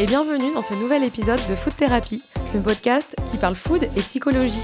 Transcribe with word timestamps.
et 0.00 0.06
bienvenue 0.06 0.54
dans 0.54 0.62
ce 0.62 0.72
nouvel 0.72 1.04
épisode 1.04 1.40
de 1.50 1.54
Food 1.54 1.76
Therapy, 1.76 2.22
le 2.54 2.60
podcast 2.60 3.14
qui 3.30 3.36
parle 3.36 3.54
food 3.54 3.82
et 3.82 4.00
psychologie. 4.00 4.62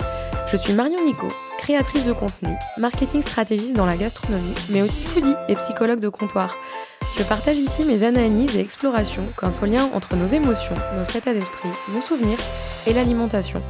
Je 0.51 0.57
suis 0.57 0.73
Marion 0.73 1.05
Nico, 1.05 1.29
créatrice 1.59 2.07
de 2.07 2.15
contenu, 2.15 2.55
marketing 2.79 3.21
stratégiste 3.21 3.77
dans 3.77 3.85
la 3.85 3.99
gastronomie, 3.99 4.55
mais 4.71 4.81
aussi 4.81 5.03
foodie 5.03 5.35
et 5.49 5.55
psychologue 5.57 6.01
de 6.01 6.09
comptoir. 6.09 6.57
Je 7.19 7.23
partage 7.23 7.59
ici 7.59 7.85
mes 7.85 8.03
analyses 8.03 8.57
et 8.57 8.61
explorations 8.61 9.29
quant 9.37 9.53
au 9.61 9.67
lien 9.67 9.91
entre 9.93 10.17
nos 10.17 10.27
émotions, 10.27 10.75
notre 10.95 11.17
état 11.17 11.35
d'esprit, 11.35 11.69
nos 11.93 12.01
souvenirs 12.01 12.39
et 12.87 12.95
l'alimentation. 12.95 13.63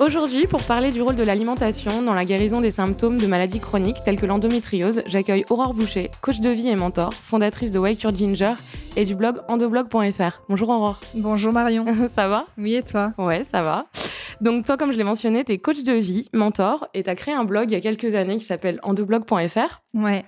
Aujourd'hui, 0.00 0.48
pour 0.48 0.60
parler 0.64 0.90
du 0.90 1.02
rôle 1.02 1.14
de 1.14 1.22
l'alimentation 1.22 2.02
dans 2.02 2.14
la 2.14 2.24
guérison 2.24 2.60
des 2.60 2.72
symptômes 2.72 3.16
de 3.16 3.28
maladies 3.28 3.60
chroniques 3.60 4.02
telles 4.04 4.18
que 4.18 4.26
l'endométriose, 4.26 5.02
j'accueille 5.06 5.44
Aurore 5.50 5.72
Boucher, 5.72 6.10
coach 6.20 6.40
de 6.40 6.50
vie 6.50 6.68
et 6.68 6.74
mentor, 6.74 7.14
fondatrice 7.14 7.70
de 7.70 7.78
Wake 7.78 8.02
Your 8.02 8.12
Ginger 8.12 8.54
et 8.96 9.04
du 9.04 9.14
blog 9.14 9.42
endoblog.fr. 9.46 10.42
Bonjour 10.48 10.68
Aurore. 10.70 10.98
Bonjour 11.14 11.52
Marion. 11.52 11.86
ça 12.08 12.26
va? 12.26 12.46
Oui 12.58 12.74
et 12.74 12.82
toi? 12.82 13.12
Ouais, 13.18 13.44
ça 13.44 13.62
va. 13.62 13.86
Donc 14.40 14.66
toi, 14.66 14.76
comme 14.76 14.90
je 14.92 14.98
l'ai 14.98 15.04
mentionné, 15.04 15.44
tu 15.44 15.52
es 15.52 15.58
coach 15.58 15.84
de 15.84 15.92
vie, 15.92 16.28
mentor, 16.34 16.88
et 16.92 17.04
tu 17.04 17.08
as 17.10 17.14
créé 17.14 17.32
un 17.32 17.44
blog 17.44 17.70
il 17.70 17.74
y 17.74 17.76
a 17.76 17.80
quelques 17.80 18.16
années 18.16 18.36
qui 18.36 18.44
s'appelle 18.44 18.80
endoblog.fr. 18.82 19.82
Ouais. 19.94 20.24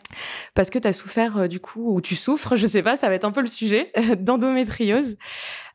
Parce 0.55 0.71
que 0.71 0.79
tu 0.79 0.87
as 0.87 0.93
souffert 0.93 1.39
euh, 1.39 1.49
du 1.49 1.59
coup, 1.59 1.93
ou 1.93 2.01
tu 2.01 2.15
souffres, 2.15 2.55
je 2.55 2.69
sais 2.69 2.85
pas, 2.85 2.97
ça 2.97 3.09
va 3.09 3.17
être 3.17 3.25
un 3.25 3.33
peu 3.33 3.41
le 3.41 3.49
sujet, 3.49 3.91
d'endométriose. 4.21 5.17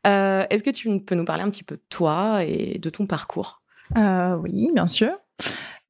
Euh, 0.06 0.46
Est-ce 0.48 0.62
que 0.62 0.70
tu 0.70 0.98
peux 1.00 1.14
nous 1.14 1.26
parler 1.26 1.42
un 1.42 1.50
petit 1.50 1.62
peu 1.62 1.76
de 1.76 1.82
toi 1.90 2.42
et 2.42 2.78
de 2.78 2.88
ton 2.88 3.06
parcours? 3.06 3.61
Euh, 3.96 4.36
oui, 4.36 4.70
bien 4.74 4.86
sûr. 4.86 5.10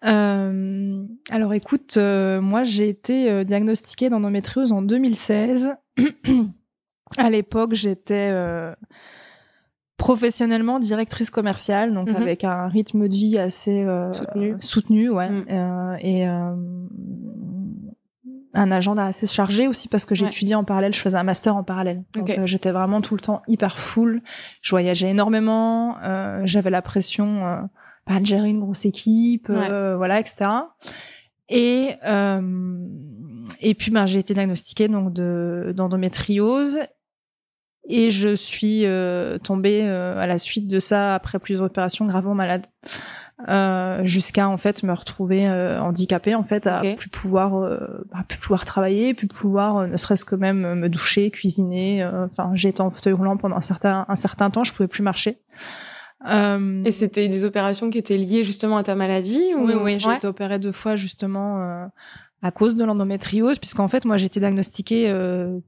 Euh, 0.05 1.05
alors 1.30 1.55
écoute, 1.55 1.95
euh, 1.96 2.41
moi 2.41 2.65
j'ai 2.65 2.88
été 2.88 3.45
diagnostiquée 3.45 4.10
d'endométriose 4.10 4.73
en 4.73 4.82
2016. 4.82 5.74
à 7.18 7.30
l'époque, 7.30 7.74
j'étais 7.74 8.32
professionnellement 9.96 10.80
directrice 10.80 11.30
commerciale, 11.30 11.95
donc 11.95 12.09
Mhm. 12.10 12.16
avec 12.16 12.43
un 12.45 12.66
rythme 12.68 13.07
de 13.09 13.15
vie 13.15 13.38
assez 13.38 13.87
Soutenu. 14.12 14.56
soutenu, 14.60 15.10
ouais, 15.10 15.29
Mm. 15.30 15.96
Et 16.01 16.24
un 18.54 18.71
agenda 18.71 19.06
assez 19.06 19.27
chargé 19.27 19.66
aussi 19.66 19.88
parce 19.88 20.04
que 20.04 20.10
Ouais. 20.12 20.16
j'étudiais 20.18 20.54
en 20.56 20.65
parallèle, 20.65 20.93
je 20.93 21.01
faisais 21.01 21.16
un 21.16 21.23
master 21.23 21.56
en 21.56 21.62
parallèle. 21.62 22.02
Donc 22.12 22.29
euh, 22.30 22.45
j'étais 22.46 22.71
vraiment 22.71 23.01
tout 23.01 23.15
le 23.15 23.21
temps 23.21 23.40
hyper 23.49 23.79
full. 23.79 24.21
Je 24.60 24.71
voyageais 24.71 25.09
énormément, 25.10 25.96
euh, 26.02 26.43
j'avais 26.45 26.68
la 26.68 26.82
pression 26.82 27.68
bah, 28.07 28.21
de 28.21 28.27
gérer 28.27 28.51
une 28.51 28.61
grosse 28.61 28.85
équipe, 28.85 29.49
euh, 29.51 29.97
voilà, 29.97 30.19
etc. 30.21 30.51
Et 31.49 31.95
euh, 32.07 32.77
et 33.61 33.75
puis 33.75 33.91
ben 33.91 34.07
j'ai 34.07 34.19
été 34.19 34.35
diagnostiquée 34.35 34.89
donc 34.89 35.13
de 35.13 35.73
d'endométriose 35.77 36.79
et 37.89 38.11
je 38.11 38.35
suis 38.35 38.87
euh, 38.87 39.39
tombée 39.39 39.83
euh, 39.83 40.19
à 40.21 40.27
la 40.27 40.39
suite 40.39 40.69
de 40.69 40.79
ça 40.79 41.15
après 41.15 41.39
plusieurs 41.39 41.65
opérations 41.67 42.07
gravement 42.07 42.35
malade 42.35 42.63
euh, 43.49 44.05
jusqu'à 44.05 44.49
en 44.49 44.57
fait 44.57 44.85
me 44.85 44.93
retrouver 44.93 45.49
handicapée 45.49 46.35
en 46.37 46.45
fait 46.45 46.67
à 46.67 46.79
Ok. 46.79 46.97
plus 46.97 47.11
pouvoir 47.11 47.55
à 48.13 48.23
plus 48.23 48.39
pouvoir 48.39 48.65
travailler 48.65 49.15
plus 49.15 49.27
pouvoir 49.27 49.87
ne 49.89 49.97
serait-ce 49.97 50.25
que 50.25 50.37
même 50.37 50.75
me 50.75 50.89
doucher 50.89 51.30
cuisiner 51.30 52.09
enfin 52.30 52.53
j'étais 52.55 52.80
en 52.80 52.91
fauteuil 52.91 53.13
roulant 53.13 53.37
pendant 53.37 53.57
un 53.57 53.63
certain 53.63 54.07
un 54.09 54.17
certain 54.17 54.49
temps 54.51 54.65
je 54.65 54.73
pouvais 54.73 54.89
plus 54.89 55.03
marcher 55.03 55.39
euh, 56.28 56.84
Et 56.84 56.90
c'était 56.90 57.28
des 57.28 57.45
opérations 57.45 57.90
qui 57.90 57.98
étaient 57.98 58.16
liées 58.18 58.45
justement 58.45 58.76
à 58.76 58.82
ta 58.82 58.95
maladie 58.95 59.42
ou... 59.56 59.66
oui, 59.66 59.74
oui, 59.74 60.01
j'ai 60.01 60.09
Ouais. 60.09 60.16
été 60.16 60.26
opérée 60.26 60.59
deux 60.59 60.73
fois 60.73 60.96
justement 60.96 61.60
euh, 61.62 61.87
à 62.42 62.51
cause 62.51 62.74
de 62.76 62.84
l'endométriose, 62.84 63.59
puisqu'en 63.59 63.88
fait, 63.88 64.04
moi, 64.04 64.16
j'ai 64.16 64.26
été 64.26 64.41
diagnostiquée, 64.41 65.09
euh, 65.10 65.59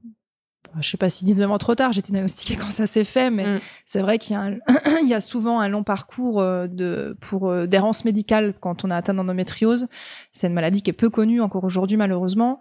je 0.81 0.89
sais 0.89 0.97
pas 0.97 1.07
si 1.07 1.23
19 1.23 1.49
ans 1.51 1.57
trop 1.57 1.73
tard, 1.75 1.93
j'ai 1.93 1.99
été 1.99 2.11
diagnostiquée 2.11 2.55
quand 2.59 2.69
ça 2.71 2.85
s'est 2.87 3.03
fait, 3.05 3.29
mais 3.31 3.45
Mm. 3.45 3.59
c'est 3.85 4.01
vrai 4.01 4.17
qu'il 4.17 4.33
y, 4.33 4.35
a 4.35 4.41
un- 4.41 4.57
il 5.01 5.07
y 5.07 5.13
a 5.13 5.21
souvent 5.21 5.59
un 5.61 5.69
long 5.69 5.83
parcours 5.83 6.41
euh, 6.41 6.67
de, 6.67 7.15
pour 7.21 7.53
d'errance 7.67 8.03
médicale 8.03 8.53
quand 8.59 8.83
on 8.83 8.91
a 8.91 8.95
atteint 8.97 9.13
d'endométriose. 9.13 9.87
C'est 10.33 10.47
une 10.47 10.53
maladie 10.53 10.81
qui 10.81 10.89
est 10.89 10.93
peu 10.93 11.09
connue 11.09 11.39
encore 11.41 11.63
aujourd'hui, 11.63 11.95
malheureusement. 11.97 12.59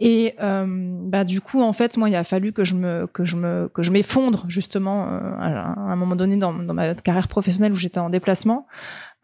Et 0.00 0.34
euh, 0.40 0.64
bah 0.68 1.22
du 1.22 1.40
coup 1.40 1.62
en 1.62 1.72
fait 1.72 1.96
moi 1.96 2.08
il 2.08 2.16
a 2.16 2.24
fallu 2.24 2.52
que 2.52 2.64
je 2.64 2.74
me 2.74 3.06
que 3.12 3.24
je 3.24 3.36
me 3.36 3.68
que 3.72 3.82
je 3.84 3.92
m'effondre 3.92 4.44
justement 4.48 5.06
euh, 5.06 5.18
à, 5.38 5.78
un 5.78 5.96
moment 5.96 6.16
donné 6.16 6.36
dans, 6.36 6.52
dans 6.52 6.74
ma 6.74 6.94
carrière 6.94 7.28
professionnelle 7.28 7.72
où 7.72 7.76
j'étais 7.76 8.00
en 8.00 8.10
déplacement 8.10 8.66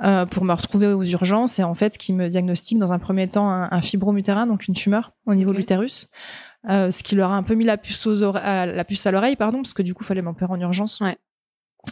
euh, 0.05 0.25
pour 0.27 0.45
me 0.45 0.53
retrouver 0.53 0.87
aux 0.89 1.03
urgences 1.03 1.59
et 1.59 1.65
en 1.65 1.75
fait 1.75 1.99
qui 1.99 2.13
me 2.13 2.29
diagnostique 2.29 2.79
dans 2.79 2.93
un 2.93 3.01
premier 3.01 3.29
temps 3.29 3.51
un, 3.51 3.69
un 3.73 3.81
fibrome 3.81 4.19
utérin 4.19 4.47
donc 4.47 4.69
une 4.69 4.75
tumeur 4.75 5.13
au 5.27 5.35
niveau 5.35 5.51
Ok. 5.51 5.55
de 5.57 5.59
l'utérus 5.61 6.09
ce 6.69 7.03
qui 7.03 7.17
leur 7.17 7.33
a 7.33 7.37
un 7.37 7.43
peu 7.43 7.55
mis 7.55 7.65
la 7.65 7.77
puce 7.77 8.07
aux 8.07 8.23
à- 8.37 8.67
la 8.67 8.85
puce 8.85 9.05
à 9.07 9.11
l'oreille 9.11 9.37
pardon 9.37 9.59
parce 9.63 9.73
que 9.75 9.83
du 9.83 9.95
coup 9.95 10.05
fallait 10.05 10.23
m'opérer 10.23 10.53
en 10.53 10.61
urgence 10.61 11.01
Ouais. 11.01 11.17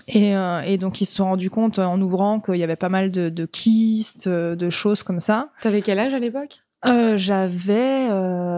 et, 0.08 0.36
euh, 0.36 0.60
et 0.60 0.76
donc 0.78 1.00
ils 1.00 1.06
se 1.06 1.14
sont 1.16 1.24
rendus 1.24 1.50
compte 1.50 1.80
en 1.80 2.00
ouvrant 2.00 2.38
qu'il 2.38 2.56
y 2.56 2.62
avait 2.64 2.76
pas 2.76 2.88
mal 2.90 3.10
de, 3.10 3.30
de 3.30 3.46
kystes 3.46 4.28
de 4.28 4.70
choses 4.70 5.02
comme 5.02 5.18
ça 5.20 5.48
T'avais 5.60 5.82
quel 5.82 5.98
âge 5.98 6.14
à 6.14 6.20
l'époque? 6.20 6.60
Euh, 6.84 7.16
j'avais 7.16 8.06
euh, 8.10 8.55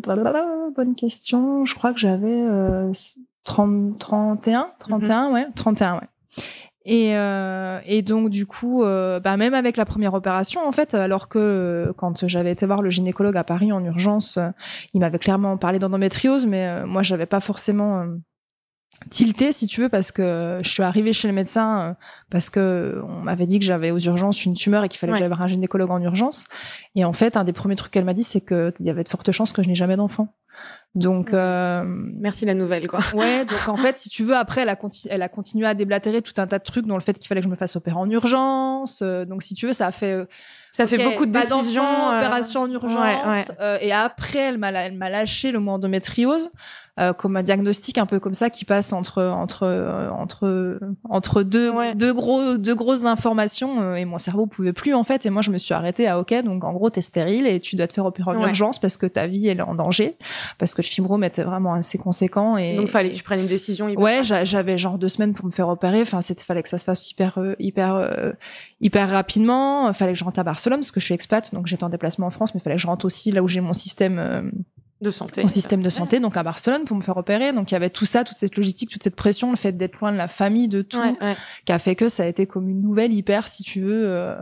bonne 0.00 0.94
question. 0.94 1.64
Je 1.64 1.74
crois 1.74 1.92
que 1.92 1.98
j'avais 1.98 2.26
euh, 2.26 2.92
30, 3.44 3.98
31, 3.98 4.72
31, 4.78 5.32
ouais, 5.32 5.46
31, 5.54 5.94
ouais. 5.94 6.00
Et, 6.90 7.16
euh, 7.16 7.80
et 7.84 8.00
donc 8.00 8.30
du 8.30 8.46
coup, 8.46 8.82
euh, 8.82 9.20
bah, 9.20 9.36
même 9.36 9.52
avec 9.52 9.76
la 9.76 9.84
première 9.84 10.14
opération, 10.14 10.66
en 10.66 10.72
fait, 10.72 10.94
alors 10.94 11.28
que 11.28 11.38
euh, 11.38 11.92
quand 11.94 12.26
j'avais 12.26 12.50
été 12.50 12.64
voir 12.64 12.80
le 12.80 12.88
gynécologue 12.88 13.36
à 13.36 13.44
Paris 13.44 13.72
en 13.72 13.84
urgence, 13.84 14.38
euh, 14.38 14.48
il 14.94 15.00
m'avait 15.00 15.18
clairement 15.18 15.58
parlé 15.58 15.78
d'endométriose, 15.78 16.46
mais 16.46 16.66
euh, 16.66 16.86
moi, 16.86 17.02
j'avais 17.02 17.26
pas 17.26 17.40
forcément 17.40 18.00
euh, 18.00 18.06
tilté, 19.10 19.52
si 19.52 19.66
tu 19.66 19.80
veux, 19.80 19.88
parce 19.88 20.12
que 20.12 20.60
je 20.62 20.68
suis 20.68 20.82
arrivée 20.82 21.12
chez 21.12 21.28
le 21.28 21.34
médecin 21.34 21.80
euh, 21.80 21.94
parce 22.30 22.50
que 22.50 23.00
on 23.06 23.20
m'avait 23.22 23.46
dit 23.46 23.58
que 23.58 23.64
j'avais 23.64 23.90
aux 23.90 23.98
urgences 23.98 24.44
une 24.44 24.54
tumeur 24.54 24.84
et 24.84 24.88
qu'il 24.88 24.98
fallait 24.98 25.12
Ouais. 25.12 25.18
que 25.18 25.20
j'aille 25.20 25.28
voir 25.28 25.42
un 25.42 25.48
gynécologue 25.48 25.90
en 25.90 26.00
urgence. 26.02 26.44
Et 26.94 27.04
en 27.04 27.12
fait, 27.12 27.36
un 27.36 27.44
des 27.44 27.52
premiers 27.52 27.76
trucs 27.76 27.92
qu'elle 27.92 28.04
m'a 28.04 28.14
dit, 28.14 28.22
c'est 28.22 28.40
qu'il 28.40 28.72
y 28.80 28.90
avait 28.90 29.04
de 29.04 29.08
fortes 29.08 29.30
chances 29.32 29.52
que 29.52 29.62
je 29.62 29.68
n'ai 29.68 29.74
jamais 29.74 29.96
d'enfant. 29.96 30.34
Donc, 30.94 31.32
euh, 31.32 31.82
Merci 31.86 32.44
la 32.44 32.54
nouvelle, 32.54 32.88
quoi. 32.88 32.98
ouais, 33.14 33.44
donc 33.44 33.68
en 33.68 33.76
fait, 33.76 33.98
si 34.00 34.08
tu 34.08 34.24
veux, 34.24 34.34
après, 34.34 34.62
elle 34.62 34.68
a, 34.68 34.74
conti- 34.74 35.06
elle 35.10 35.22
a 35.22 35.28
continué 35.28 35.66
à 35.66 35.74
déblatérer 35.74 36.22
tout 36.22 36.32
un 36.38 36.46
tas 36.46 36.58
de 36.58 36.64
trucs, 36.64 36.86
dont 36.86 36.96
le 36.96 37.02
fait 37.02 37.16
qu'il 37.18 37.28
fallait 37.28 37.40
que 37.40 37.44
je 37.46 37.50
me 37.50 37.56
fasse 37.56 37.76
opérer 37.76 37.96
en 37.96 38.08
urgence. 38.10 39.00
euh, 39.02 39.24
donc, 39.24 39.42
si 39.42 39.54
tu 39.54 39.66
veux, 39.66 39.72
ça 39.72 39.86
a 39.86 39.92
fait. 39.92 40.12
euh, 40.12 40.24
Ça 40.72 40.86
fait 40.86 40.98
beaucoup 41.04 41.26
de 41.26 41.30
décisions. 41.32 41.84
euh, 41.84 42.18
opération 42.18 42.62
en 42.62 42.70
urgence. 42.70 42.94
ouais, 43.00 43.16
ouais. 43.30 43.44
euh, 43.60 43.78
et 43.80 43.92
après, 43.92 44.38
elle 44.40 44.58
m'a, 44.58 44.70
la- 44.72 44.86
elle 44.86 44.96
m'a 44.96 45.08
lâché 45.10 45.52
le 45.52 45.60
mot 45.60 45.72
endométriose 45.72 46.50
comme 47.16 47.36
un 47.36 47.44
diagnostic 47.44 47.96
un 47.96 48.06
peu 48.06 48.18
comme 48.18 48.34
ça 48.34 48.50
qui 48.50 48.64
passe 48.64 48.92
entre 48.92 49.22
entre 49.22 50.10
entre 50.12 50.80
entre 51.08 51.44
deux 51.44 51.70
Ouais. 51.70 51.94
deux 51.94 52.12
gros 52.12 52.56
deux 52.56 52.74
grosses 52.74 53.04
informations 53.04 53.94
et 53.94 54.04
mon 54.04 54.18
cerveau 54.18 54.46
pouvait 54.48 54.72
plus 54.72 54.94
en 54.94 55.04
fait 55.04 55.24
et 55.24 55.30
moi 55.30 55.40
je 55.40 55.52
me 55.52 55.58
suis 55.58 55.74
arrêtée 55.74 56.08
à 56.08 56.18
ok 56.18 56.34
donc 56.42 56.64
en 56.64 56.72
gros 56.72 56.90
t'es 56.90 57.00
stérile 57.00 57.46
et 57.46 57.60
tu 57.60 57.76
dois 57.76 57.86
te 57.86 57.92
faire 57.92 58.04
opérer 58.04 58.30
en 58.32 58.40
urgence 58.48 58.80
parce 58.80 58.96
que 58.96 59.06
ta 59.06 59.28
vie 59.28 59.46
elle 59.46 59.58
est 59.58 59.62
en 59.62 59.76
danger 59.76 60.16
parce 60.56 60.74
que 60.74 60.82
le 60.82 60.86
fibrome 60.86 61.24
était 61.24 61.42
vraiment 61.42 61.74
assez 61.74 61.98
conséquent 61.98 62.56
et 62.56 62.76
Donc, 62.76 62.88
fallait 62.88 63.10
que 63.10 63.14
tu 63.16 63.22
prennes 63.22 63.40
une 63.40 63.46
décision. 63.46 63.88
hyper 63.88 64.02
Ouais, 64.02 64.20
j'avais 64.22 64.78
genre 64.78 64.98
deux 64.98 65.08
semaines 65.08 65.34
pour 65.34 65.44
me 65.46 65.50
faire 65.50 65.68
opérer. 65.68 66.00
Enfin, 66.00 66.22
c'était 66.22 66.44
fallait 66.44 66.62
que 66.62 66.68
ça 66.68 66.78
se 66.78 66.84
fasse 66.84 67.10
hyper 67.10 67.38
euh, 67.38 67.54
hyper 67.58 67.94
euh, 67.96 68.32
hyper 68.80 69.10
rapidement. 69.10 69.92
Fallait 69.92 70.12
que 70.12 70.18
je 70.18 70.24
rentre 70.24 70.40
à 70.40 70.44
Barcelone 70.44 70.80
parce 70.80 70.90
que 70.92 71.00
je 71.00 71.04
suis 71.04 71.14
expat, 71.14 71.52
donc 71.54 71.66
j'étais 71.66 71.84
en 71.84 71.88
déplacement 71.88 72.26
en 72.26 72.30
France, 72.30 72.54
mais 72.54 72.60
fallait 72.60 72.76
que 72.76 72.82
je 72.82 72.86
rentre 72.86 73.04
aussi 73.04 73.32
là 73.32 73.42
où 73.42 73.48
j'ai 73.48 73.60
mon 73.60 73.72
système 73.72 74.18
euh, 74.18 74.42
de 75.00 75.10
santé. 75.12 75.42
mon 75.42 75.48
système 75.48 75.80
de 75.82 75.90
santé, 75.90 76.18
donc 76.18 76.36
à 76.36 76.42
Barcelone 76.42 76.84
pour 76.84 76.96
me 76.96 77.02
faire 77.02 77.16
opérer. 77.16 77.52
Donc 77.52 77.70
il 77.70 77.74
y 77.74 77.76
avait 77.76 77.90
tout 77.90 78.04
ça, 78.06 78.24
toute 78.24 78.36
cette 78.36 78.56
logistique, 78.56 78.90
toute 78.90 79.02
cette 79.04 79.14
pression, 79.16 79.50
le 79.50 79.56
fait 79.56 79.72
d'être 79.76 80.00
loin 80.00 80.10
de 80.10 80.16
la 80.16 80.26
famille, 80.28 80.66
de 80.68 80.82
tout, 80.82 80.98
Ouais, 80.98 81.14
ouais. 81.20 81.36
qui 81.64 81.70
a 81.72 81.78
fait 81.78 81.94
que 81.94 82.08
ça 82.08 82.24
a 82.24 82.26
été 82.26 82.46
comme 82.46 82.68
une 82.68 82.80
nouvelle 82.82 83.12
hyper, 83.12 83.46
si 83.46 83.62
tu 83.62 83.80
veux. 83.80 84.08
euh, 84.08 84.34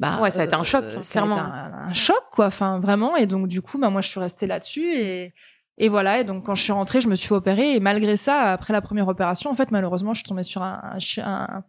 bah, 0.00 0.18
Ouais, 0.20 0.30
ça 0.32 0.40
a 0.40 0.44
été 0.44 0.54
un 0.56 0.64
choc, 0.64 0.82
euh, 0.84 1.02
ça 1.02 1.20
a 1.20 1.22
clairement. 1.22 1.40
un, 1.40 1.88
un 1.88 1.94
choc, 1.94 2.22
quoi. 2.32 2.46
Enfin, 2.46 2.80
vraiment. 2.80 3.14
Et 3.16 3.26
donc, 3.26 3.46
du 3.46 3.62
coup, 3.62 3.78
bah, 3.78 3.90
moi, 3.90 4.00
je 4.00 4.08
suis 4.08 4.18
restée 4.18 4.48
là-dessus 4.48 4.92
et, 4.92 5.32
et 5.78 5.88
voilà. 5.88 6.18
Et 6.18 6.24
donc, 6.24 6.44
quand 6.46 6.54
je 6.56 6.62
suis 6.62 6.72
rentrée, 6.72 7.00
je 7.00 7.08
me 7.08 7.14
suis 7.14 7.28
fait 7.28 7.34
opérer. 7.34 7.74
Et 7.74 7.80
malgré 7.80 8.16
ça, 8.16 8.50
après 8.52 8.72
la 8.72 8.80
première 8.80 9.06
opération, 9.06 9.50
en 9.50 9.54
fait, 9.54 9.70
malheureusement, 9.70 10.12
je 10.14 10.20
suis 10.20 10.28
tombée 10.28 10.42
sur 10.42 10.62
un, 10.62 10.80
un, 11.18 11.22
un, 11.22 11.64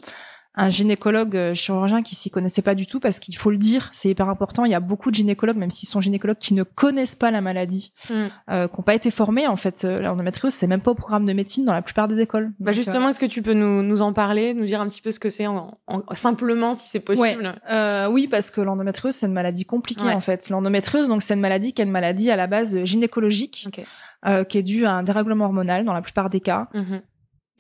un 0.54 0.68
gynécologue 0.68 1.38
euh, 1.38 1.54
chirurgien 1.56 2.02
qui 2.04 2.14
s'y 2.16 2.30
connaissait 2.30 2.62
pas 2.62 2.76
du 2.76 2.86
tout 2.86 3.00
parce 3.00 3.20
qu'il 3.20 3.38
faut 3.38 3.52
le 3.52 3.58
dire, 3.58 3.90
c'est 3.94 4.10
hyper 4.10 4.28
important. 4.28 4.66
Il 4.66 4.72
y 4.72 4.76
a 4.76 4.82
beaucoup 4.82 5.10
de 5.10 5.16
gynécologues, 5.16 5.56
même 5.56 5.72
s'ils 5.72 5.88
sont 5.88 6.02
gynécologues, 6.02 6.38
qui 6.40 6.54
ne 6.54 6.64
connaissent 6.64 7.16
pas 7.16 7.32
la 7.32 7.40
maladie, 7.40 7.94
Mm. 8.10 8.14
euh, 8.50 8.68
qui 8.68 8.76
n'ont 8.78 8.84
pas 8.84 8.94
été 8.94 9.12
formés. 9.12 9.48
En 9.48 9.56
fait, 9.56 9.86
euh, 9.86 10.02
l'endométriose, 10.02 10.54
c'est 10.54 10.68
même 10.68 10.82
pas 10.82 10.92
au 10.92 10.96
programme 10.96 11.26
de 11.26 11.32
médecine 11.32 11.64
dans 11.64 11.74
la 11.74 11.82
plupart 11.82 12.10
des 12.10 12.20
écoles. 12.20 12.52
Bah 12.60 12.72
Donc, 12.72 12.74
justement, 12.74 13.08
est-ce 13.08 13.20
que 13.20 13.26
tu 13.26 13.42
peux 13.42 13.54
nous, 13.54 13.82
nous 13.82 14.02
en 14.02 14.12
parler, 14.12 14.54
nous 14.54 14.66
dire 14.66 14.82
un 14.82 14.88
petit 14.88 15.02
peu 15.02 15.12
ce 15.12 15.20
que 15.22 15.30
c'est 15.30 15.48
en, 15.48 15.78
en- 15.88 16.02
simplement, 16.14 16.74
si 16.74 16.90
c'est 16.90 17.00
possible? 17.00 17.56
Euh, 17.72 18.08
oui, 18.10 18.28
parce 18.28 18.52
que 18.52 18.60
l'endométriose, 18.60 19.16
c'est 19.16 19.28
une 19.28 19.34
maladie 19.34 19.64
compliquée 19.64 20.04
Ouais. 20.08 20.14
en 20.14 20.20
fait. 20.22 20.50
L'endométriose, 20.50 21.08
donc 21.08 21.22
c'est 21.22 21.34
une 21.34 21.40
maladie 21.40 21.72
qui 21.72 21.82
est 21.82 21.86
une 21.86 21.92
maladie 21.92 22.30
à 22.30 22.36
la 22.36 22.48
base 22.48 22.84
gynécologique, 22.84 23.66
Ok. 23.68 23.86
euh, 24.28 24.44
qui 24.44 24.58
est 24.58 24.64
due 24.64 24.86
à 24.86 24.92
un 24.96 25.04
dérèglement 25.04 25.46
hormonal 25.46 25.86
dans 25.86 25.94
la 25.94 26.02
plupart 26.02 26.30
des 26.30 26.42
cas, 26.42 26.68
Mhm. 26.74 27.02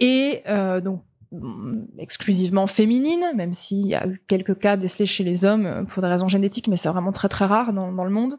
et 0.01 0.41
euh, 0.49 0.81
donc 0.81 1.03
exclusivement 1.97 2.67
féminine, 2.67 3.25
même 3.35 3.53
s'il 3.53 3.87
y 3.87 3.95
a 3.95 4.05
eu 4.07 4.21
quelques 4.27 4.59
cas 4.59 4.75
décelés 4.75 5.05
chez 5.05 5.23
les 5.23 5.45
hommes 5.45 5.65
euh, 5.65 5.83
pour 5.83 6.01
des 6.01 6.09
raisons 6.09 6.27
génétiques, 6.27 6.67
mais 6.67 6.77
c'est 6.77 6.89
vraiment 6.89 7.11
très 7.11 7.29
très 7.29 7.45
rare 7.45 7.73
dans, 7.73 7.91
dans 7.91 8.03
le 8.03 8.11
monde. 8.11 8.35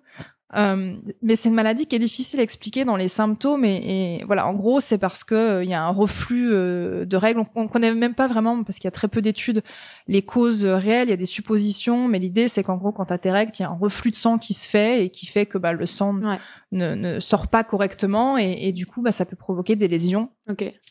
Euh, 0.55 0.97
mais 1.23 1.35
c'est 1.35 1.49
une 1.49 1.55
maladie 1.55 1.87
qui 1.87 1.97
est 1.97 1.99
difficile 1.99 2.39
à 2.41 2.43
expliquer 2.43 2.85
dans 2.85 2.97
les 2.97 3.09
symptômes 3.09 3.65
et, 3.65 4.19
et 4.21 4.25
voilà, 4.27 4.47
en 4.47 4.53
gros, 4.53 4.81
c'est 4.81 4.99
parce 4.99 5.25
que 5.25 5.35
euh, 5.35 5.65
y 5.65 5.73
a 5.73 5.83
un 5.83 5.91
reflux 5.91 6.51
euh, 6.53 7.05
de 7.07 7.17
règles. 7.17 7.41
On, 7.41 7.47
on 7.63 7.69
connaît 7.69 7.95
même 7.95 8.15
pas 8.15 8.27
vraiment 8.27 8.63
parce 8.63 8.79
qu'il 8.79 8.85
y 8.85 8.89
a 8.89 8.93
très 8.93 9.09
peu 9.09 9.23
d'études 9.23 9.63
les 10.09 10.23
causes 10.23 10.65
réelles. 10.67 11.09
Il 11.09 11.11
y 11.11 11.15
a 11.15 11.17
des 11.17 11.25
suppositions, 11.25 12.07
mais 12.09 12.19
l'idée 12.19 12.49
c'est 12.49 12.63
qu'en 12.63 12.77
gros, 12.77 12.93
quand 12.93 13.07
t'as 13.07 13.19
tes 13.19 13.31
règles, 13.31 13.53
il 13.59 13.63
y 13.63 13.65
a 13.65 13.71
un 13.71 13.79
reflux 13.79 14.11
de 14.11 14.17
sang 14.17 14.37
qui 14.39 14.53
se 14.55 14.69
fait 14.69 15.05
et 15.05 15.09
qui 15.11 15.27
fait 15.27 15.47
que 15.47 15.57
bah, 15.59 15.73
le 15.73 15.87
sang 15.87 16.15
Ouais. 16.23 16.39
ne, 16.73 16.95
ne 16.95 17.21
sort 17.21 17.49
pas 17.49 17.65
correctement 17.65 18.37
et, 18.37 18.57
et 18.61 18.73
du 18.73 18.85
coup, 18.87 19.01
bah, 19.03 19.13
ça 19.13 19.25
peut 19.25 19.37
provoquer 19.37 19.75
des 19.77 19.89
lésions. 19.89 20.29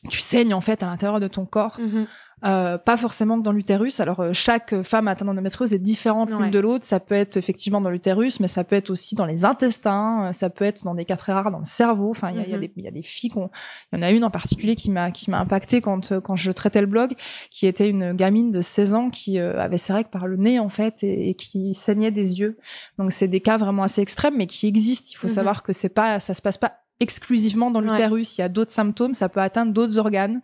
Tu 0.10 0.20
saignes 0.20 0.54
en 0.56 0.62
fait 0.62 0.82
à 0.82 0.88
l'intérieur 0.88 1.20
de 1.20 1.28
ton 1.28 1.46
corps. 1.46 1.78
Mhm. 1.80 2.08
Euh, 2.44 2.78
pas 2.80 2.98
forcément 2.98 3.38
que 3.38 3.44
dans 3.44 3.52
l'utérus. 3.52 4.00
Alors 4.00 4.20
euh, 4.22 4.34
chaque 4.34 4.82
femme 4.82 5.08
atteinte 5.08 5.28
d'endométriose 5.28 5.74
est 5.74 5.80
différente 5.80 6.30
l'une 6.32 6.42
Ouais. 6.42 6.50
de 6.50 6.60
l'autre. 6.60 6.86
Ça 6.86 7.00
peut 7.00 7.14
être 7.14 7.38
effectivement 7.38 7.82
dans 7.82 7.92
l'utérus, 7.92 8.40
mais 8.40 8.48
ça 8.48 8.64
peut 8.64 8.76
être 8.76 8.90
aussi 8.90 9.14
dans 9.14 9.26
les 9.28 9.46
intestins. 9.46 10.30
euh, 10.30 10.34
Ça 10.34 10.50
peut 10.50 10.66
être 10.66 10.84
dans 10.84 10.96
des 10.96 11.06
cas 11.06 11.18
très 11.18 11.34
rares 11.34 11.52
dans 11.52 11.60
le 11.60 11.66
cerveau. 11.66 12.10
Enfin, 12.10 12.32
il 12.32 12.38
y 12.38 12.40
a- 12.40 12.44
il 12.44 12.50
y, 12.50 12.54
a 12.54 12.58
Mhm. 12.58 12.62
des- 12.76 12.82
y 12.82 12.88
a 12.88 12.92
des 12.92 13.04
filles 13.04 13.30
qu'on. 13.30 13.50
Il 13.94 13.98
y 13.98 14.00
en 14.00 14.02
a 14.02 14.10
une 14.12 14.24
en 14.24 14.32
particulier 14.32 14.76
qui 14.76 14.90
m'a 14.90 15.12
qui 15.12 15.30
m'a 15.30 15.40
impacté 15.40 15.82
quand 15.82 16.20
quand 16.22 16.36
je 16.36 16.52
traitais 16.52 16.82
le 16.82 16.88
blog, 16.88 17.14
qui 17.52 17.68
était 17.68 17.88
une 17.90 18.14
gamine 18.14 18.50
de 18.52 18.62
16 18.62 18.94
ans 18.96 19.10
qui 19.12 19.38
euh, 19.40 19.60
avait 19.60 19.78
ses 19.78 19.94
règles 19.94 20.10
par 20.10 20.26
le 20.28 20.38
nez 20.38 20.58
en 20.60 20.70
fait 20.70 21.04
et, 21.04 21.30
et 21.30 21.34
qui 21.36 21.74
saignait 21.76 22.12
des 22.12 22.40
yeux. 22.40 22.58
Donc 22.98 23.12
c'est 23.12 23.28
des 23.28 23.42
cas 23.42 23.58
vraiment 23.58 23.84
assez 23.84 24.02
extrêmes, 24.02 24.36
mais 24.38 24.48
qui 24.48 24.66
existent. 24.68 25.10
Il 25.14 25.18
faut 25.18 25.28
Mhm. 25.28 25.34
savoir 25.34 25.64
que 25.64 25.74
c'est 25.74 25.90
pas 25.90 26.20
ça 26.20 26.34
se 26.34 26.42
passe 26.42 26.58
pas 26.58 26.74
exclusivement 27.02 27.70
dans 27.72 27.82
Ouais. 27.82 27.90
l'utérus. 27.92 28.38
Il 28.38 28.42
y 28.42 28.44
a 28.44 28.50
d'autres 28.50 28.72
symptômes. 28.72 29.14
Ça 29.14 29.28
peut 29.28 29.42
atteindre 29.42 29.74
d'autres 29.74 30.00
organes. 30.00 30.42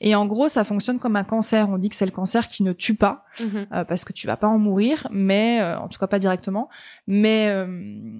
Et 0.00 0.14
en 0.14 0.24
gros, 0.26 0.48
ça 0.48 0.64
fonctionne 0.64 0.98
comme 0.98 1.14
un 1.16 1.24
cancer. 1.24 1.68
On 1.68 1.76
dit 1.78 1.90
que 1.90 1.94
c'est 1.94 2.06
le 2.06 2.10
cancer 2.10 2.48
qui 2.48 2.62
ne 2.62 2.72
tue 2.72 2.94
pas, 2.94 3.24
Mhm. 3.40 3.66
euh, 3.74 3.84
parce 3.84 4.04
que 4.06 4.12
tu 4.14 4.26
vas 4.26 4.36
pas 4.38 4.46
en 4.48 4.58
mourir, 4.58 5.06
mais 5.10 5.60
euh, 5.60 5.78
en 5.78 5.88
tout 5.88 5.98
cas 5.98 6.06
pas 6.06 6.18
directement. 6.18 6.68
Mais 7.06 7.48
euh, 7.50 7.66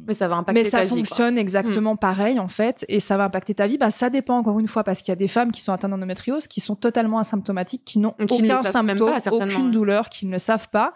Mais 0.07 0.13
ça 0.15 0.29
va 0.29 0.37
impacter 0.37 0.61
mais 0.63 0.69
ça 0.69 0.79
ta 0.79 0.85
vie, 0.85 0.89
quoi. 0.91 0.99
fonctionne 0.99 1.39
exactement 1.39 1.97
pareil 1.97 2.39
en 2.39 2.49
fait, 2.49 2.85
et 2.89 3.01
ça 3.01 3.17
va 3.17 3.25
impacter 3.25 3.55
ta 3.55 3.67
vie. 3.67 3.79
Bah 3.79 3.91
ça 3.91 4.11
dépend 4.11 4.37
encore 4.37 4.61
une 4.61 4.69
fois 4.69 4.85
parce 4.85 5.01
qu'il 5.01 5.11
y 5.11 5.13
a 5.13 5.17
des 5.17 5.29
femmes 5.29 5.53
qui 5.53 5.63
sont 5.63 5.73
atteintes 5.73 5.91
d'endométriose 5.91 6.47
qui 6.47 6.61
sont 6.61 6.77
totalement 6.77 7.19
asymptomatiques, 7.19 7.85
qui 7.87 7.99
n'ont 7.99 8.15
aucun 8.21 8.59
symptôme, 8.63 9.11
pas, 9.11 9.31
aucune 9.31 9.67
ouais. 9.67 9.71
douleur, 9.71 10.11
qui 10.11 10.27
ne 10.27 10.33
le 10.33 10.39
savent 10.39 10.69
pas, 10.69 10.93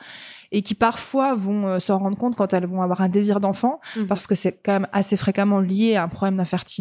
et 0.52 0.60
qui 0.62 0.74
parfois 0.74 1.34
vont 1.34 1.78
s'en 1.80 1.98
rendre 1.98 2.18
compte 2.18 2.36
quand 2.36 2.52
elles 2.52 2.66
vont 2.66 2.82
avoir 2.82 3.00
un 3.00 3.08
désir 3.08 3.40
d'enfant, 3.40 3.80
Mhm. 3.96 4.06
parce 4.06 4.26
que 4.26 4.34
c'est 4.34 4.60
quand 4.62 4.72
même 4.72 4.88
assez 4.92 5.16
fréquemment 5.16 5.60
lié 5.60 5.96
à 5.96 6.02
un 6.02 6.08
problème 6.08 6.36
d'infertilité. 6.36 6.73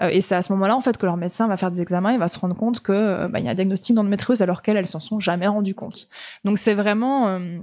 Euh, 0.00 0.08
et 0.08 0.20
c'est 0.20 0.34
à 0.34 0.42
ce 0.42 0.52
moment-là, 0.52 0.76
en 0.76 0.80
fait, 0.80 0.96
que 0.96 1.06
leur 1.06 1.16
médecin 1.16 1.46
va 1.46 1.56
faire 1.56 1.70
des 1.70 1.82
examens 1.82 2.10
et 2.10 2.18
va 2.18 2.28
se 2.28 2.38
rendre 2.38 2.56
compte 2.56 2.80
que 2.80 2.92
euh, 2.92 3.28
bah, 3.28 3.38
il 3.38 3.44
y 3.44 3.48
a 3.48 3.52
un 3.52 3.54
diagnostic 3.54 3.94
d'endométriose 3.94 4.42
alors 4.42 4.62
qu'elles, 4.62 4.76
elles 4.76 4.86
s'en 4.86 5.00
sont 5.00 5.20
jamais 5.20 5.46
rendues 5.46 5.74
compte. 5.74 6.08
Donc 6.44 6.58
c'est 6.58 6.74
vraiment 6.74 7.28
euh, 7.28 7.58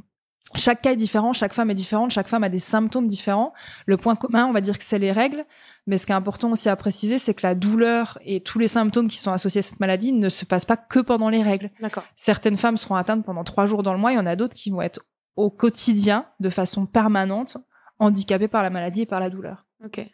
chaque 0.55 0.81
cas 0.81 0.91
est 0.91 0.95
différent, 0.95 1.33
chaque 1.33 1.53
femme 1.53 1.71
est 1.71 1.75
différente, 1.75 2.11
chaque 2.11 2.27
femme 2.27 2.43
a 2.43 2.49
des 2.49 2.59
symptômes 2.59 3.07
différents. 3.07 3.53
Le 3.85 3.97
point 3.97 4.15
commun, 4.15 4.45
on 4.45 4.51
va 4.51 4.61
dire 4.61 4.77
que 4.77 4.83
c'est 4.83 4.99
les 4.99 5.11
règles. 5.11 5.45
Mais 5.87 5.97
ce 5.97 6.05
qui 6.05 6.11
est 6.11 6.15
important 6.15 6.51
aussi 6.51 6.69
à 6.69 6.75
préciser, 6.75 7.17
c'est 7.17 7.33
que 7.33 7.45
la 7.45 7.55
douleur 7.55 8.17
et 8.25 8.41
tous 8.41 8.59
les 8.59 8.67
symptômes 8.67 9.07
qui 9.07 9.19
sont 9.19 9.31
associés 9.31 9.59
à 9.59 9.61
cette 9.63 9.79
maladie 9.79 10.13
ne 10.13 10.29
se 10.29 10.45
passent 10.45 10.65
pas 10.65 10.77
que 10.77 10.99
pendant 10.99 11.29
les 11.29 11.43
règles. 11.43 11.71
Certaines 12.15 12.57
femmes 12.57 12.77
seront 12.77 12.95
atteintes 12.95 13.25
pendant 13.25 13.43
trois 13.43 13.65
jours 13.65 13.83
dans 13.83 13.93
le 13.93 13.99
mois, 13.99 14.11
il 14.11 14.15
y 14.15 14.19
en 14.19 14.25
a 14.25 14.35
d'autres 14.35 14.55
qui 14.55 14.69
vont 14.69 14.81
être 14.81 15.01
au 15.35 15.49
quotidien, 15.49 16.25
de 16.39 16.49
façon 16.49 16.85
permanente, 16.85 17.57
handicapées 17.99 18.47
par 18.47 18.63
la 18.63 18.69
maladie 18.69 19.01
et 19.01 19.05
par 19.05 19.19
la 19.19 19.29
douleur. 19.29 19.65
Ok. 19.83 20.07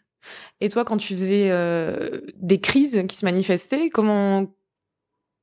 Et 0.59 0.69
toi, 0.69 0.85
quand 0.85 0.97
tu 0.97 1.13
faisais 1.13 1.47
euh, 1.49 2.21
des 2.37 2.59
crises 2.59 3.03
qui 3.07 3.15
se 3.15 3.25
manifestaient, 3.25 3.89
comment 3.89 4.47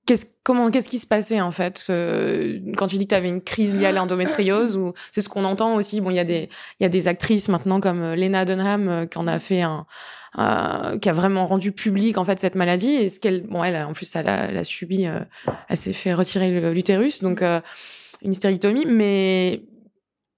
qu'est-ce 0.07 0.27
comment 0.43 0.71
qu'est-ce 0.71 0.89
qui 0.89 0.99
se 0.99 1.07
passait 1.07 1.41
en 1.41 1.51
fait 1.51 1.87
euh, 1.91 2.61
quand 2.79 2.87
tu 2.87 2.97
dis 2.97 3.05
que 3.05 3.11
tu 3.11 3.15
avais 3.15 3.29
une 3.29 3.43
crise 3.43 3.77
liée 3.77 3.87
à 3.87 3.93
l'endométriose 3.93 4.79
ou 4.79 4.95
c'est 5.11 5.21
ce 5.21 5.29
qu'on 5.29 5.45
entend 5.45 5.75
aussi. 5.75 6.01
Bon, 6.01 6.11
il 6.11 6.17
y 6.17 6.21
a 6.21 6.25
des 6.25 6.49
y 6.81 6.85
a 6.85 6.89
des 6.89 7.09
actrices 7.09 7.49
maintenant 7.49 7.81
comme 7.81 8.03
euh, 8.03 8.17
Lena 8.17 8.45
Dunham 8.45 9.07
qui 9.09 9.19
en 9.19 9.27
a 9.27 9.39
fait 9.39 9.63
un 9.63 9.87
qui 11.01 11.09
a 11.09 11.13
vraiment 11.13 11.47
rendu 11.47 11.73
public 11.73 12.17
en 12.17 12.25
fait 12.25 12.39
cette 12.39 12.55
maladie 12.55 12.95
et 12.95 13.09
ce 13.09 13.19
qu'elle 13.19 13.47
bon 13.47 13.65
elle 13.65 13.77
en 13.77 13.93
plus 13.93 14.15
elle 14.15 14.29
a, 14.29 14.45
elle 14.51 14.59
a 14.59 14.63
subi 14.63 15.05
elle 15.05 15.77
s'est 15.77 15.95
fait 15.95 16.13
retirer 16.13 16.73
l'utérus 16.73 17.23
donc 17.23 17.43
une 17.43 18.31
hystérectomie 18.31 18.85
mais 18.87 19.63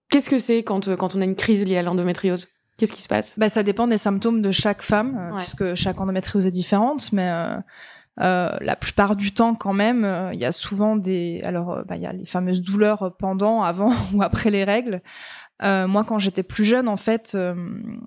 qu'est-ce 0.09 0.31
que 0.31 0.39
c'est 0.39 0.63
quand 0.63 0.95
quand 0.97 1.17
on 1.17 1.21
a 1.21 1.25
une 1.25 1.35
crise 1.35 1.67
liée 1.67 1.77
à 1.77 1.83
l'endométriose? 1.83 2.47
Qu'est-ce 2.81 2.93
qui 2.95 3.03
se 3.03 3.09
passe? 3.09 3.39
Bah, 3.39 3.51
ça 3.51 3.63
dépend 3.63 3.87
des 3.87 3.99
symptômes 3.99 4.41
de 4.41 4.51
chaque 4.51 4.81
femme, 4.81 5.15
euh, 5.19 5.35
Ouais. 5.35 5.41
puisque 5.43 5.75
chaque 5.75 6.01
endométriose 6.01 6.47
est 6.47 6.51
différente, 6.51 7.13
mais 7.13 7.29
euh, 7.31 7.57
euh, 8.23 8.57
la 8.61 8.75
plupart 8.75 9.17
du 9.17 9.33
temps, 9.35 9.55
quand 9.55 9.75
même, 9.75 10.05
euh, 10.05 10.33
il 10.33 10.41
y 10.41 10.47
a 10.47 10.53
souvent 10.53 10.97
des. 10.97 11.43
Alors, 11.45 11.83
bah, 11.87 11.97
il 11.97 12.03
y 12.03 12.07
a 12.07 12.13
les 12.15 12.25
fameuses 12.25 12.63
douleurs 12.63 13.15
pendant, 13.19 13.63
avant 13.63 13.93
ou 14.15 14.23
après 14.23 14.51
les 14.51 14.65
règles. 14.65 15.03
Euh, 15.63 15.87
moi, 15.87 16.05
quand 16.05 16.19
j'étais 16.19 16.43
plus 16.43 16.65
jeune, 16.65 16.89
en 16.89 16.97
fait, 16.97 17.33
euh, 17.35 17.55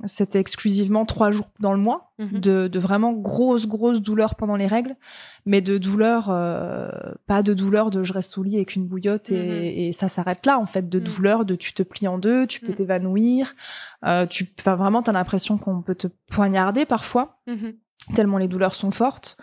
c'était 0.06 0.40
exclusivement 0.40 1.06
trois 1.06 1.30
jours 1.32 1.52
dans 1.60 1.72
le 1.74 1.80
mois, 1.80 2.12
Mhm. 2.20 2.40
de, 2.40 2.68
de 2.68 2.80
vraiment 2.80 3.14
grosses, 3.14 3.68
grosses 3.68 4.02
douleurs 4.02 4.36
pendant 4.36 4.56
les 4.56 4.66
règles, 4.68 4.96
mais 5.46 5.62
de 5.62 5.78
douleurs, 5.78 6.28
euh, 6.30 6.90
pas 7.28 7.44
de 7.44 7.54
douleurs 7.54 7.92
de 7.92 8.04
je 8.04 8.14
reste 8.14 8.38
au 8.38 8.44
lit 8.44 8.56
avec 8.56 8.76
une 8.76 8.88
bouillotte 8.88 9.32
et, 9.32 9.88
et 9.90 9.94
ça 9.94 10.10
s'arrête 10.10 10.46
là, 10.46 10.58
en 10.60 10.66
fait, 10.66 10.90
de 10.90 11.00
Mhm. 11.00 11.04
douleurs 11.06 11.46
de 11.46 11.56
tu 11.56 11.74
te 11.74 11.84
plies 11.84 12.08
en 12.08 12.18
deux, 12.18 12.48
tu 12.48 12.60
peux 12.60 12.70
Mhm. 12.70 12.76
t'évanouir, 12.76 13.54
euh, 14.06 14.26
tu, 14.26 14.52
enfin, 14.60 14.76
vraiment, 14.76 15.04
t'as 15.04 15.12
l'impression 15.12 15.58
qu'on 15.58 15.82
peut 15.82 15.96
te 15.96 16.08
poignarder 16.32 16.86
parfois, 16.86 17.40
Mhm. 17.48 17.74
tellement 18.16 18.38
les 18.40 18.48
douleurs 18.48 18.76
sont 18.76 18.92
fortes. 18.92 19.38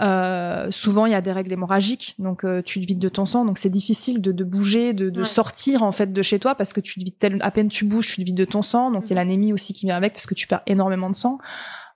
Euh, 0.00 0.70
souvent, 0.72 1.06
il 1.06 1.12
y 1.12 1.14
a 1.14 1.20
des 1.20 1.30
règles 1.30 1.52
hémorragiques, 1.52 2.16
donc 2.18 2.44
euh, 2.44 2.62
tu 2.62 2.80
te 2.80 2.86
vides 2.86 2.98
de 2.98 3.08
ton 3.08 3.26
sang, 3.26 3.44
donc 3.44 3.58
c'est 3.58 3.68
difficile 3.70 4.20
de, 4.20 4.32
de 4.32 4.42
bouger, 4.42 4.92
de, 4.92 5.08
de 5.08 5.20
Ouais. 5.20 5.24
sortir 5.24 5.84
en 5.84 5.92
fait 5.92 6.12
de 6.12 6.22
chez 6.22 6.40
toi 6.40 6.56
parce 6.56 6.72
que 6.72 6.80
tu 6.80 6.94
te 6.94 7.00
vides 7.04 7.16
tel- 7.18 7.38
à 7.42 7.50
peine 7.52 7.68
tu 7.68 7.84
bouges, 7.84 8.08
tu 8.08 8.16
te 8.16 8.22
vides 8.22 8.36
de 8.36 8.44
ton 8.44 8.62
sang, 8.62 8.90
donc 8.90 9.04
il 9.06 9.10
y 9.10 9.12
a 9.12 9.14
Mhm. 9.22 9.28
l'anémie 9.30 9.52
aussi 9.52 9.72
qui 9.72 9.86
vient 9.86 9.96
avec 9.96 10.12
parce 10.12 10.26
que 10.26 10.34
tu 10.34 10.48
perds 10.48 10.62
énormément 10.66 11.08
de 11.10 11.14
sang. 11.14 11.38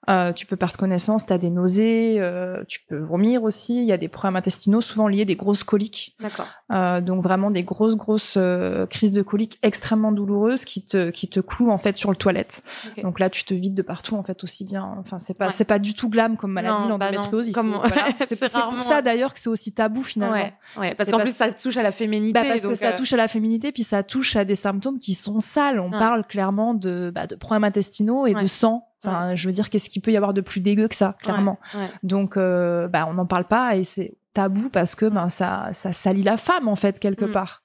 Euh, 0.08 0.32
tu 0.32 0.46
peux 0.46 0.56
perdre 0.56 0.76
connaissance, 0.76 1.26
tu 1.26 1.32
as 1.32 1.38
des 1.38 1.50
nausées, 1.50 2.16
euh, 2.18 2.64
tu 2.66 2.80
peux 2.88 2.98
vomir 2.98 3.42
aussi, 3.42 3.78
il 3.78 3.84
y 3.84 3.92
a 3.92 3.98
des 3.98 4.08
problèmes 4.08 4.36
intestinaux 4.36 4.80
souvent 4.80 5.06
liés 5.08 5.22
à 5.22 5.24
des 5.26 5.36
grosses 5.36 5.64
coliques. 5.64 6.16
D'accord. 6.20 6.46
Euh, 6.72 7.00
donc 7.00 7.22
vraiment 7.22 7.50
des 7.50 7.62
grosses 7.62 7.94
grosses 7.96 8.34
euh, 8.38 8.86
crises 8.86 9.12
de 9.12 9.22
coliques 9.22 9.58
extrêmement 9.62 10.10
douloureuses 10.12 10.64
qui 10.64 10.82
te 10.84 11.10
qui 11.10 11.28
te 11.28 11.40
clouent 11.40 11.70
en 11.70 11.78
fait 11.78 11.96
sur 11.96 12.10
le 12.10 12.16
toilette. 12.16 12.62
Donc 13.02 13.20
là 13.20 13.28
tu 13.30 13.44
te 13.44 13.52
vides 13.54 13.74
de 13.74 13.82
partout 13.82 14.16
en 14.16 14.22
fait 14.22 14.42
aussi 14.44 14.64
bien. 14.64 14.94
Enfin 14.98 15.18
c'est 15.18 15.34
pas 15.34 15.46
Ouais. 15.46 15.52
c'est 15.52 15.64
pas 15.64 15.78
du 15.78 15.94
tout 15.94 16.08
glam 16.08 16.36
comme 16.36 16.52
maladie 16.52 16.84
bah 16.84 16.88
l'endométriose. 16.88 17.52
faut- 17.52 17.62
voilà. 17.62 18.08
C'est 18.26 18.38
pour 18.38 18.82
ça 18.82 19.02
d'ailleurs 19.02 19.34
que 19.34 19.40
c'est 19.40 19.48
aussi 19.50 19.72
tabou 19.72 20.02
finalement. 20.02 20.34
Ouais, 20.34 20.52
ouais, 20.78 20.94
parce 20.94 21.10
qu'en 21.10 21.18
plus 21.18 21.34
ça 21.34 21.50
touche 21.52 21.76
à 21.76 21.82
la 21.82 21.92
féminité. 21.92 22.32
Bah 22.32 22.44
parce 22.48 22.62
que 22.62 22.74
ça 22.74 22.88
euh, 22.88 22.96
touche 22.96 23.12
à 23.12 23.16
la 23.16 23.28
féminité 23.28 23.72
puis 23.72 23.82
ça 23.82 24.02
touche 24.02 24.36
à 24.36 24.44
des 24.44 24.54
symptômes 24.54 24.98
qui 24.98 25.14
sont 25.14 25.38
sales. 25.40 25.80
On 25.80 25.90
Ouais. 25.92 25.98
parle 25.98 26.24
clairement 26.26 26.74
de 26.74 27.10
bah, 27.14 27.26
de 27.26 27.34
problèmes 27.34 27.64
intestinaux 27.64 28.26
et 28.26 28.34
de 28.34 28.46
sang. 28.46 28.87
Enfin, 29.04 29.34
je 29.36 29.46
veux 29.48 29.52
dire 29.54 29.70
qu'est-ce 29.70 29.88
qu'il 29.90 30.02
peut 30.02 30.10
y 30.12 30.16
avoir 30.16 30.34
de 30.34 30.40
plus 30.40 30.60
dégueu 30.60 30.88
que 30.88 30.94
ça 30.94 31.14
clairement. 31.22 31.58
ouais, 31.74 31.80
ouais. 31.80 31.90
Donc, 32.02 32.36
euh, 32.36 32.88
bah, 32.88 33.06
on 33.08 33.14
n'en 33.14 33.26
parle 33.26 33.44
pas 33.44 33.76
et 33.76 33.84
c'est 33.84 34.14
tabou 34.34 34.68
parce 34.70 34.94
que 34.94 35.06
ben 35.06 35.28
ça, 35.28 35.68
ça 35.72 35.92
salit 35.92 36.22
la 36.22 36.36
femme 36.36 36.68
en 36.68 36.76
fait 36.76 36.98
quelque 36.98 37.24
Mm. 37.26 37.32
part. 37.32 37.62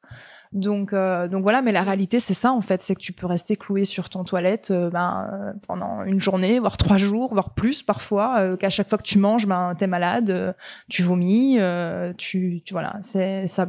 Donc, 0.53 0.93
euh, 0.93 1.27
donc 1.27 1.41
voilà. 1.43 1.62
Mais 1.62 1.72
la 1.72 1.81
réalité, 1.83 2.19
c'est 2.19 2.33
ça 2.33 2.51
en 2.51 2.62
fait, 2.62 2.81
c'est 2.83 2.95
que 2.95 3.00
tu 3.01 3.12
peux 3.13 3.25
rester 3.27 3.55
cloué 3.55 3.86
sur 3.86 4.10
ton 4.10 4.24
toilette 4.24 4.69
euh, 4.72 4.89
ben, 4.89 5.27
euh, 5.33 5.53
pendant 5.67 6.03
une 6.03 6.19
journée, 6.19 6.60
voire 6.60 6.77
trois 6.77 6.98
jours, 6.98 7.33
voire 7.33 7.53
plus 7.53 7.81
parfois. 7.83 8.39
euh, 8.39 8.55
Qu'à 8.57 8.69
chaque 8.69 8.88
fois 8.89 8.98
que 8.98 9.03
tu 9.03 9.17
manges, 9.19 9.48
ben 9.48 9.74
t'es 9.77 9.88
malade, 9.88 10.55
tu 10.89 11.01
vomis, 11.03 11.57
euh, 11.60 12.13
tu, 12.17 12.62
tu 12.65 12.74
voilà, 12.74 12.98
c'est 13.01 13.48
ça. 13.48 13.67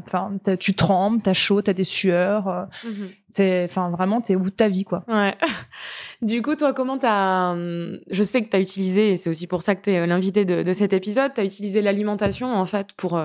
Tu 0.61 0.75
trembles, 0.75 1.21
t'as 1.23 1.33
chaud, 1.35 1.63
t'as 1.63 1.73
des 1.73 1.85
sueurs. 1.85 2.49
euh, 2.49 2.65
Mhm. 2.85 3.09
t'es, 3.33 3.67
enfin 3.69 3.91
vraiment, 3.91 4.21
t'es 4.21 4.37
au 4.37 4.39
bout 4.41 4.51
de 4.51 4.55
ta 4.55 4.69
vie 4.69 4.85
quoi. 4.85 5.03
Ouais. 5.09 5.35
Du 6.23 6.41
coup, 6.43 6.55
toi, 6.55 6.73
comment 6.73 6.99
t'as... 6.99 7.51
hum, 7.53 7.99
Je 8.11 8.23
sais 8.23 8.43
que 8.43 8.49
t'as 8.49 8.61
utilisé, 8.61 9.11
et 9.11 9.17
c'est 9.17 9.29
aussi 9.31 9.47
pour 9.47 9.63
ça 9.63 9.75
que 9.75 9.83
t'es 9.83 10.07
l'invité 10.07 10.45
de, 10.45 10.63
de 10.63 10.73
cet 10.73 10.93
épisode, 10.93 11.33
t'as 11.35 11.45
utilisé 11.45 11.83
l'alimentation, 11.83 12.55
en 12.55 12.65
fait, 12.65 12.93
pour, 12.97 13.21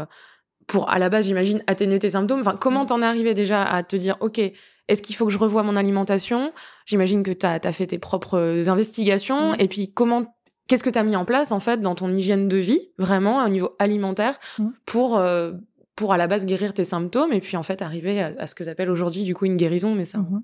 pour, 0.70 0.90
à 0.90 0.98
la 1.00 1.10
base, 1.10 1.26
j'imagine, 1.26 1.62
atténuer 1.68 2.00
tes 2.00 2.10
symptômes. 2.12 2.40
Enfin, 2.40 2.56
comment 2.58 2.84
Mm. 2.84 2.88
t'en 2.88 3.02
es 3.02 3.06
arrivé 3.06 3.34
déjà 3.34 3.64
à 3.64 3.84
te 3.84 3.98
dire, 3.98 4.16
OK, 4.22 4.40
est-ce 4.40 5.02
qu'il 5.02 5.16
faut 5.16 5.26
que 5.26 5.32
je 5.34 5.38
revoie 5.38 5.64
mon 5.64 5.76
alimentation? 5.76 6.54
J'imagine 6.86 7.24
que 7.24 7.32
t'as 7.32 7.60
as 7.64 7.72
fait 7.74 7.88
tes 7.88 8.00
propres 8.00 8.38
euh, 8.40 8.68
investigations. 8.70 9.52
Mm. 9.52 9.56
Et 9.60 9.68
puis, 9.68 9.92
comment... 9.94 10.36
Qu'est-ce 10.68 10.84
que 10.84 10.90
t'as 10.92 11.04
mis 11.04 11.16
en 11.16 11.26
place, 11.26 11.52
en 11.52 11.60
fait, 11.60 11.82
dans 11.82 11.96
ton 11.96 12.14
hygiène 12.14 12.48
de 12.48 12.58
vie, 12.58 12.80
vraiment, 13.00 13.44
au 13.44 13.50
niveau 13.50 13.76
alimentaire, 13.80 14.38
Mm. 14.60 14.68
pour... 14.86 15.18
euh, 15.18 15.52
pour 15.96 16.14
à 16.14 16.18
la 16.18 16.28
base 16.28 16.46
guérir 16.46 16.74
tes 16.74 16.86
symptômes 16.86 17.34
et 17.34 17.42
puis 17.42 17.58
en 17.58 17.64
fait 17.64 17.82
arriver 17.82 18.22
à, 18.22 18.32
à 18.40 18.48
ce 18.48 18.56
que 18.56 18.64
j'appelle 18.64 18.90
aujourd'hui 18.90 19.24
du 19.24 19.36
coup 19.36 19.44
une 19.44 19.58
guérison 19.58 19.96
mais 19.96 20.06
ça 20.06 20.20
Mhm. 20.20 20.42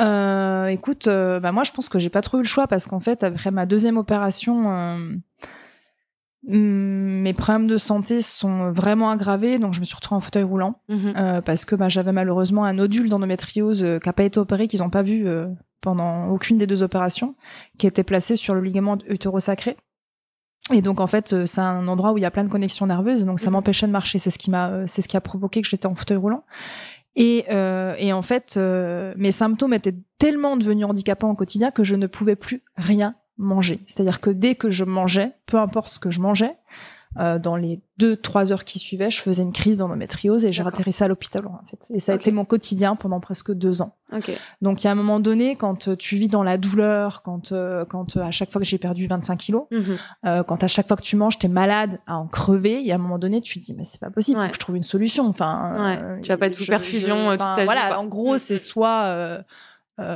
Euh, 0.00 0.66
écoute, 0.66 1.06
euh, 1.06 1.38
bah 1.38 1.52
moi 1.52 1.62
je 1.62 1.70
pense 1.70 1.88
que 1.88 2.00
j'ai 2.00 2.08
pas 2.10 2.20
trop 2.20 2.38
eu 2.38 2.42
le 2.42 2.48
choix 2.48 2.66
parce 2.66 2.88
qu'en 2.88 2.98
fait 2.98 3.22
après 3.22 3.52
ma 3.52 3.64
deuxième 3.64 3.96
opération, 3.96 5.08
mes 6.42 7.32
problèmes 7.34 7.66
de 7.66 7.76
santé 7.76 8.22
sont 8.22 8.72
vraiment 8.72 9.10
aggravés, 9.10 9.58
donc 9.58 9.74
je 9.74 9.80
me 9.80 9.84
suis 9.84 9.94
retrouvée 9.94 10.16
en 10.16 10.20
fauteuil 10.20 10.42
roulant 10.42 10.80
Mhm. 10.88 11.12
euh, 11.16 11.40
parce 11.42 11.64
que 11.64 11.74
bah, 11.74 11.88
j'avais 11.88 12.12
malheureusement 12.12 12.64
un 12.64 12.72
nodule 12.72 13.08
d'endométriose 13.08 13.84
euh, 13.84 13.98
qui 13.98 14.08
a 14.08 14.12
pas 14.12 14.22
été 14.24 14.40
opéré, 14.40 14.66
qu'ils 14.68 14.82
ont 14.82 14.90
pas 14.90 15.02
vu 15.02 15.26
euh, 15.28 15.48
pendant 15.82 16.28
aucune 16.28 16.56
des 16.58 16.66
deux 16.66 16.82
opérations, 16.82 17.34
qui 17.78 17.86
était 17.86 18.04
placé 18.04 18.36
sur 18.36 18.54
le 18.54 18.60
ligament 18.62 18.98
utérosacré. 19.08 19.76
Et 20.72 20.82
donc 20.82 21.00
en 21.00 21.06
fait, 21.06 21.32
euh, 21.32 21.46
c'est 21.46 21.60
un 21.60 21.88
endroit 21.88 22.12
où 22.12 22.18
il 22.18 22.22
y 22.22 22.26
a 22.26 22.30
plein 22.30 22.44
de 22.44 22.50
connexions 22.50 22.86
nerveuses, 22.86 23.24
donc 23.26 23.38
ça 23.40 23.46
Mhm. 23.46 23.52
m'empêchait 23.52 23.86
de 23.86 23.92
marcher. 23.92 24.18
C'est 24.18 24.30
ce 24.30 24.38
qui 24.38 24.50
m'a, 24.50 24.68
euh, 24.70 24.84
c'est 24.86 25.02
ce 25.02 25.08
qui 25.08 25.16
a 25.16 25.20
provoqué 25.20 25.60
que 25.62 25.68
j'étais 25.68 25.86
en 25.86 25.94
fauteuil 25.94 26.16
roulant. 26.18 26.44
Et, 27.16 27.44
euh, 27.50 27.94
et 27.98 28.12
en 28.12 28.22
fait, 28.22 28.54
euh, 28.56 29.12
mes 29.16 29.32
symptômes 29.32 29.74
étaient 29.74 29.96
tellement 30.18 30.56
devenus 30.56 30.86
handicapants 30.86 31.30
au 31.30 31.34
quotidien 31.34 31.70
que 31.72 31.82
je 31.82 31.96
ne 31.96 32.06
pouvais 32.06 32.36
plus 32.36 32.62
rien 32.76 33.16
manger. 33.40 33.80
C'est-à-dire 33.86 34.20
que 34.20 34.30
dès 34.30 34.54
que 34.54 34.70
je 34.70 34.84
mangeais, 34.84 35.32
peu 35.46 35.58
importe 35.58 35.88
ce 35.88 35.98
que 35.98 36.10
je 36.10 36.20
mangeais, 36.20 36.56
euh, 37.18 37.40
dans 37.40 37.56
les 37.56 37.80
deux 37.98 38.14
trois 38.14 38.52
heures 38.52 38.64
qui 38.64 38.78
suivaient, 38.78 39.10
je 39.10 39.20
faisais 39.20 39.42
une 39.42 39.52
crise 39.52 39.76
d'endométriose 39.76 40.44
et 40.44 40.52
j'ai 40.52 40.62
atterrissé 40.64 41.02
à 41.02 41.08
l'hôpital 41.08 41.44
en 41.44 41.60
fait. 41.68 41.92
Et 41.92 41.98
ça 41.98 42.12
a 42.12 42.14
été 42.14 42.30
mon 42.30 42.44
quotidien 42.44 42.94
pendant 42.94 43.18
presque 43.18 43.50
deux 43.52 43.82
ans. 43.82 43.96
Okay. 44.12 44.36
Donc 44.62 44.82
il 44.82 44.86
y 44.86 44.88
a 44.88 44.92
un 44.92 44.96
moment 44.96 45.18
donné, 45.18 45.56
quand 45.56 45.88
euh, 45.88 45.96
tu 45.96 46.14
vis 46.14 46.28
dans 46.28 46.44
la 46.44 46.56
douleur, 46.56 47.22
quand 47.22 47.50
euh, 47.50 47.84
quand 47.84 48.16
à 48.16 48.30
chaque 48.30 48.52
fois 48.52 48.60
que 48.60 48.66
j'ai 48.66 48.78
perdu 48.78 49.08
25 49.08 49.36
kilos, 49.36 49.64
mhm. 49.72 50.44
quand 50.46 50.62
à 50.62 50.68
chaque 50.68 50.86
fois 50.86 50.96
que 50.96 51.02
tu 51.02 51.16
manges, 51.16 51.36
t'es 51.36 51.48
malade 51.48 51.98
à 52.06 52.16
en 52.16 52.28
crever, 52.28 52.78
il 52.78 52.86
y 52.86 52.92
a 52.92 52.94
un 52.94 52.98
moment 52.98 53.18
donné, 53.18 53.40
tu 53.40 53.58
te 53.58 53.64
dis 53.64 53.74
mais 53.74 53.82
c'est 53.82 54.00
pas 54.00 54.10
possible, 54.10 54.40
faut 54.40 54.46
que 54.46 54.54
je 54.54 54.60
trouve 54.60 54.76
une 54.76 54.84
solution. 54.84 55.26
Enfin, 55.26 56.18
tu 56.22 56.28
vas 56.28 56.36
pas 56.36 56.46
être 56.46 56.54
sous 56.54 56.66
perfusion 56.66 57.30
toute 57.30 57.38
ta 57.38 57.64
voilà, 57.64 57.88
vie. 57.88 57.94
en 57.94 58.06
gros, 58.06 58.38
c'est 58.38 58.58
soit 58.58 59.42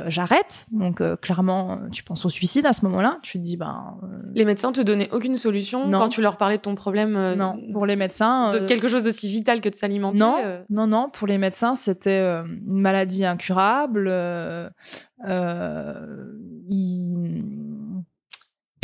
j'arrête. 0.07 0.67
Donc 0.71 1.01
euh, 1.01 1.15
clairement, 1.15 1.79
tu 1.91 2.03
penses 2.03 2.25
au 2.25 2.29
suicide 2.29 2.65
à 2.65 2.73
ce 2.73 2.85
moment-là. 2.85 3.19
Tu 3.21 3.39
te 3.39 3.43
dis 3.43 3.57
ben. 3.57 3.97
Euh, 4.03 4.07
les 4.33 4.45
médecins 4.45 4.71
te 4.71 4.81
donnaient 4.81 5.09
aucune 5.11 5.37
solution 5.37 5.89
quand 5.91 6.09
tu 6.09 6.21
leur 6.21 6.37
parlais 6.37 6.57
de 6.57 6.61
ton 6.61 6.75
problème. 6.75 7.35
non, 7.35 7.57
pour 7.73 7.85
les 7.85 7.95
médecins. 7.95 8.51
De 8.51 8.65
quelque 8.65 8.87
chose 8.87 9.03
d'aussi 9.03 9.27
vital 9.27 9.61
que 9.61 9.69
de 9.69 9.75
s'alimenter. 9.75 10.17
Non, 10.17 10.37
non, 10.69 10.87
non. 10.87 11.09
Pour 11.11 11.27
les 11.27 11.37
médecins, 11.37 11.75
c'était 11.75 12.19
une 12.19 12.81
maladie 12.81 13.25
incurable. 13.25 14.11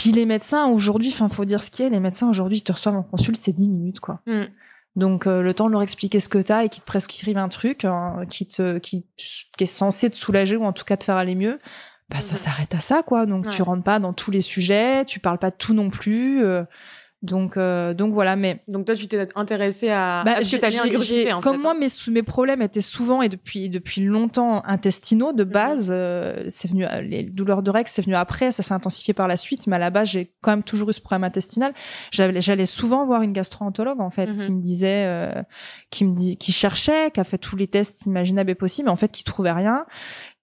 Puis 0.01 0.11
les 0.11 0.25
médecins 0.25 0.65
aujourd'hui, 0.65 1.11
enfin, 1.13 1.27
faut 1.27 1.45
dire 1.45 1.63
ce 1.63 1.69
qu'il 1.69 1.85
y 1.85 1.87
a. 1.87 1.91
Les 1.91 1.99
médecins 1.99 2.27
aujourd'hui, 2.27 2.57
ils 2.57 2.63
te 2.63 2.71
reçoivent 2.71 2.95
en 2.95 3.03
consulte, 3.03 3.39
c'est 3.39 3.53
10 3.53 3.67
minutes, 3.69 3.99
quoi. 3.99 4.21
Mm. 4.25 4.45
Donc 4.95 5.25
euh, 5.25 5.41
le 5.41 5.53
temps 5.53 5.67
de 5.67 5.71
leur 5.71 5.81
expliquer 5.81 6.19
ce 6.19 6.27
que 6.27 6.37
tu 6.37 6.51
as 6.51 6.65
et 6.65 6.69
qu'ils 6.69 6.81
te 6.81 6.87
prescrivent 6.87 7.37
un 7.37 7.47
truc 7.47 7.85
hein, 7.85 8.23
qui 8.29 8.47
te 8.47 8.77
qui, 8.77 9.05
qui, 9.15 9.63
est 9.63 9.65
censé 9.65 10.09
te 10.09 10.15
soulager 10.15 10.57
ou 10.57 10.65
en 10.65 10.73
tout 10.73 10.83
cas 10.83 10.97
te 10.97 11.05
faire 11.05 11.15
aller 11.15 11.35
mieux, 11.35 11.59
bah 12.09 12.19
ça 12.19 12.35
s'arrête 12.35 12.75
à 12.75 12.81
ça 12.81 13.01
quoi. 13.03 13.25
Donc 13.25 13.47
tu 13.47 13.61
rentres 13.61 13.83
pas 13.83 13.99
dans 13.99 14.11
tous 14.13 14.31
les 14.31 14.41
sujets, 14.41 15.05
tu 15.05 15.19
parles 15.19 15.39
pas 15.39 15.51
de 15.51 15.55
tout 15.55 15.73
non 15.73 15.89
plus. 15.89 16.43
Euh, 16.43 16.63
donc, 17.21 17.55
euh, 17.55 17.93
donc 17.93 18.13
voilà, 18.13 18.35
mais. 18.35 18.63
Donc 18.67 18.85
toi, 18.85 18.95
tu 18.95 19.07
t'es 19.07 19.27
intéressé 19.35 19.89
à, 19.89 20.23
bah, 20.25 20.43
ce 20.43 20.55
que 20.55 20.61
t'allais 20.61 20.79
ingurgiter, 20.79 21.31
en 21.31 21.39
Comme 21.39 21.61
moi, 21.61 21.73
hein. 21.75 21.79
mes, 21.79 22.11
mes 22.11 22.23
problèmes 22.23 22.63
étaient 22.63 22.81
souvent 22.81 23.21
et 23.21 23.29
depuis, 23.29 23.69
depuis 23.69 24.01
longtemps 24.01 24.63
intestinaux 24.65 25.31
de 25.31 25.43
mhm. 25.43 25.49
base. 25.49 25.89
euh, 25.91 26.45
c'est 26.49 26.69
venu, 26.69 26.85
les 27.03 27.23
douleurs 27.23 27.61
de 27.61 27.69
règles, 27.69 27.89
c'est 27.89 28.01
venu 28.01 28.15
après, 28.15 28.51
ça 28.51 28.63
s'est 28.63 28.73
intensifié 28.73 29.13
par 29.13 29.27
la 29.27 29.37
suite, 29.37 29.67
mais 29.67 29.75
à 29.75 29.79
la 29.79 29.91
base, 29.91 30.09
j'ai 30.09 30.33
quand 30.41 30.49
même 30.49 30.63
toujours 30.63 30.89
eu 30.89 30.93
ce 30.93 31.01
problème 31.01 31.23
intestinal. 31.23 31.73
J'allais 32.11 32.65
souvent 32.65 33.05
voir 33.05 33.21
une 33.21 33.33
gastro-entologue, 33.33 34.01
en 34.01 34.09
fait, 34.09 34.35
qui 34.37 34.49
mhm. 34.49 34.57
me 34.57 34.61
disait, 34.61 35.05
euh, 35.05 35.43
qui 35.91 36.05
me 36.05 36.15
dit, 36.15 36.37
qui 36.37 36.51
cherchait, 36.51 37.11
qui 37.11 37.19
a 37.19 37.23
fait 37.23 37.37
tous 37.37 37.55
les 37.55 37.67
tests 37.67 38.07
imaginables 38.07 38.49
et 38.49 38.55
possibles, 38.55 38.87
mais 38.87 38.93
en 38.93 38.95
fait, 38.95 39.11
qui 39.11 39.23
trouvait 39.23 39.51
rien. 39.51 39.85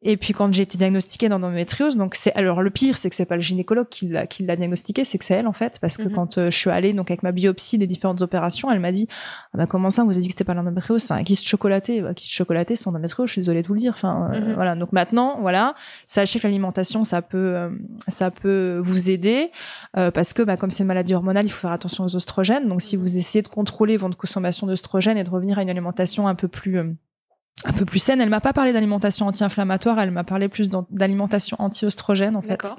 Et 0.02 0.16
puis 0.16 0.32
quand 0.32 0.52
j'ai 0.54 0.62
été 0.62 0.78
diagnostiquée 0.78 1.28
d'endométriose, 1.28 1.96
donc 1.96 2.14
c'est 2.14 2.32
alors 2.36 2.62
le 2.62 2.70
pire, 2.70 2.96
c'est 2.96 3.10
que 3.10 3.16
c'est 3.16 3.26
pas 3.26 3.34
le 3.34 3.42
gynécologue 3.42 3.88
qui 3.88 4.06
l'a 4.08 4.28
qui 4.28 4.44
l'a 4.44 4.54
diagnostiqué, 4.54 5.04
c'est 5.04 5.18
que 5.18 5.24
c'est 5.24 5.34
elle 5.34 5.48
en 5.48 5.52
fait, 5.52 5.80
parce 5.80 5.96
que 5.96 6.04
mhm. 6.04 6.12
quand 6.12 6.38
euh, 6.38 6.50
je 6.52 6.56
suis 6.56 6.70
allée 6.70 6.92
donc 6.92 7.10
avec 7.10 7.24
ma 7.24 7.32
biopsie 7.32 7.78
des 7.78 7.88
différentes 7.88 8.22
opérations, 8.22 8.70
elle 8.70 8.78
m'a 8.78 8.92
dit 8.92 9.08
ah 9.52 9.58
bah 9.58 9.66
comment 9.66 9.90
ça, 9.90 10.04
vous 10.04 10.12
avez 10.12 10.20
dit 10.20 10.28
que 10.28 10.34
c'était 10.34 10.44
pas 10.44 10.54
l'endométriose, 10.54 11.02
c'est 11.02 11.14
un 11.14 11.24
kyste 11.24 11.44
chocolaté, 11.44 12.00
bah, 12.00 12.14
kyste 12.14 12.32
chocolaté, 12.32 12.76
c'est 12.76 12.86
endométriose, 12.86 13.26
je 13.26 13.32
suis 13.32 13.40
désolée 13.40 13.62
de 13.62 13.66
vous 13.66 13.74
le 13.74 13.80
dire. 13.80 13.92
Enfin 13.96 14.30
euh, 14.32 14.40
mhm. 14.40 14.54
voilà, 14.54 14.76
donc 14.76 14.92
maintenant 14.92 15.38
voilà, 15.40 15.74
sachez 16.06 16.38
que 16.38 16.46
l'alimentation 16.46 17.02
ça 17.02 17.20
peut 17.20 17.56
euh, 17.56 17.70
ça 18.06 18.30
peut 18.30 18.80
vous 18.80 19.10
aider 19.10 19.50
parce 19.94 20.32
que 20.32 20.42
bah, 20.42 20.56
comme 20.56 20.70
c'est 20.70 20.84
une 20.84 20.88
maladie 20.88 21.14
hormonale, 21.14 21.46
il 21.46 21.50
faut 21.50 21.62
faire 21.62 21.72
attention 21.72 22.04
aux 22.04 22.14
oestrogènes. 22.14 22.68
Donc 22.68 22.82
si 22.82 22.96
mhm. 22.96 23.02
vous 23.02 23.16
essayez 23.16 23.42
de 23.42 23.48
contrôler 23.48 23.96
votre 23.96 24.16
consommation 24.16 24.68
d'oestrogènes 24.68 25.18
et 25.18 25.24
de 25.24 25.30
revenir 25.30 25.58
à 25.58 25.62
une 25.62 25.70
alimentation 25.70 26.28
un 26.28 26.36
peu 26.36 26.46
plus 26.46 26.78
un 27.64 27.72
peu 27.72 27.84
plus 27.84 27.98
saine. 27.98 28.20
Elle 28.20 28.28
m'a 28.28 28.40
pas 28.40 28.52
parlé 28.52 28.72
d'alimentation 28.72 29.26
anti-inflammatoire, 29.26 29.98
elle 30.00 30.10
m'a 30.10 30.24
parlé 30.24 30.48
plus 30.48 30.70
d'alimentation 30.90 31.56
anti-oestrogène 31.60 32.36
en 32.36 32.42
fait. 32.42 32.74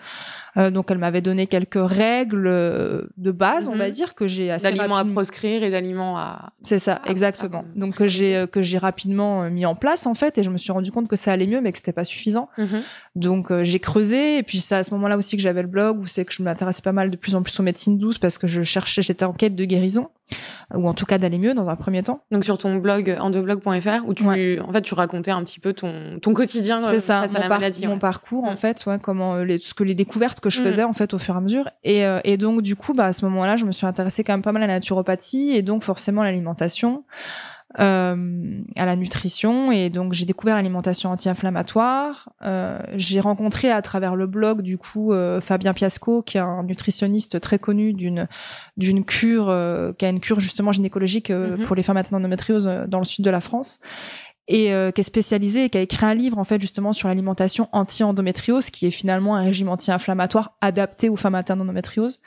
Euh, 0.58 0.72
donc 0.72 0.90
elle 0.90 0.98
m'avait 0.98 1.22
donné 1.22 1.48
quelques 1.48 1.78
règles 1.78 2.48
euh, 2.48 3.04
de 3.18 3.32
base, 3.32 3.68
on 3.68 3.76
va 3.76 3.88
mhm. 3.88 3.92
dire 3.92 4.16
que 4.16 4.28
j'ai 4.28 4.52
assez 4.52 4.64
d'aliments 4.64 4.98
à 4.98 5.06
proscrire 5.06 5.64
et 5.64 5.70
d'aliments 5.70 6.18
à 6.18 6.54
C'est 6.64 6.80
ça, 6.80 7.02
exactement. 7.06 7.64
donc 7.76 7.96
que 7.96 8.08
j'ai 8.08 8.36
euh, 8.36 8.48
que 8.48 8.62
j'ai 8.62 8.78
rapidement 8.78 9.44
euh, 9.44 9.50
mis 9.50 9.66
en 9.66 9.76
place 9.76 10.08
en 10.08 10.14
fait 10.14 10.38
et 10.38 10.44
je 10.44 10.50
me 10.50 10.58
suis 10.58 10.72
rendu 10.72 10.92
compte 10.92 11.08
que 11.08 11.16
ça 11.16 11.32
allait 11.32 11.48
mieux 11.48 11.62
mais 11.62 11.72
que 11.72 11.78
c'était 11.78 11.94
pas 11.94 12.04
suffisant. 12.04 12.50
Mhm. 12.58 12.82
Donc 13.16 13.54
j'ai 13.64 13.80
creusé 13.80 14.38
et 14.38 14.44
puis 14.44 14.60
c'est 14.60 14.76
à 14.76 14.84
ce 14.84 14.94
moment-là 14.96 15.18
aussi 15.18 15.36
que 15.36 15.44
j'avais 15.44 15.62
le 15.62 15.68
blog 15.68 16.00
où 16.00 16.06
c'est 16.06 16.26
que 16.26 16.34
je 16.34 16.42
m'intéressais 16.42 16.82
pas 16.82 16.94
mal 16.94 17.12
de 17.12 17.18
plus 17.18 17.36
en 17.36 17.44
plus 17.44 17.60
aux 17.60 17.64
médecines 17.64 17.98
douces 17.98 18.18
parce 18.18 18.38
que 18.38 18.48
je 18.48 18.64
cherchais 18.64 19.02
j'étais 19.02 19.26
en 19.26 19.34
quête 19.34 19.56
de 19.56 19.66
guérison 19.66 20.10
ou 20.76 20.88
en 20.88 20.94
tout 20.94 21.06
cas 21.06 21.18
d'aller 21.18 21.40
mieux 21.40 21.54
dans 21.54 21.68
un 21.70 21.76
premier 21.76 22.04
temps. 22.04 22.24
Donc 22.32 22.46
sur 22.46 22.58
ton 22.58 22.76
blog 22.78 23.16
endoblog.fr 23.20 24.06
où 24.06 24.14
tu 24.14 24.24
en 24.70 24.74
fait 24.74 24.82
tu 24.82 24.94
racontais 24.94 25.32
un 25.32 25.44
petit 25.44 25.60
peu 25.60 25.74
ton 25.74 26.20
ton 26.22 26.34
quotidien 26.34 26.84
c'est 26.84 27.00
ça, 27.00 27.22
face 27.22 27.36
à 27.36 27.40
la 27.40 27.50
maladie. 27.50 27.88
Mon 27.88 27.98
parcours 27.98 28.44
en 28.44 28.54
mm. 28.54 28.58
fait, 28.58 28.86
ouais, 28.86 29.00
comment 29.00 29.38
les, 29.38 29.60
ce 29.60 29.74
que 29.74 29.84
les 29.84 29.96
découvertes 29.96 30.40
que 30.40 30.50
je 30.50 30.62
mm. 30.62 30.66
faisais 30.66 30.84
en 30.84 30.94
fait 30.94 31.14
au 31.14 31.20
fur 31.20 31.34
et 31.34 31.38
à 31.38 31.42
mesure 31.42 31.70
et, 31.84 32.06
euh, 32.06 32.20
et 32.24 32.38
donc 32.38 32.62
du 32.62 32.76
coup 32.76 32.94
bah 32.94 33.06
à 33.06 33.12
ce 33.12 33.26
moment-là, 33.26 33.56
je 33.56 33.66
me 33.66 33.72
suis 33.72 33.88
intéressée 33.88 34.24
quand 34.24 34.34
même 34.34 34.42
pas 34.42 34.52
mal 34.52 34.64
à 34.64 34.68
la 34.68 34.76
naturopathie 34.76 35.52
et 35.56 35.62
donc 35.62 35.84
forcément 35.84 36.24
l'alimentation. 36.24 37.04
Euh, 37.80 38.62
à 38.78 38.86
la 38.88 38.96
nutrition 38.96 39.72
et 39.72 39.92
donc 39.92 40.14
j'ai 40.14 40.26
découvert 40.26 40.56
l'alimentation 40.56 41.12
anti-inflammatoire. 41.12 42.30
Euh, 42.42 42.80
j'ai 42.96 43.20
rencontré 43.20 43.72
à 43.72 43.80
travers 43.84 44.16
le 44.16 44.26
blog 44.26 44.64
du 44.64 44.80
coup 44.80 45.14
euh, 45.14 45.40
Fabien 45.40 45.76
Piasco 45.76 46.24
qui 46.24 46.38
est 46.38 46.42
un 46.42 46.64
nutritionniste 46.64 47.40
très 47.40 47.60
connu 47.60 47.94
d'une 47.94 48.28
d'une 48.78 49.06
cure 49.06 49.50
euh, 49.50 49.94
qui 49.94 50.06
a 50.06 50.10
une 50.10 50.20
cure 50.20 50.40
justement 50.40 50.72
gynécologique 50.72 51.30
mm-hmm. 51.30 51.66
pour 51.66 51.76
les 51.76 51.84
femmes 51.84 51.98
atteintes 51.98 52.14
d'endométriose 52.14 52.68
dans 52.88 52.98
le 52.98 53.06
sud 53.06 53.24
de 53.24 53.30
la 53.30 53.40
France 53.40 53.80
et 54.52 54.74
qui 54.96 55.02
est 55.02 55.04
spécialisé 55.04 55.66
et 55.66 55.70
qui 55.70 55.78
a 55.78 55.82
écrit 55.82 56.06
un 56.06 56.16
livre 56.16 56.40
en 56.40 56.44
fait 56.44 56.60
justement 56.60 56.92
sur 56.92 57.08
l'alimentation 57.08 57.70
anti-endométriose 57.72 58.72
qui 58.72 58.88
est 58.88 58.92
finalement 58.92 59.36
un 59.36 59.44
régime 59.44 59.70
anti-inflammatoire 59.70 60.58
adapté 60.60 61.08
aux 61.08 61.16
femmes 61.16 61.36
atteintes 61.36 61.60
d'endométriose 61.60 62.20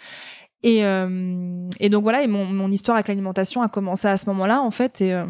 et, 0.62 0.84
euh, 0.84 1.68
et 1.80 1.88
donc 1.88 2.02
voilà, 2.02 2.22
et 2.22 2.26
mon, 2.26 2.44
mon 2.44 2.70
histoire 2.70 2.96
avec 2.96 3.08
l'alimentation 3.08 3.62
a 3.62 3.68
commencé 3.68 4.06
à 4.08 4.16
ce 4.16 4.28
moment-là, 4.30 4.60
en 4.60 4.70
fait. 4.70 5.00
Et, 5.00 5.12
euh, 5.12 5.26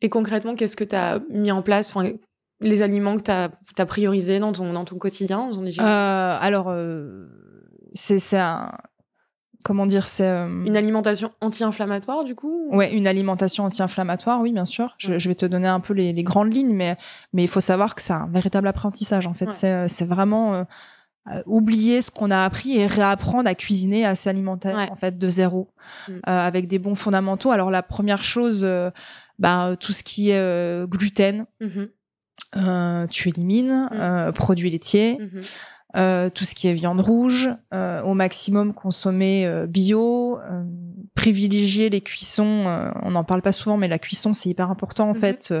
et 0.00 0.08
concrètement, 0.08 0.54
qu'est-ce 0.54 0.76
que 0.76 0.84
tu 0.84 0.94
as 0.94 1.20
mis 1.30 1.50
en 1.50 1.62
place 1.62 1.88
enfin, 1.88 2.12
Les 2.60 2.82
aliments 2.82 3.16
que 3.16 3.22
tu 3.22 3.30
as, 3.30 3.50
as 3.76 3.86
priorisés 3.86 4.38
dans 4.38 4.52
ton, 4.52 4.72
dans 4.72 4.84
ton 4.84 4.96
quotidien 4.96 5.50
dans 5.50 5.64
euh, 5.64 6.38
Alors, 6.40 6.66
euh, 6.68 7.26
c'est 7.94 8.36
un. 8.36 8.70
Comment 9.64 9.86
dire 9.86 10.06
C'est. 10.06 10.26
Euh, 10.26 10.64
une 10.64 10.76
alimentation 10.76 11.32
anti-inflammatoire, 11.40 12.24
du 12.24 12.34
coup 12.34 12.68
Ouais, 12.70 12.92
une 12.92 13.06
alimentation 13.06 13.64
anti-inflammatoire, 13.64 14.40
oui, 14.40 14.52
bien 14.52 14.64
sûr. 14.64 14.94
Je, 14.98 15.18
je, 15.18 15.28
vais 15.28 15.34
te 15.34 15.46
donner 15.46 15.68
un 15.68 15.80
peu 15.80 15.94
les, 15.94 16.12
les, 16.12 16.22
grandes 16.22 16.54
lignes, 16.54 16.74
mais, 16.74 16.96
mais 17.32 17.42
il 17.42 17.48
faut 17.48 17.60
savoir 17.60 17.94
que 17.94 18.02
c'est 18.02 18.12
un 18.12 18.28
véritable 18.28 18.68
apprentissage, 18.68 19.26
en 19.26 19.34
fait. 19.34 19.50
C'est 19.50 20.06
vraiment 20.06 20.64
euh, 21.30 21.42
oublier 21.46 22.00
ce 22.00 22.10
qu'on 22.10 22.30
a 22.30 22.44
appris 22.44 22.78
et 22.78 22.86
réapprendre 22.86 23.48
à 23.48 23.54
cuisiner, 23.54 24.06
à 24.06 24.14
s'alimenter 24.14 24.72
en 24.72 24.96
fait 24.96 25.18
de 25.18 25.28
zéro, 25.28 25.68
mm. 26.08 26.12
euh, 26.12 26.20
avec 26.24 26.68
des 26.68 26.78
bons 26.78 26.94
fondamentaux. 26.94 27.50
Alors 27.50 27.70
la 27.70 27.82
première 27.82 28.24
chose, 28.24 28.62
euh, 28.64 28.90
bah, 29.38 29.76
tout 29.78 29.92
ce 29.92 30.02
qui 30.02 30.30
est 30.30 30.88
gluten, 30.88 31.46
mm-hmm. 31.60 33.08
tu 33.08 33.28
élimines, 33.28 33.88
mm. 33.92 34.32
produits 34.32 34.70
laitiers. 34.70 35.18
Euh, 35.96 36.28
tout 36.28 36.44
ce 36.44 36.54
qui 36.54 36.68
est 36.68 36.74
viande 36.74 37.00
rouge, 37.00 37.48
euh, 37.72 38.02
au 38.02 38.12
maximum 38.12 38.74
consommer 38.74 39.46
euh, 39.46 39.66
bio, 39.66 40.38
privilégier 41.14 41.88
les 41.88 42.02
cuissons. 42.02 42.92
on 43.02 43.10
n'en 43.10 43.24
parle 43.24 43.40
pas 43.40 43.52
souvent, 43.52 43.78
mais 43.78 43.88
la 43.88 43.98
cuisson 43.98 44.34
c'est 44.34 44.50
hyper 44.50 44.70
important 44.70 45.10
en 45.10 45.14
mhm. 45.14 45.20
fait. 45.20 45.54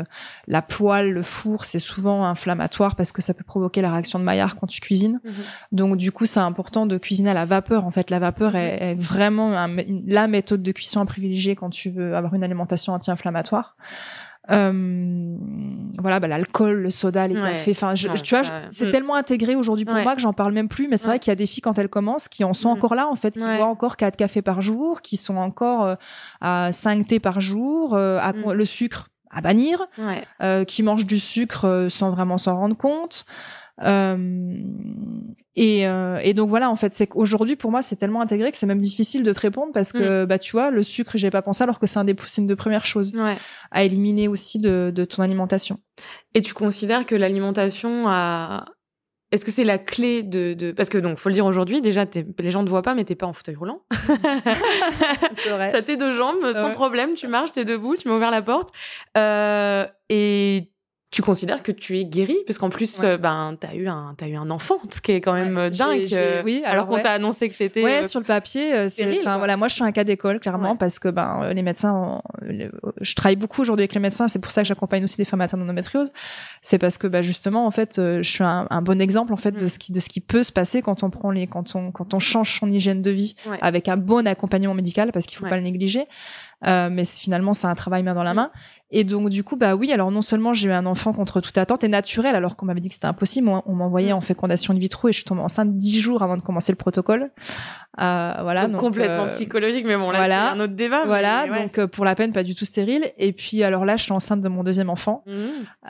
la 0.46 0.60
poêle, 0.60 1.12
le 1.12 1.22
four, 1.22 1.64
c'est 1.64 1.78
souvent 1.78 2.24
inflammatoire 2.24 2.94
parce 2.94 3.10
que 3.12 3.22
ça 3.22 3.32
peut 3.32 3.42
provoquer 3.42 3.80
la 3.80 3.90
réaction 3.90 4.18
de 4.18 4.24
Maillard 4.24 4.56
quand 4.56 4.66
tu 4.66 4.80
cuisines. 4.82 5.20
Mhm. 5.24 5.32
Donc 5.72 5.96
du 5.96 6.12
coup, 6.12 6.26
c'est 6.26 6.40
important 6.40 6.84
de 6.84 6.98
cuisiner 6.98 7.30
à 7.30 7.34
la 7.34 7.46
vapeur. 7.46 7.86
En 7.86 7.90
fait, 7.90 8.10
la 8.10 8.18
vapeur 8.18 8.54
est, 8.54 8.96
mhm. 8.96 9.00
vraiment 9.00 9.66
la 10.06 10.26
méthode 10.26 10.62
de 10.62 10.72
cuisson 10.72 11.00
à 11.00 11.06
privilégier 11.06 11.56
quand 11.56 11.70
tu 11.70 11.88
veux 11.88 12.14
avoir 12.14 12.34
une 12.34 12.44
alimentation 12.44 12.92
anti-inflammatoire. 12.92 13.76
Euh, 14.50 15.36
voilà, 16.00 16.20
bah, 16.20 16.28
l'alcool, 16.28 16.74
le 16.74 16.90
soda, 16.90 17.26
les 17.26 17.34
cafés. 17.34 17.72
Enfin, 17.72 17.94
je, 17.94 18.08
tu 18.08 18.34
vois, 18.34 18.44
c'est 18.70 18.86
mm. 18.86 18.90
tellement 18.90 19.14
intégré 19.14 19.56
aujourd'hui 19.56 19.84
pour 19.84 19.96
moi 19.96 20.14
que 20.14 20.20
j'en 20.20 20.32
parle 20.32 20.52
même 20.52 20.68
plus. 20.68 20.88
Mais 20.88 20.96
c'est 20.96 21.08
vrai 21.08 21.18
qu'il 21.18 21.30
y 21.30 21.32
a 21.32 21.36
des 21.36 21.46
filles 21.46 21.62
quand 21.62 21.78
elles 21.78 21.88
commencent 21.88 22.28
qui 22.28 22.44
en 22.44 22.54
sont 22.54 22.68
mm. 22.68 22.72
encore 22.72 22.94
là 22.94 23.08
en 23.08 23.16
fait, 23.16 23.32
qui 23.32 23.40
boivent 23.40 23.62
encore 23.62 23.96
4 23.96 24.16
cafés 24.16 24.42
par 24.42 24.62
jour, 24.62 25.02
qui 25.02 25.16
sont 25.16 25.36
encore 25.36 25.84
euh, 25.84 25.94
à 26.40 26.70
5 26.72 27.06
thés 27.06 27.20
par 27.20 27.40
jour, 27.40 27.94
euh, 27.94 28.18
à 28.20 28.32
mm. 28.32 28.52
le 28.52 28.64
sucre 28.64 29.10
à 29.30 29.40
bannir, 29.40 29.86
euh, 30.42 30.64
qui 30.64 30.82
mangent 30.82 31.06
du 31.06 31.18
sucre 31.18 31.66
euh, 31.66 31.88
sans 31.88 32.10
vraiment 32.10 32.38
s'en 32.38 32.56
rendre 32.56 32.76
compte. 32.76 33.24
Euh, 33.84 34.16
et, 35.54 35.86
euh, 35.86 36.18
et, 36.22 36.34
donc 36.34 36.48
voilà, 36.48 36.70
en 36.70 36.76
fait, 36.76 36.94
c'est 36.94 37.06
qu'aujourd'hui 37.06 37.56
pour 37.56 37.70
moi 37.70 37.82
c'est 37.82 37.96
tellement 37.96 38.20
intégré 38.20 38.52
que 38.52 38.58
c'est 38.58 38.66
même 38.66 38.80
difficile 38.80 39.22
de 39.24 39.32
te 39.32 39.40
répondre 39.40 39.72
parce 39.72 39.92
que 39.92 40.24
mm. 40.24 40.26
bah 40.26 40.38
tu 40.38 40.52
vois 40.52 40.70
le 40.70 40.82
sucre 40.82 41.12
j'ai 41.16 41.30
pas 41.30 41.42
pensé 41.42 41.62
alors 41.64 41.80
que 41.80 41.86
c'est 41.86 41.98
un 41.98 42.04
des 42.04 42.14
c'est 42.26 42.40
une 42.40 42.46
des 42.46 42.56
premières 42.56 42.86
choses 42.86 43.12
à 43.70 43.84
éliminer 43.84 44.28
aussi 44.28 44.58
de, 44.58 44.92
de 44.94 45.04
ton 45.04 45.22
alimentation. 45.22 45.78
Et 46.34 46.42
tu 46.42 46.54
considères 46.54 47.06
que 47.06 47.14
l'alimentation 47.14 48.08
a 48.08 48.66
est-ce 49.30 49.44
que 49.44 49.50
c'est 49.50 49.64
la 49.64 49.76
clé 49.76 50.22
de, 50.22 50.54
de, 50.54 50.72
parce 50.72 50.88
que 50.88 50.96
donc 50.96 51.18
faut 51.18 51.28
le 51.28 51.34
dire 51.34 51.44
aujourd'hui 51.44 51.82
déjà 51.82 52.06
les 52.38 52.50
gens 52.50 52.62
ne 52.62 52.68
voient 52.68 52.82
pas 52.82 52.94
mais 52.94 53.04
t'es 53.04 53.14
pas 53.14 53.26
en 53.26 53.34
fauteuil 53.34 53.56
roulant. 53.56 53.82
C'est 55.34 55.50
vrai. 55.50 55.70
T'as 55.70 55.82
tes 55.82 55.98
deux 55.98 56.14
jambes 56.14 56.52
sans 56.52 56.72
problème 56.72 57.14
tu 57.14 57.28
marches 57.28 57.52
t'es 57.52 57.64
debout 57.64 57.94
tu 57.94 58.08
m'as 58.08 58.14
ouvert 58.14 58.30
la 58.30 58.42
porte. 58.42 58.70
Euh, 59.18 59.86
et 60.08 60.72
tu 61.10 61.22
considères 61.22 61.62
que 61.62 61.72
tu 61.72 61.98
es 61.98 62.04
guérie 62.04 62.36
parce 62.46 62.58
qu'en 62.58 62.68
plus 62.68 62.98
Ouais. 63.00 63.06
euh, 63.06 63.16
ben 63.18 63.56
t'as 63.58 63.72
eu 63.74 63.88
un 63.88 64.14
t'as 64.18 64.28
eu 64.28 64.36
un 64.36 64.50
enfant 64.50 64.76
ce 64.90 65.00
qui 65.00 65.12
est 65.12 65.22
quand 65.22 65.32
même 65.32 65.56
euh, 65.56 65.70
J'ai- 65.72 65.78
dingue 65.78 66.08
euh, 66.12 66.42
oui, 66.44 66.58
alors, 66.64 66.70
alors 66.72 66.86
qu'on 66.86 66.94
ouais. 66.96 67.02
t'a 67.02 67.12
annoncé 67.12 67.48
que 67.48 67.54
c'était 67.54 67.82
Ouais, 67.82 68.04
euh, 68.04 68.08
sur 68.08 68.20
le 68.20 68.26
papier, 68.26 68.74
euh, 68.74 68.88
c'est. 68.90 69.18
Enfin 69.20 69.38
voilà, 69.38 69.56
moi 69.56 69.68
je 69.68 69.74
suis 69.74 69.84
un 69.84 69.90
cas 69.92 70.04
d'école 70.04 70.38
clairement 70.38 70.72
Ouais. 70.72 70.76
parce 70.78 70.98
que 70.98 71.08
ben 71.08 71.44
euh, 71.44 71.52
les 71.54 71.62
médecins, 71.62 71.94
ont- 71.94 72.22
le- 72.42 72.70
je 73.00 73.14
travaille 73.14 73.36
beaucoup 73.36 73.62
aujourd'hui 73.62 73.84
avec 73.84 73.94
les 73.94 74.00
médecins, 74.00 74.28
c'est 74.28 74.38
pour 74.38 74.50
ça 74.50 74.60
que 74.62 74.68
j'accompagne 74.68 75.02
aussi 75.04 75.16
des 75.16 75.24
femmes 75.24 75.40
atteintes 75.40 75.60
d'endométriose. 75.60 76.12
C'est 76.60 76.76
parce 76.78 76.98
que 76.98 77.06
bah, 77.06 77.22
justement 77.22 77.66
en 77.66 77.70
fait, 77.70 77.98
euh, 77.98 78.22
je 78.22 78.28
suis 78.30 78.44
un, 78.44 78.66
un 78.68 78.82
bon 78.82 79.00
exemple 79.00 79.32
en 79.32 79.36
fait 79.38 79.52
de 79.52 79.64
Mm. 79.64 79.68
ce 79.70 79.78
qui 79.78 79.92
de 79.92 80.00
ce 80.00 80.10
qui 80.10 80.20
peut 80.20 80.42
se 80.42 80.52
passer 80.52 80.82
quand 80.82 81.02
on 81.04 81.08
prend 81.10 81.30
les 81.30 81.46
quand 81.46 81.74
on 81.74 81.90
quand 81.90 82.12
on 82.12 82.18
change 82.18 82.58
son 82.60 82.66
hygiène 82.70 83.00
de 83.00 83.10
vie 83.10 83.34
Ouais. 83.46 83.58
avec 83.62 83.88
un 83.88 83.96
bon 83.96 84.26
accompagnement 84.26 84.74
médical 84.74 85.10
parce 85.12 85.24
qu'il 85.24 85.38
faut 85.38 85.44
Ouais. 85.44 85.50
pas 85.50 85.56
le 85.56 85.62
négliger. 85.62 86.04
Euh, 86.66 86.88
mais 86.90 87.04
finalement 87.04 87.52
c'est 87.52 87.66
un 87.68 87.74
travail 87.76 88.02
main 88.02 88.14
dans 88.14 88.22
la 88.24 88.32
Mm. 88.34 88.36
main. 88.36 88.50
Et 88.90 89.04
donc 89.04 89.28
du 89.28 89.44
coup 89.44 89.56
bah 89.56 89.74
oui, 89.76 89.92
alors 89.92 90.10
non 90.10 90.22
seulement 90.22 90.54
j'ai 90.54 90.68
eu 90.68 90.72
un 90.72 90.86
enfant 90.86 91.12
contre 91.12 91.40
toute 91.40 91.56
attente 91.58 91.84
et 91.84 91.88
naturel 91.88 92.34
alors 92.34 92.56
qu'on 92.56 92.64
m'avait 92.66 92.80
dit 92.80 92.88
que 92.88 92.94
c'était 92.94 93.06
impossible, 93.06 93.48
on, 93.48 93.62
on 93.66 93.74
m'envoyait 93.74 94.12
Mm. 94.12 94.16
en 94.16 94.20
fécondation 94.20 94.74
in 94.74 94.78
vitro 94.78 95.08
et 95.08 95.12
je 95.12 95.18
suis 95.18 95.24
tombée 95.24 95.42
enceinte 95.42 95.76
dix 95.76 96.00
jours 96.00 96.22
avant 96.22 96.36
de 96.36 96.42
commencer 96.42 96.72
le 96.72 96.76
protocole. 96.76 97.30
Euh, 98.00 98.32
voilà, 98.42 98.62
donc 98.62 98.72
donc, 98.72 98.80
complètement 98.80 99.24
euh, 99.24 99.28
psychologique 99.28 99.84
mais 99.86 99.96
bon 99.96 100.10
là 100.12 100.18
voilà. 100.18 100.50
c'est 100.52 100.56
un 100.58 100.60
autre 100.64 100.74
débat 100.74 101.04
Voilà, 101.04 101.46
ouais. 101.50 101.62
donc 101.62 101.78
euh, 101.78 101.86
pour 101.88 102.04
la 102.04 102.14
peine 102.14 102.32
pas 102.32 102.44
du 102.44 102.54
tout 102.54 102.64
stérile. 102.64 103.10
Et 103.18 103.32
puis 103.32 103.62
alors 103.64 103.84
là, 103.84 103.96
je 103.96 104.04
suis 104.04 104.12
enceinte 104.12 104.40
de 104.40 104.48
mon 104.48 104.62
deuxième 104.62 104.88
enfant, 104.90 105.24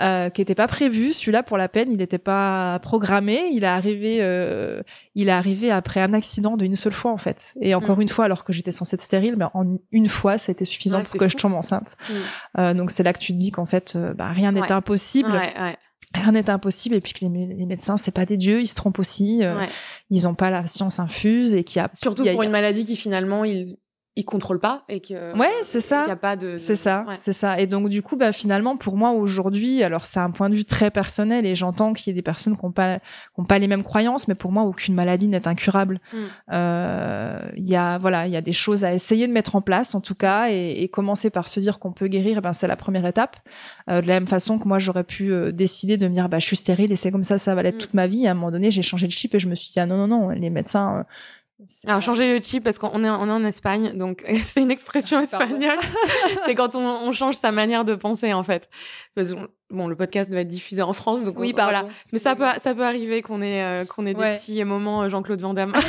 euh, 0.01 0.31
qui 0.31 0.41
était 0.41 0.55
pas 0.55 0.67
prévu. 0.67 1.13
Celui-là 1.13 1.43
pour 1.43 1.59
la 1.59 1.69
peine, 1.69 1.91
il 1.93 1.99
n'était 1.99 2.19
pas 2.19 2.79
programmé. 2.81 3.51
Il 3.53 3.65
est 3.65 3.67
arrivé, 3.67 4.19
euh, 4.21 4.83
il 5.15 5.29
est 5.29 5.33
arrivé 5.33 5.71
après 5.71 6.01
un 6.01 6.15
accident 6.15 6.57
d'une 6.57 6.77
seule 6.77 6.93
fois 6.93 7.11
en 7.13 7.19
fait. 7.19 7.55
Et 7.61 7.75
encore 7.75 7.99
Mm. 7.99 8.03
une 8.03 8.09
fois, 8.09 8.25
alors 8.25 8.45
que 8.45 8.53
j'étais 8.53 8.73
censée 8.73 8.95
être 8.97 9.03
stérile, 9.03 9.37
mais 9.37 9.47
en 9.55 9.77
une 9.93 10.09
fois, 10.09 10.39
ça 10.39 10.51
suffisant 10.65 10.99
Ouais, 10.99 11.05
pour 11.05 11.13
que 11.19 11.25
fou. 11.27 11.31
je 11.31 11.37
tombe 11.37 11.55
enceinte. 11.55 11.97
Mm. 12.09 12.13
Euh, 12.61 12.75
donc 12.75 12.91
c'est 12.91 13.03
là 13.03 13.13
que 13.13 13.19
tu 13.19 13.33
te 13.33 13.39
dis 13.39 13.51
qu'en 13.51 13.67
fait, 13.67 13.95
euh, 13.97 14.15
bah, 14.15 14.29
rien 14.33 14.53
n'est 14.53 14.61
Ouais. 14.63 14.73
impossible. 14.73 15.31
ouais 15.33 15.77
Rien 16.15 16.33
n'est 16.33 16.49
impossible. 16.49 16.95
Et 16.95 17.01
puis 17.03 17.13
que 17.13 17.21
les, 17.21 17.29
mé- 17.29 17.55
les 17.55 17.67
médecins, 17.67 17.99
c'est 17.99 18.11
pas 18.13 18.25
des 18.25 18.37
dieux, 18.39 18.61
ils 18.63 18.67
se 18.67 18.75
trompent 18.75 18.99
aussi. 18.99 19.45
euh, 19.45 19.59
ouais. 19.59 19.69
Ils 20.11 20.27
ont 20.27 20.35
pas 20.35 20.49
la 20.51 20.67
science 20.67 20.99
infuse 21.01 21.55
et 21.55 21.65
qu'il 21.65 21.81
y 21.81 21.85
a 21.85 21.91
surtout 21.93 22.23
il 22.23 22.27
y 22.27 22.29
a- 22.31 22.33
pour 22.33 22.43
une 22.43 22.51
maladie 22.51 22.85
qui 22.87 22.97
finalement 22.97 23.45
il 23.45 23.77
il 24.19 24.25
contrôle 24.25 24.59
pas 24.61 24.83
et 24.89 25.01
que 25.01 25.37
Ouais, 25.39 25.49
c'est 25.63 25.81
ça. 25.81 26.05
il 26.07 26.09
y 26.09 26.13
a 26.13 26.17
pas 26.17 26.37
de 26.37 26.57
C'est 26.57 26.75
ça, 26.75 27.05
ouais. 27.09 27.15
c'est 27.17 27.33
ça. 27.33 27.59
Et 27.61 27.67
donc 27.67 27.89
du 27.89 28.03
coup, 28.03 28.17
bah 28.17 28.33
finalement, 28.33 28.77
pour 28.77 28.97
moi 28.97 29.11
aujourd'hui, 29.13 29.83
alors 29.83 30.05
c'est 30.07 30.21
un 30.21 30.31
point 30.31 30.51
de 30.51 30.55
vue 30.57 30.65
très 30.65 30.91
personnel 30.91 31.47
et 31.47 31.55
j'entends 31.55 31.93
qu'il 31.93 32.09
y 32.09 32.11
ait 32.11 32.15
des 32.15 32.23
personnes 32.23 32.57
qui 32.57 32.65
n'ont 32.67 32.73
pas, 32.73 32.99
qui 32.99 33.05
ont 33.39 33.45
pas 33.45 33.59
les 33.59 33.69
mêmes 33.69 33.83
croyances, 33.85 34.29
mais 34.29 34.35
pour 34.35 34.53
moi, 34.53 34.65
aucune 34.65 34.95
maladie 34.95 35.29
n'est 35.29 35.47
incurable. 35.49 36.01
Mm. 36.13 36.17
Euh, 36.53 37.41
Il 37.57 37.67
y 37.69 37.77
a 37.77 37.99
voilà, 37.99 38.27
il 38.27 38.33
y 38.33 38.37
a 38.37 38.41
des 38.41 38.53
choses 38.53 38.85
à 38.85 38.93
essayer 38.93 39.27
de 39.27 39.33
mettre 39.33 39.57
en 39.57 39.61
place 39.63 39.95
en 39.95 40.01
tout 40.01 40.15
cas, 40.15 40.51
et, 40.51 40.83
et 40.83 40.89
commencer 40.89 41.31
par 41.31 41.49
se 41.49 41.61
dire 41.61 41.79
qu'on 41.79 41.93
peut 41.93 42.09
guérir, 42.09 42.37
eh 42.39 42.41
ben 42.41 42.53
c'est 42.53 42.67
la 42.69 42.77
première 42.77 43.07
étape. 43.07 43.37
Euh, 43.91 44.01
de 44.03 44.07
la 44.09 44.15
même 44.15 44.27
façon 44.27 44.59
que 44.59 44.67
moi, 44.69 44.79
j'aurais 44.79 45.05
pu 45.05 45.33
euh, 45.33 45.53
décider 45.53 45.97
de 45.97 46.09
me 46.09 46.15
dire, 46.15 46.29
bah 46.29 46.39
je 46.39 46.47
suis 46.47 46.57
stérile 46.57 46.91
et 46.93 46.97
c'est 46.97 47.11
comme 47.13 47.23
ça, 47.23 47.39
ça 47.39 47.55
va 47.55 47.63
l'être 47.63 47.77
Mm. 47.77 47.79
toute 47.79 47.95
ma 47.95 48.07
vie. 48.09 48.27
À 48.27 48.33
un 48.33 48.35
moment 48.35 48.51
donné, 48.51 48.71
j'ai 48.71 48.83
changé 48.83 49.07
de 49.07 49.13
chip 49.13 49.35
et 49.35 49.39
je 49.39 49.47
me 49.49 49.55
suis 49.55 49.71
dit, 49.73 49.79
ah 49.81 49.87
non 49.87 49.97
non 49.97 50.09
non, 50.09 50.29
les 50.31 50.51
médecins. 50.51 51.05
Alors 51.87 52.01
changer 52.01 52.33
le 52.33 52.41
chip 52.43 52.63
parce 52.63 52.79
qu'on 52.79 53.03
est 53.03 53.11
on 53.11 53.27
est 53.27 53.33
en 53.33 53.45
Espagne 53.45 53.93
donc 53.97 54.25
c'est 54.43 54.63
une 54.63 54.71
expression 54.71 55.25
Pardon. 55.31 55.45
espagnole. 55.45 55.79
c'est 56.45 56.55
quand 56.55 56.77
on, 56.77 56.87
on 56.87 57.13
change 57.13 57.35
sa 57.35 57.51
manière 57.53 57.85
de 57.85 57.95
penser 57.95 58.33
en 58.33 58.43
fait. 58.45 58.71
Parce 59.15 59.35
bon 59.71 59.87
le 59.89 59.97
podcast 59.97 60.31
doit 60.31 60.41
être 60.41 60.49
diffusé 60.49 60.83
en 60.83 60.93
France 60.93 61.25
donc 61.25 61.39
Oui, 61.39 61.53
on- 61.57 61.63
voilà. 61.63 61.85
Mais 62.13 62.19
ça 62.19 62.35
peut 62.35 62.45
ça 62.59 62.75
peut 62.75 62.85
arriver 62.85 63.23
qu'on 63.23 63.43
ait 63.43 63.63
euh, 63.63 63.85
qu'on 63.85 64.07
ait 64.07 64.15
Ouais. 64.17 64.33
des 64.33 64.39
petits 64.39 64.65
moments 64.65 65.03
euh, 65.03 65.09
Jean-Claude 65.09 65.41
Van 65.43 65.55
Damme. 65.55 65.73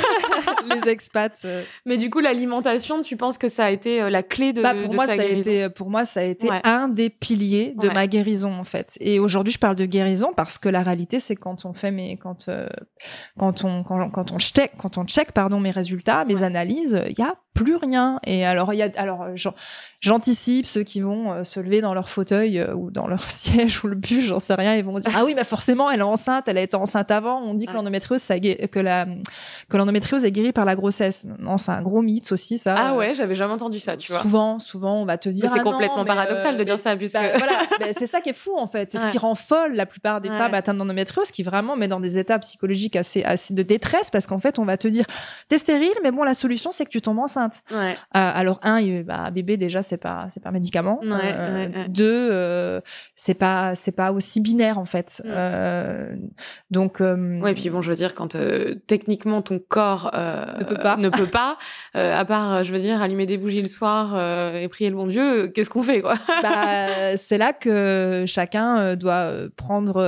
les 0.84 0.90
expats. 0.90 1.42
euh, 1.44 1.62
Mais 1.86 1.96
du 1.96 2.10
coup 2.10 2.20
l'alimentation 2.20 3.00
tu 3.02 3.16
penses 3.16 3.38
que 3.38 3.48
ça 3.48 3.64
a 3.66 3.70
été 3.70 4.02
euh, 4.02 4.10
la 4.10 4.22
clé 4.22 4.52
de 4.52 4.62
Bah, 4.62 4.74
pour 4.74 4.90
de 4.90 4.94
moi, 4.94 5.06
ta 5.06 5.16
ça 5.16 5.22
a 5.22 5.24
guérison? 5.24 5.50
été, 5.50 5.70
pour 5.70 5.90
moi, 5.90 6.04
ça 6.04 6.20
a 6.20 6.24
été 6.24 6.48
Ouais. 6.50 6.60
un 6.64 6.88
des 6.88 7.08
piliers 7.10 7.74
de 7.80 7.88
Ouais. 7.88 7.94
ma 7.94 8.06
guérison, 8.06 8.52
en 8.52 8.64
fait. 8.64 8.96
Et 9.00 9.18
aujourd'hui, 9.18 9.52
je 9.52 9.58
parle 9.58 9.76
de 9.76 9.84
guérison 9.86 10.32
parce 10.36 10.58
que 10.58 10.68
la 10.68 10.82
réalité, 10.82 11.18
c'est 11.20 11.36
quand 11.36 11.64
on 11.64 11.72
fait 11.72 11.90
mes, 11.90 12.16
quand, 12.18 12.48
euh, 12.48 12.66
quand 13.38 13.64
on, 13.64 13.82
quand, 13.82 14.10
quand 14.10 14.32
on 14.32 14.38
check, 14.38 14.72
quand 14.78 14.98
on 14.98 15.04
check, 15.04 15.32
pardon, 15.32 15.60
mes 15.60 15.70
résultats, 15.70 16.24
mes 16.24 16.42
analyses, 16.42 17.00
il 17.08 17.18
y 17.18 17.22
a 17.22 17.34
plus 17.54 17.76
rien. 17.76 18.20
Et 18.26 18.44
alors, 18.44 18.72
il 18.74 18.78
y 18.78 18.82
a, 18.82 18.90
alors, 18.96 19.22
euh, 19.22 19.34
j'anticipe 20.00 20.66
ceux 20.66 20.82
qui 20.82 21.00
vont 21.00 21.32
euh, 21.32 21.44
se 21.44 21.60
lever 21.60 21.80
dans 21.80 21.94
leur 21.94 22.08
fauteuil 22.08 22.58
euh, 22.58 22.74
ou 22.74 22.90
dans 22.90 23.06
leur 23.06 23.22
siège 23.30 23.69
ou 23.82 23.88
le 23.88 23.94
bus, 23.96 24.24
j'en 24.26 24.40
sais 24.40 24.54
rien, 24.54 24.74
ils 24.74 24.84
vont 24.84 24.98
dire, 24.98 25.10
ah 25.16 25.24
oui, 25.24 25.34
mais 25.34 25.44
forcément, 25.44 25.90
elle 25.90 26.00
est 26.00 26.02
enceinte, 26.02 26.48
elle 26.48 26.58
a 26.58 26.62
été 26.62 26.76
enceinte 26.76 27.10
avant. 27.10 27.40
On 27.40 27.54
dit 27.54 27.66
que 27.66 27.70
Ouais. 27.70 27.76
l'endométriose, 27.76 28.20
ça 28.20 28.38
que 28.38 28.80
la, 28.80 29.06
que 29.68 29.76
l'endométriose 29.76 30.24
est 30.24 30.32
guérie 30.32 30.52
par 30.52 30.64
la 30.64 30.74
grossesse. 30.76 31.26
Non, 31.38 31.56
c'est 31.58 31.70
un 31.72 31.82
gros 31.82 32.02
mythe 32.02 32.30
aussi, 32.32 32.58
ça. 32.58 32.74
Ah 32.78 32.92
Euh, 32.92 32.96
ouais, 32.96 33.14
j'avais 33.14 33.34
jamais 33.34 33.52
entendu 33.52 33.80
ça, 33.80 33.96
tu 33.96 34.12
vois. 34.12 34.22
Souvent, 34.22 34.58
souvent, 34.58 34.96
on 35.00 35.04
va 35.04 35.18
te 35.18 35.28
dire. 35.28 35.48
C'est 35.50 35.60
ah 35.60 35.62
complètement 35.62 36.04
paradoxal 36.04 36.54
euh, 36.54 36.58
de 36.58 36.64
dire 36.64 36.74
mais- 36.74 36.78
ça, 36.80 36.96
puisque- 36.96 37.14
bah, 37.14 37.20
voilà, 37.36 37.52
mais 37.80 37.92
c'est 37.98 38.06
ça 38.06 38.20
qui 38.20 38.30
est 38.30 38.34
fou 38.34 38.56
en 38.58 38.66
fait. 38.66 38.90
C'est 38.92 38.98
Ouais. 38.98 39.06
ce 39.06 39.12
qui 39.12 39.18
rend 39.18 39.34
folle 39.34 39.74
la 39.74 39.86
plupart 39.86 40.20
des 40.20 40.28
Ouais. 40.30 40.36
femmes 40.36 40.54
atteintes 40.54 40.78
d'endométriose, 40.78 41.30
qui 41.30 41.42
vraiment 41.42 41.76
met 41.76 41.88
dans 41.88 42.00
des 42.00 42.18
états 42.18 42.38
psychologiques 42.38 42.96
assez, 42.96 43.22
assez 43.24 43.54
de 43.54 43.62
détresse, 43.62 44.10
parce 44.10 44.26
qu'en 44.26 44.38
fait, 44.38 44.58
on 44.58 44.64
va 44.64 44.76
te 44.76 44.88
dire, 44.88 45.04
t'es 45.48 45.58
stérile, 45.58 45.92
mais 46.02 46.10
bon, 46.10 46.22
la 46.24 46.34
solution, 46.34 46.72
c'est 46.72 46.84
que 46.84 46.90
tu 46.90 47.00
tombes 47.00 47.18
enceinte. 47.18 47.62
Ouais. 47.70 47.92
Euh, 47.92 47.96
alors 48.34 48.58
un, 48.62 48.80
bah, 49.02 49.30
bébé 49.30 49.56
déjà, 49.56 49.82
c'est 49.82 49.96
pas, 49.98 50.26
c'est 50.30 50.40
pas 50.42 50.48
un 50.48 50.52
médicament. 50.52 51.00
Euh. 51.02 51.68
Deux, 51.88 52.28
euh, 52.32 52.80
c'est 53.14 53.34
pas, 53.34 53.59
c'est 53.74 53.92
pas 53.92 54.12
aussi 54.12 54.40
binaire 54.40 54.78
en 54.78 54.84
fait. 54.84 55.22
Mm. 55.24 55.28
Euh, 55.30 56.14
donc. 56.70 57.00
euh, 57.00 57.40
Ouais, 57.40 57.54
puis 57.54 57.70
bon, 57.70 57.80
je 57.80 57.90
veux 57.90 57.96
dire, 57.96 58.14
quand 58.14 58.34
euh, 58.34 58.74
techniquement 58.86 59.42
ton 59.42 59.60
corps 59.68 60.10
euh, 60.14 60.44
Ne 60.58 60.64
peut 60.64 60.76
pas. 60.82 60.96
ne 60.98 61.08
peut 61.08 61.26
pas, 61.26 61.56
euh, 61.96 62.16
à 62.18 62.24
part, 62.24 62.62
je 62.64 62.72
veux 62.72 62.78
dire, 62.78 63.00
allumer 63.02 63.26
des 63.26 63.38
bougies 63.38 63.62
le 63.62 63.68
soir 63.68 64.14
et 64.56 64.68
prier 64.68 64.90
le 64.90 64.96
bon 64.96 65.06
Dieu, 65.06 65.48
qu'est-ce 65.48 65.70
qu'on 65.70 65.82
fait, 65.82 66.00
quoi? 66.00 66.14
Bah, 66.42 67.16
c'est 67.16 67.38
là 67.38 67.52
que 67.52 68.24
chacun 68.26 68.96
doit 68.96 69.30
prendre 69.56 70.00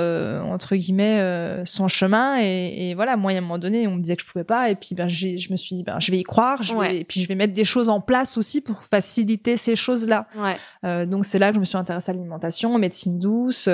entre 0.51 0.77
guillemets 0.77 1.63
son 1.65 1.89
chemin 1.89 2.39
et, 2.41 2.91
et 2.91 2.95
voilà 2.95 3.17
moi 3.17 3.33
à 3.33 3.37
un 3.37 3.41
moment 3.41 3.59
donné 3.59 3.87
on 3.87 3.97
me 3.97 4.01
disait 4.03 4.17
que 4.17 4.23
je 4.23 4.27
pouvais 4.27 4.45
pas 4.45 4.71
et 4.71 4.75
puis 4.75 4.95
ben 4.95 5.09
je 5.09 5.51
me 5.51 5.57
suis 5.57 5.77
dit 5.77 5.83
ben 5.83 5.99
je 6.01 6.11
vais 6.11 6.19
y 6.19 6.23
croire 6.23 6.63
je 6.63 6.73
vais, 6.73 6.79
Ouais. 6.79 6.97
et 6.99 7.05
puis 7.05 7.21
je 7.23 7.29
vais 7.29 7.35
mettre 7.35 7.53
des 7.53 7.65
choses 7.65 7.89
en 7.89 8.01
place 8.01 8.37
aussi 8.39 8.61
pour 8.61 8.83
faciliter 8.83 9.57
ces 9.57 9.77
choses 9.77 10.09
là 10.09 10.27
Ouais. 10.37 10.57
Euh, 10.85 11.07
donc 11.07 11.25
c'est 11.25 11.39
là 11.39 11.49
que 11.51 11.55
je 11.57 11.61
me 11.61 11.65
suis 11.65 11.77
intéressée 11.79 12.11
à 12.11 12.15
l'alimentation 12.15 12.75
aux 12.75 12.79
médecines 12.79 13.19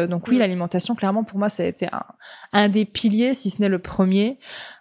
donc 0.09 0.29
oui 0.29 0.37
Mm. 0.37 0.39
l'alimentation 0.41 0.95
clairement 0.95 1.25
pour 1.25 1.39
moi 1.39 1.49
ça 1.49 1.63
a 1.63 1.67
été 1.67 1.87
un, 1.93 2.05
un 2.53 2.69
des 2.69 2.85
piliers 2.85 3.35
si 3.35 3.51
ce 3.51 3.61
n'est 3.61 3.69
le 3.69 3.79
premier 3.79 4.39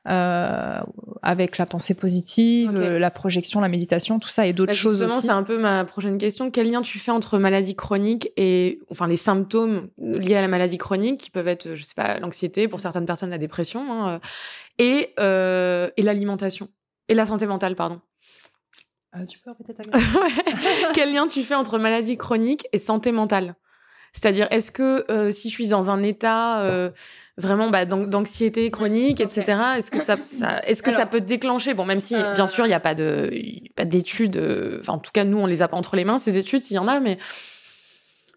euh, 0.10 0.80
avec 1.22 1.58
la 1.58 1.66
pensée 1.66 1.94
positive 1.94 2.72
la 2.80 3.12
projection 3.12 3.60
la 3.60 3.70
méditation 3.70 4.20
tout 4.20 4.30
ça 4.30 4.46
et 4.46 4.54
d'autres 4.54 4.72
Bah, 4.72 4.78
choses 4.78 5.00
justement, 5.00 5.18
aussi 5.18 5.28
c'est 5.28 5.34
un 5.34 5.44
peu 5.44 5.58
ma 5.58 5.84
prochaine 5.86 6.18
question. 6.18 6.50
Quel 6.52 6.70
lien 6.72 6.82
tu 6.82 7.00
fais 7.00 7.12
entre 7.12 7.38
maladie 7.38 7.76
chronique 7.76 8.30
et, 8.38 8.80
enfin, 8.92 9.08
les 9.08 9.18
symptômes 9.18 9.90
liés 9.98 10.36
à 10.36 10.42
la 10.42 10.48
maladie 10.48 10.78
chronique, 10.78 11.20
qui 11.20 11.30
peuvent 11.30 11.48
être, 11.48 11.76
je 11.76 11.84
sais 11.84 11.94
pas, 11.96 12.20
l'anxiété, 12.20 12.68
pour 12.68 12.80
certaines 12.80 13.06
personnes, 13.06 13.30
la 13.30 13.38
dépression, 13.38 13.82
hein, 13.92 14.10
euh, 14.10 14.20
et, 14.80 15.14
euh, 15.20 15.90
et 15.98 16.02
l'alimentation 16.02 16.70
et 17.10 17.14
la 17.16 17.26
santé 17.26 17.46
mentale, 17.48 17.76
pardon. 17.76 18.00
Euh, 19.16 19.26
tu 19.26 19.40
peux 19.40 19.52
répéter 19.52 19.74
ta 19.74 19.84
question? 19.90 20.20
Quel 20.94 21.14
lien 21.14 21.28
tu 21.28 21.44
fais 21.44 21.56
entre 21.56 21.78
maladie 21.80 22.18
chronique 22.18 22.68
et 22.74 22.78
santé 22.78 23.12
mentale? 23.12 23.56
C'est-à-dire, 24.20 24.48
est-ce 24.52 24.72
que 24.72 25.06
euh, 25.12 25.32
si 25.32 25.50
je 25.50 25.54
suis 25.54 25.68
dans 25.68 25.90
un 25.92 26.02
état 26.02 26.62
euh, 26.62 26.90
vraiment 27.38 27.70
bah, 27.70 27.86
d'an- 27.86 28.08
d'anxiété 28.08 28.72
chronique, 28.72 29.22
etc., 29.22 29.44
est-ce 29.78 29.92
que 29.92 30.00
ça, 30.00 30.16
ça 30.24 30.60
est-ce 30.66 30.82
que 30.82 30.90
ça 30.92 30.98
Alors, 30.98 31.10
peut 31.12 31.22
déclencher? 31.22 31.74
Bon, 31.76 31.86
même 31.86 32.02
si, 32.02 32.16
euh, 32.16 32.34
bien 32.34 32.48
sûr, 32.48 32.66
il 32.66 32.70
n'y 32.70 32.74
a 32.74 32.80
pas 32.80 32.96
de, 32.96 33.32
d'études. 33.86 34.38
Enfin, 34.80 34.94
en 34.94 34.98
tout 35.00 35.12
cas, 35.14 35.24
nous, 35.24 35.38
on 35.38 35.46
les 35.46 35.62
a 35.62 35.68
pas 35.68 35.78
entre 35.78 35.96
les 35.96 36.04
mains 36.04 36.18
ces 36.18 36.38
études, 36.38 36.62
s'il 36.62 36.76
y 36.76 36.80
en 36.80 36.88
a, 36.88 37.00
mais 37.00 37.20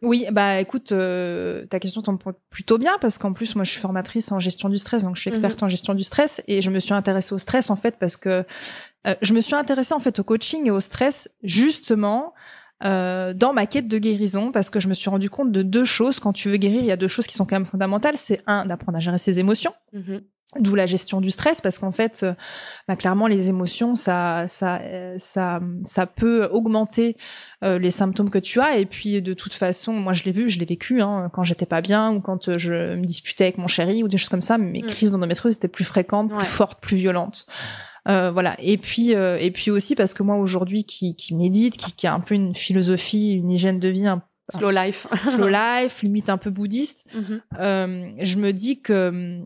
Oui, 0.02 0.26
bah 0.32 0.60
écoute, 0.60 0.92
euh, 0.92 1.66
ta 1.66 1.78
question 1.78 2.00
tombe 2.00 2.18
plutôt 2.48 2.78
bien 2.78 2.96
parce 3.02 3.18
qu'en 3.18 3.34
plus 3.34 3.54
moi 3.54 3.64
je 3.64 3.70
suis 3.70 3.80
formatrice 3.80 4.32
en 4.32 4.38
gestion 4.38 4.70
du 4.70 4.78
stress, 4.78 5.02
donc 5.04 5.16
je 5.16 5.20
suis 5.20 5.28
experte 5.28 5.62
en 5.62 5.68
gestion 5.68 5.92
du 5.92 6.02
stress 6.04 6.40
et 6.48 6.62
je 6.62 6.70
me 6.70 6.80
suis 6.80 6.94
intéressée 6.94 7.34
au 7.34 7.38
stress 7.38 7.68
en 7.68 7.76
fait 7.76 7.96
parce 8.00 8.16
que 8.16 8.44
euh, 9.06 9.14
je 9.20 9.34
me 9.34 9.42
suis 9.42 9.54
intéressée 9.54 9.92
en 9.92 9.98
fait 9.98 10.18
au 10.18 10.24
coaching 10.24 10.66
et 10.66 10.70
au 10.70 10.80
stress 10.80 11.28
justement 11.42 12.32
euh, 12.84 13.34
dans 13.34 13.52
ma 13.52 13.66
quête 13.66 13.88
de 13.88 13.98
guérison 13.98 14.52
parce 14.52 14.70
que 14.70 14.80
je 14.80 14.88
me 14.88 14.94
suis 14.94 15.10
rendu 15.10 15.28
compte 15.30 15.52
de 15.52 15.62
deux 15.62 15.84
choses. 15.84 16.20
Quand 16.20 16.32
tu 16.32 16.48
veux 16.48 16.56
guérir, 16.56 16.80
il 16.80 16.86
y 16.86 16.92
a 16.92 16.96
deux 16.96 17.08
choses 17.08 17.26
qui 17.26 17.34
sont 17.34 17.44
quand 17.44 17.56
même 17.56 17.66
fondamentales. 17.66 18.16
C'est 18.16 18.40
un 18.46 18.64
d'apprendre 18.66 18.96
à 18.96 19.00
gérer 19.00 19.18
ses 19.18 19.38
émotions. 19.38 19.72
Mhm. 19.92 20.20
D'où 20.58 20.74
la 20.74 20.86
gestion 20.86 21.20
du 21.20 21.30
stress, 21.30 21.60
parce 21.60 21.78
qu'en 21.78 21.92
fait, 21.92 22.22
euh, 22.24 22.32
bah, 22.88 22.96
clairement, 22.96 23.28
les 23.28 23.50
émotions, 23.50 23.94
ça, 23.94 24.46
ça, 24.48 24.80
euh, 24.82 25.14
ça, 25.16 25.60
ça 25.84 26.06
peut 26.06 26.48
augmenter 26.50 27.16
euh, 27.62 27.78
les 27.78 27.92
symptômes 27.92 28.30
que 28.30 28.38
tu 28.38 28.60
as. 28.60 28.78
Et 28.78 28.84
puis, 28.84 29.22
de 29.22 29.32
toute 29.32 29.54
façon, 29.54 29.92
moi, 29.92 30.12
je 30.12 30.24
l'ai 30.24 30.32
vu, 30.32 30.48
je 30.50 30.58
l'ai 30.58 30.64
vécu 30.64 31.02
hein, 31.02 31.30
quand 31.32 31.44
j'étais 31.44 31.66
pas 31.66 31.80
bien 31.80 32.12
ou 32.12 32.20
quand 32.20 32.58
je 32.58 32.96
me 32.96 33.04
disputais 33.04 33.44
avec 33.44 33.58
mon 33.58 33.68
chéri 33.68 34.02
ou 34.02 34.08
des 34.08 34.18
choses 34.18 34.28
comme 34.28 34.42
ça. 34.42 34.58
Mes 34.58 34.82
Mm. 34.82 34.86
crises 34.86 35.12
d'endométriose 35.12 35.54
étaient 35.54 35.68
plus 35.68 35.84
fréquentes, 35.84 36.32
Ouais. 36.32 36.38
plus 36.38 36.46
fortes, 36.48 36.80
plus 36.80 36.96
violentes. 36.96 37.46
Euh, 38.08 38.30
voilà. 38.30 38.56
Et 38.60 38.78
puis, 38.78 39.14
euh, 39.14 39.36
et 39.38 39.50
puis 39.50 39.70
aussi 39.70 39.94
parce 39.94 40.14
que 40.14 40.22
moi 40.22 40.36
aujourd'hui, 40.36 40.84
qui, 40.84 41.14
qui 41.16 41.34
médite, 41.34 41.76
qui, 41.76 41.92
qui 41.92 42.06
a 42.06 42.14
un 42.14 42.20
peu 42.20 42.34
une 42.34 42.54
philosophie, 42.54 43.32
une 43.34 43.50
hygiène 43.50 43.78
de 43.78 43.88
vie 43.88 44.06
un 44.06 44.22
slow 44.48 44.70
life. 44.70 45.06
slow 45.28 45.48
life, 45.48 46.02
limite 46.02 46.28
un 46.28 46.38
peu 46.38 46.50
bouddhiste, 46.50 47.06
Mhm. 47.14 47.40
euh, 47.58 48.10
je 48.18 48.36
me 48.38 48.52
dis 48.52 48.80
que 48.80 49.38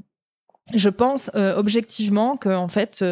je 0.74 0.88
pense 0.88 1.30
euh, 1.34 1.56
objectivement 1.56 2.36
que 2.36 2.48
en 2.48 2.68
fait 2.68 3.04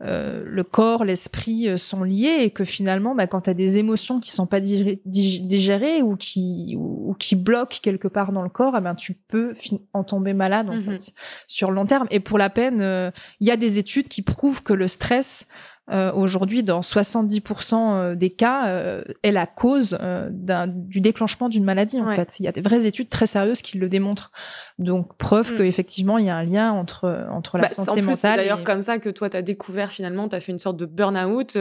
euh, 0.00 0.28
euh, 0.28 0.42
le 0.44 0.64
corps, 0.64 1.04
l'esprit 1.04 1.68
euh, 1.68 1.76
sont 1.76 2.02
liés 2.02 2.38
et 2.40 2.50
que 2.50 2.64
finalement, 2.64 3.14
bah, 3.14 3.26
quand 3.26 3.42
tu 3.42 3.50
as 3.50 3.54
des 3.54 3.78
émotions 3.78 4.20
qui 4.20 4.30
sont 4.30 4.46
pas 4.46 4.60
digérées 4.60 6.02
ou 6.02 6.16
qui 6.16 6.76
ou, 6.78 7.14
qui 7.18 7.36
bloquent 7.36 7.78
quelque 7.82 8.08
part 8.08 8.32
dans 8.32 8.42
le 8.42 8.48
corps, 8.48 8.74
eh 8.76 8.80
ben 8.80 8.94
tu 8.94 9.14
peux 9.14 9.54
en 9.92 10.04
tomber 10.04 10.34
malade 10.34 10.70
en 10.70 10.74
mhm. 10.74 10.82
fait 10.82 11.12
sur 11.46 11.70
le 11.70 11.76
long 11.76 11.86
terme. 11.86 12.06
Et 12.10 12.20
pour 12.20 12.38
la 12.38 12.50
peine, 12.50 13.12
il 13.40 13.46
y 13.46 13.50
a 13.50 13.56
des 13.56 13.78
études 13.78 14.08
qui 14.08 14.22
prouvent 14.22 14.62
que 14.62 14.72
le 14.72 14.88
stress 14.88 15.46
euh, 15.90 16.12
aujourd'hui, 16.12 16.62
dans 16.62 16.80
70% 16.80 17.74
euh, 17.74 18.14
des 18.14 18.30
cas, 18.30 18.68
euh, 18.68 19.02
est 19.22 19.32
la 19.32 19.46
cause 19.46 19.98
du 20.30 21.00
déclenchement 21.00 21.48
d'une 21.48 21.64
maladie. 21.64 22.00
En 22.00 22.12
fait, 22.12 22.40
il 22.40 22.44
y 22.44 22.48
a 22.48 22.52
des 22.52 22.60
vraies 22.60 22.86
études 22.86 23.08
très 23.08 23.26
sérieuses 23.26 23.62
qui 23.62 23.78
le 23.78 23.88
démontrent. 23.88 24.30
Donc, 24.78 25.16
preuve 25.16 25.52
mm. 25.52 25.56
qu'effectivement, 25.56 26.18
il 26.18 26.26
y 26.26 26.30
a 26.30 26.36
un 26.36 26.44
lien 26.44 26.72
entre 26.72 27.26
entre 27.30 27.56
la 27.56 27.62
bah, 27.62 27.68
santé 27.68 27.90
en 27.90 28.04
mentale. 28.04 28.16
C'est 28.16 28.36
d'ailleurs 28.36 28.64
comme 28.64 28.80
ça 28.80 28.98
que 28.98 29.08
toi, 29.08 29.30
tu 29.30 29.36
as 29.36 29.42
découvert 29.42 29.90
finalement, 29.90 30.28
tu 30.28 30.36
as 30.36 30.40
fait 30.40 30.52
une 30.52 30.58
sorte 30.58 30.76
de 30.76 30.86
burn-out 30.86 31.56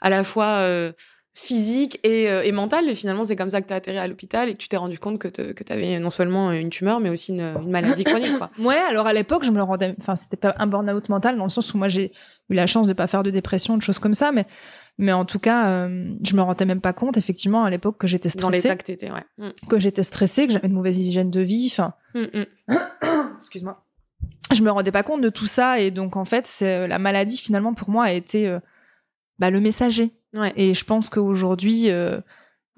à 0.00 0.10
la 0.10 0.24
fois 0.24 0.66
physique 1.36 2.00
et, 2.02 2.30
euh, 2.30 2.42
et 2.42 2.50
mentale. 2.50 2.88
Et 2.88 2.94
finalement, 2.94 3.22
c'est 3.22 3.36
comme 3.36 3.50
ça 3.50 3.60
que 3.60 3.66
tu 3.66 3.74
as 3.74 3.76
atterri 3.76 3.98
à 3.98 4.08
l'hôpital 4.08 4.48
et 4.48 4.54
que 4.54 4.58
tu 4.58 4.68
t'es 4.68 4.78
rendu 4.78 4.98
compte 4.98 5.18
que 5.18 5.28
tu 5.28 5.72
avais 5.72 5.98
non 5.98 6.08
seulement 6.08 6.50
une 6.50 6.70
tumeur, 6.70 6.98
mais 6.98 7.10
aussi 7.10 7.32
une, 7.32 7.54
une 7.62 7.70
maladie 7.70 8.04
chronique. 8.04 8.38
Quoi. 8.38 8.50
ouais, 8.58 8.78
alors 8.88 9.06
à 9.06 9.12
l'époque, 9.12 9.44
je 9.44 9.50
me 9.50 9.58
le 9.58 9.62
rendais. 9.62 9.94
Enfin, 10.00 10.16
c'était 10.16 10.38
pas 10.38 10.54
un 10.58 10.66
burn-out 10.66 11.10
mental 11.10 11.36
dans 11.36 11.44
le 11.44 11.50
sens 11.50 11.74
où 11.74 11.78
moi, 11.78 11.88
j'ai 11.88 12.10
eu 12.48 12.54
la 12.54 12.66
chance 12.66 12.88
de 12.88 12.94
pas 12.94 13.06
faire 13.06 13.22
de 13.22 13.30
dépression, 13.30 13.76
de 13.76 13.82
choses 13.82 13.98
comme 13.98 14.14
ça, 14.14 14.32
mais. 14.32 14.46
Mais 14.98 15.12
en 15.12 15.26
tout 15.26 15.38
cas, 15.38 15.68
euh, 15.68 16.14
je 16.24 16.34
me 16.34 16.40
rendais 16.40 16.64
même 16.64 16.80
pas 16.80 16.94
compte, 16.94 17.18
effectivement, 17.18 17.64
à 17.64 17.68
l'époque, 17.68 17.98
que 17.98 18.06
j'étais 18.06 18.30
stressée. 18.30 18.42
Dans 18.42 18.48
l'état 18.48 18.76
que 18.76 18.82
t'étais, 18.82 19.10
ouais. 19.10 19.24
Mm. 19.36 19.50
Que 19.68 19.78
j'étais 19.78 20.02
stressée, 20.02 20.46
que 20.46 20.54
j'avais 20.54 20.68
une 20.68 20.72
mauvaise 20.72 20.96
hygiène 20.98 21.30
de 21.30 21.40
vie, 21.40 21.68
enfin. 21.70 21.92
Mm, 22.14 22.40
mm. 22.40 22.76
Excuse-moi. 23.36 23.84
Je 24.54 24.62
me 24.62 24.70
rendais 24.70 24.92
pas 24.92 25.02
compte 25.02 25.20
de 25.20 25.28
tout 25.28 25.46
ça, 25.46 25.80
et 25.80 25.90
donc, 25.90 26.16
en 26.16 26.24
fait, 26.24 26.46
c'est 26.46 26.88
la 26.88 26.98
maladie, 26.98 27.36
finalement, 27.36 27.74
pour 27.74 27.90
moi, 27.90 28.04
a 28.04 28.12
été 28.12 28.48
euh, 28.48 28.58
bah, 29.38 29.50
le 29.50 29.60
messager. 29.60 30.12
Et 30.54 30.74
je 30.74 30.84
pense 30.84 31.08
qu'aujourd'hui, 31.08 31.90
euh, 31.90 32.20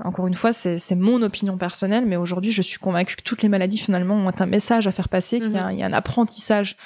encore 0.05 0.29
une 0.29 0.35
fois, 0.35 0.53
c'est 0.53 0.94
mon 0.94 1.23
opinion 1.23 1.59
personnelle, 1.59 2.07
mais 2.07 2.16
aujourd'hui, 2.16 2.53
je 2.53 2.62
suis 2.62 2.79
convaincue 2.79 3.16
que 3.16 3.23
toutes 3.23 3.42
les 3.42 3.49
maladies, 3.49 3.79
finalement, 3.79 4.14
ont 4.14 4.33
un 4.38 4.47
message 4.47 4.87
à 4.87 4.92
faire 4.92 5.09
passer, 5.09 5.40
qu'il 5.40 5.53
y, 5.53 5.59
a 5.59 5.73
mhm. 5.73 5.83
un 5.83 5.92
apprentissage. 5.92 6.77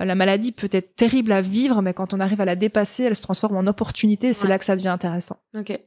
Euh, 0.00 0.06
la 0.06 0.14
maladie 0.14 0.52
peut 0.52 0.70
être 0.72 0.96
terrible 0.96 1.32
à 1.32 1.42
vivre, 1.42 1.82
mais 1.82 1.92
quand 1.92 2.14
on 2.14 2.20
arrive 2.20 2.40
à 2.40 2.46
la 2.46 2.56
dépasser, 2.56 3.04
elle 3.04 3.16
se 3.16 3.22
transforme 3.22 3.56
en 3.56 3.66
opportunité, 3.66 4.28
et 4.28 4.32
c'est 4.32 4.48
là 4.48 4.58
que 4.58 4.64
ça 4.64 4.74
devient 4.74 4.88
intéressant. 4.88 5.36
Ok. 5.54 5.78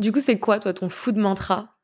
Du 0.00 0.10
coup, 0.10 0.20
c'est 0.20 0.38
quoi, 0.38 0.58
toi, 0.58 0.72
ton 0.72 0.88
fou 0.88 1.12
de 1.12 1.20
mantra 1.20 1.78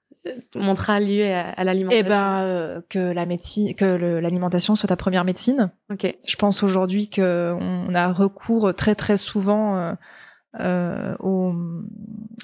ton 0.51 0.63
mantra 0.63 1.01
lié 1.01 1.33
à, 1.33 1.65
l'alimentation 1.65 2.07
Eh 2.07 2.09
ben, 2.09 2.43
euh, 2.45 2.81
que 2.89 2.99
la 2.99 3.27
médecine, 3.27 3.75
que 3.75 3.85
l'alimentation 3.85 4.75
soit 4.75 4.89
ta 4.89 4.97
première 4.97 5.25
médecine. 5.25 5.71
Ok. 5.93 6.17
Je 6.27 6.37
pense 6.37 6.63
aujourd'hui 6.63 7.11
qu'on 7.11 7.95
a 7.95 8.13
recours 8.13 8.75
très 8.75 8.95
très 8.95 9.17
souvent 9.17 9.77
euh, 9.77 9.93
aux, 10.61 11.53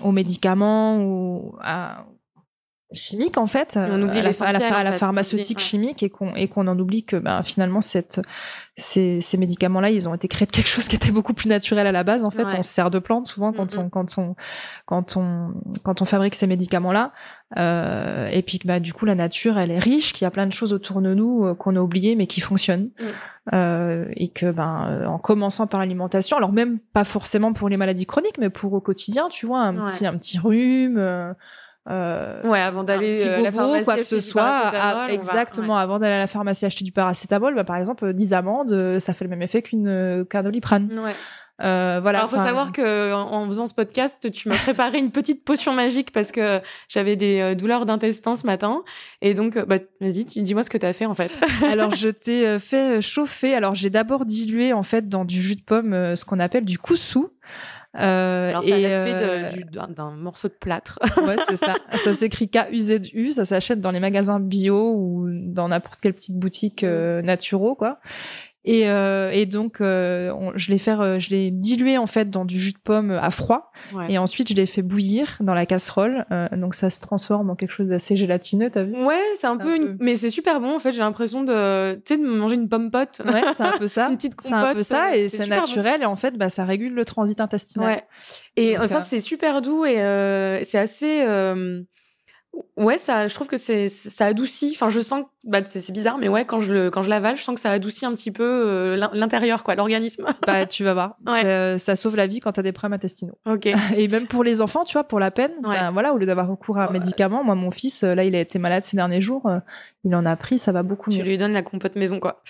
aux, 0.00 0.12
médicaments 0.12 1.02
ou 1.02 1.54
à, 1.60 2.06
chimique 2.92 3.38
en 3.38 3.46
fait, 3.46 3.76
on 3.76 4.02
oublie 4.02 4.18
à, 4.18 4.22
la, 4.22 4.30
à, 4.76 4.84
la, 4.84 4.92
pharmaceutique 4.92 5.60
chimique 5.60 6.02
et 6.02 6.10
qu'on 6.10 6.34
et 6.34 6.48
qu'on 6.48 6.66
en 6.66 6.78
oublie 6.78 7.04
que 7.04 7.16
ben, 7.16 7.42
finalement 7.42 7.80
cette 7.80 8.20
ces, 8.76 9.20
ces 9.20 9.36
médicaments 9.36 9.80
là 9.80 9.90
ils 9.90 10.08
ont 10.08 10.14
été 10.14 10.26
créés 10.26 10.46
de 10.46 10.50
quelque 10.50 10.68
chose 10.68 10.88
qui 10.88 10.96
était 10.96 11.12
beaucoup 11.12 11.34
plus 11.34 11.48
naturel 11.48 11.86
à 11.86 11.92
la 11.92 12.02
base. 12.02 12.24
En 12.24 12.30
fait 12.30 12.46
on 12.56 12.62
se 12.62 12.70
sert 12.72 12.90
de 12.90 12.98
plantes 12.98 13.26
souvent 13.26 13.52
quand 13.52 13.76
on 13.76 13.88
quand 13.88 14.18
on 14.18 14.34
quand 14.86 15.16
on 15.16 15.54
quand 15.84 16.02
on 16.02 16.04
fabrique 16.04 16.34
ces 16.34 16.46
médicaments 16.46 16.92
là 16.92 17.12
euh, 17.58 18.28
et 18.28 18.42
puis 18.42 18.60
bah 18.64 18.80
du 18.80 18.92
coup 18.92 19.04
la 19.04 19.14
nature 19.14 19.58
elle 19.58 19.70
est 19.70 19.78
riche 19.78 20.12
qu'il 20.12 20.24
y 20.24 20.26
a 20.26 20.30
plein 20.30 20.46
de 20.46 20.52
choses 20.52 20.72
autour 20.72 21.00
de 21.00 21.14
nous 21.14 21.44
euh, 21.44 21.54
qu'on 21.54 21.76
a 21.76 21.80
oubliées 21.80 22.16
mais 22.16 22.26
qui 22.26 22.40
fonctionnent. 22.40 22.90
Euh, 23.54 24.04
et 24.16 24.28
que 24.28 24.50
ben 24.50 24.86
euh, 24.88 25.06
en 25.06 25.18
commençant 25.18 25.66
par 25.66 25.80
l'alimentation 25.80 26.36
alors 26.36 26.52
même 26.52 26.78
pas 26.78 27.04
forcément 27.04 27.52
pour 27.52 27.68
les 27.68 27.76
maladies 27.76 28.06
chroniques 28.06 28.38
mais 28.38 28.50
pour 28.50 28.72
au 28.74 28.80
quotidien 28.80 29.28
tu 29.28 29.46
vois 29.46 29.62
un 29.62 29.74
petit 29.86 30.06
un 30.06 30.16
petit 30.16 30.38
rhume 30.38 31.34
euh, 31.88 32.42
ouais, 32.42 32.60
avant 32.60 32.84
d'aller 32.84 33.26
euh, 33.26 33.38
à 33.38 33.40
la 33.40 33.50
pharmacie, 33.50 33.84
quoi 33.84 33.96
que 33.96 34.02
ce 34.02 34.20
soit, 34.20 34.72
exactement, 35.08 35.78
avant 35.78 35.98
d'aller 35.98 36.16
à 36.16 36.18
la 36.18 36.26
pharmacie 36.26 36.66
acheter 36.66 36.84
du 36.84 36.92
paracétamol, 36.92 37.54
bah, 37.54 37.64
par 37.64 37.76
exemple, 37.76 38.12
10 38.12 38.32
amandes, 38.34 38.72
euh, 38.72 38.98
ça 38.98 39.14
fait 39.14 39.24
le 39.24 39.30
même 39.30 39.42
effet 39.42 39.62
qu'une 39.62 39.88
euh, 39.88 40.24
cardoliprane. 40.24 40.90
Ouais. 40.98 41.14
Euh, 41.62 42.00
voilà. 42.00 42.20
Alors, 42.20 42.30
faut 42.30 42.36
savoir 42.36 42.72
que 42.72 43.12
en, 43.12 43.46
faisant 43.46 43.66
ce 43.66 43.74
podcast, 43.74 44.30
tu 44.30 44.48
m'as 44.48 44.56
préparé 44.56 44.98
une 44.98 45.10
petite 45.10 45.44
potion 45.44 45.74
magique 45.74 46.10
parce 46.10 46.32
que 46.32 46.60
j'avais 46.88 47.16
des 47.16 47.54
douleurs 47.54 47.84
d'intestin 47.84 48.34
ce 48.34 48.46
matin. 48.46 48.82
Et 49.20 49.34
donc, 49.34 49.58
bah, 49.66 49.76
vas-y, 50.00 50.24
dis-moi 50.24 50.62
ce 50.62 50.70
que 50.70 50.78
tu 50.78 50.86
as 50.86 50.94
fait 50.94 51.04
en 51.04 51.14
fait. 51.14 51.30
alors, 51.70 51.94
je 51.94 52.08
t'ai 52.08 52.58
fait 52.58 53.02
chauffer. 53.02 53.54
Alors, 53.54 53.74
j'ai 53.74 53.90
d'abord 53.90 54.24
dilué 54.24 54.72
en 54.72 54.82
fait 54.82 55.10
dans 55.10 55.26
du 55.26 55.42
jus 55.42 55.56
de 55.56 55.62
pomme 55.62 56.16
ce 56.16 56.24
qu'on 56.24 56.40
appelle 56.40 56.64
du 56.64 56.78
koussou. 56.78 57.30
Euh, 57.98 58.50
Alors, 58.50 58.62
c'est 58.62 58.80
l'aspect 58.80 59.14
euh, 59.14 59.86
d'un 59.88 60.12
morceau 60.12 60.48
de 60.48 60.54
plâtre. 60.54 60.98
ouais, 61.26 61.36
c'est 61.48 61.56
ça. 61.56 61.74
Ça 61.96 62.14
s'écrit 62.14 62.48
K-U-Z-U. 62.48 63.32
Ça 63.32 63.44
s'achète 63.44 63.80
dans 63.80 63.90
les 63.90 64.00
magasins 64.00 64.38
bio 64.38 64.94
ou 64.94 65.28
dans 65.28 65.68
n'importe 65.68 66.00
quelle 66.00 66.14
petite 66.14 66.38
boutique 66.38 66.84
euh, 66.84 67.20
naturaux, 67.22 67.74
quoi. 67.74 67.98
Et, 68.64 68.90
euh, 68.90 69.30
et 69.32 69.46
donc, 69.46 69.80
euh, 69.80 70.50
je 70.54 70.70
l'ai 70.70 70.76
fait, 70.78 70.92
euh, 70.92 71.18
je 71.18 71.30
l'ai 71.30 71.50
dilué 71.50 71.96
en 71.96 72.06
fait 72.06 72.28
dans 72.28 72.44
du 72.44 72.58
jus 72.58 72.72
de 72.72 72.78
pomme 72.78 73.10
à 73.10 73.30
froid. 73.30 73.72
Et 74.08 74.18
ensuite, 74.18 74.50
je 74.50 74.54
l'ai 74.54 74.66
fait 74.66 74.82
bouillir 74.82 75.38
dans 75.40 75.54
la 75.54 75.64
casserole. 75.64 76.26
Euh, 76.30 76.48
donc, 76.52 76.74
ça 76.74 76.90
se 76.90 77.00
transforme 77.00 77.48
en 77.50 77.56
quelque 77.56 77.72
chose 77.72 77.88
d'assez 77.88 78.16
gélatineux, 78.16 78.70
t'as 78.70 78.82
vu? 78.82 79.02
Ouais, 79.02 79.22
c'est 79.36 79.46
un, 79.46 79.56
peu, 79.56 79.76
Une... 79.76 79.96
mais 80.00 80.16
c'est 80.16 80.30
super 80.30 80.60
bon. 80.60 80.76
En 80.76 80.78
fait, 80.78 80.92
j'ai 80.92 80.98
l'impression 80.98 81.42
de, 81.42 81.94
tu 82.04 82.14
sais, 82.14 82.20
de 82.20 82.26
manger 82.26 82.56
une 82.56 82.68
pomme 82.68 82.90
pote. 82.90 83.22
Ouais, 83.24 83.42
c'est 83.54 83.62
un 83.62 83.72
peu 83.78 83.86
ça. 83.86 84.08
une 84.08 84.16
petite 84.16 84.34
compote. 84.34 84.58
C'est 84.58 84.66
un 84.66 84.74
peu 84.74 84.82
ça, 84.82 85.16
et 85.16 85.28
c'est 85.28 85.46
naturel. 85.46 86.02
Et 86.02 86.06
en 86.06 86.16
fait, 86.16 86.36
bah, 86.36 86.50
ça 86.50 86.64
régule 86.64 86.94
le 86.94 87.04
transit 87.06 87.40
intestinal. 87.40 87.88
Ouais. 87.88 88.02
Et 88.56 88.76
enfin, 88.76 89.00
c'est 89.00 89.20
super 89.20 89.62
doux 89.62 89.86
et 89.86 89.94
c'est 90.64 90.78
assez 90.78 91.24
Ouais, 92.76 92.96
ça, 92.96 93.28
je 93.28 93.34
trouve 93.34 93.46
que 93.46 93.58
c'est, 93.58 93.88
ça 93.88 94.26
adoucit. 94.26 94.72
Enfin, 94.74 94.88
je 94.88 95.00
sens, 95.00 95.24
bah, 95.44 95.60
c'est 95.64 95.92
bizarre, 95.92 96.16
mais 96.18 96.28
ouais, 96.28 96.46
quand 96.46 96.60
je 96.60 96.72
le, 96.72 96.90
quand 96.90 97.02
je 97.02 97.10
l'avale, 97.10 97.36
je 97.36 97.42
sens 97.42 97.54
que 97.54 97.60
ça 97.60 97.70
adoucit 97.70 98.06
un 98.06 98.14
petit 98.14 98.30
peu 98.30 98.42
euh, 98.42 99.08
l'intérieur, 99.12 99.62
quoi, 99.62 99.74
l'organisme. 99.74 100.26
bah, 100.46 100.64
tu 100.64 100.82
vas 100.82 100.94
voir. 100.94 101.16
Euh, 101.28 101.76
ça, 101.76 101.94
sauve 101.94 102.16
la 102.16 102.26
vie 102.26 102.40
quand 102.40 102.52
t'as 102.52 102.62
des 102.62 102.72
problèmes 102.72 102.94
intestinaux. 102.94 103.38
Ok. 103.46 103.66
Et 103.96 104.08
même 104.08 104.26
pour 104.26 104.42
les 104.44 104.62
enfants, 104.62 104.84
tu 104.84 104.94
vois, 104.94 105.04
pour 105.04 105.20
la 105.20 105.30
peine, 105.30 105.52
ben, 105.62 105.90
voilà, 105.90 106.14
au 106.14 106.16
lieu 106.16 106.24
d'avoir 106.24 106.48
recours 106.48 106.78
à 106.78 106.88
un 106.88 106.90
médicament, 106.90 107.44
moi, 107.44 107.54
mon 107.54 107.70
fils, 107.70 108.02
euh, 108.02 108.14
là, 108.14 108.24
il 108.24 108.34
a 108.34 108.40
été 108.40 108.58
malade 108.58 108.86
ces 108.86 108.96
derniers 108.96 109.20
jours, 109.20 109.48
il 110.04 110.14
en 110.14 110.24
a 110.24 110.34
pris, 110.36 110.58
ça 110.58 110.72
va 110.72 110.82
beaucoup 110.82 111.10
mieux. 111.10 111.18
Tu 111.18 111.22
lui 111.22 111.36
donnes 111.36 111.52
la 111.52 111.62
compote 111.62 111.96
maison, 111.96 112.18
quoi. 112.18 112.42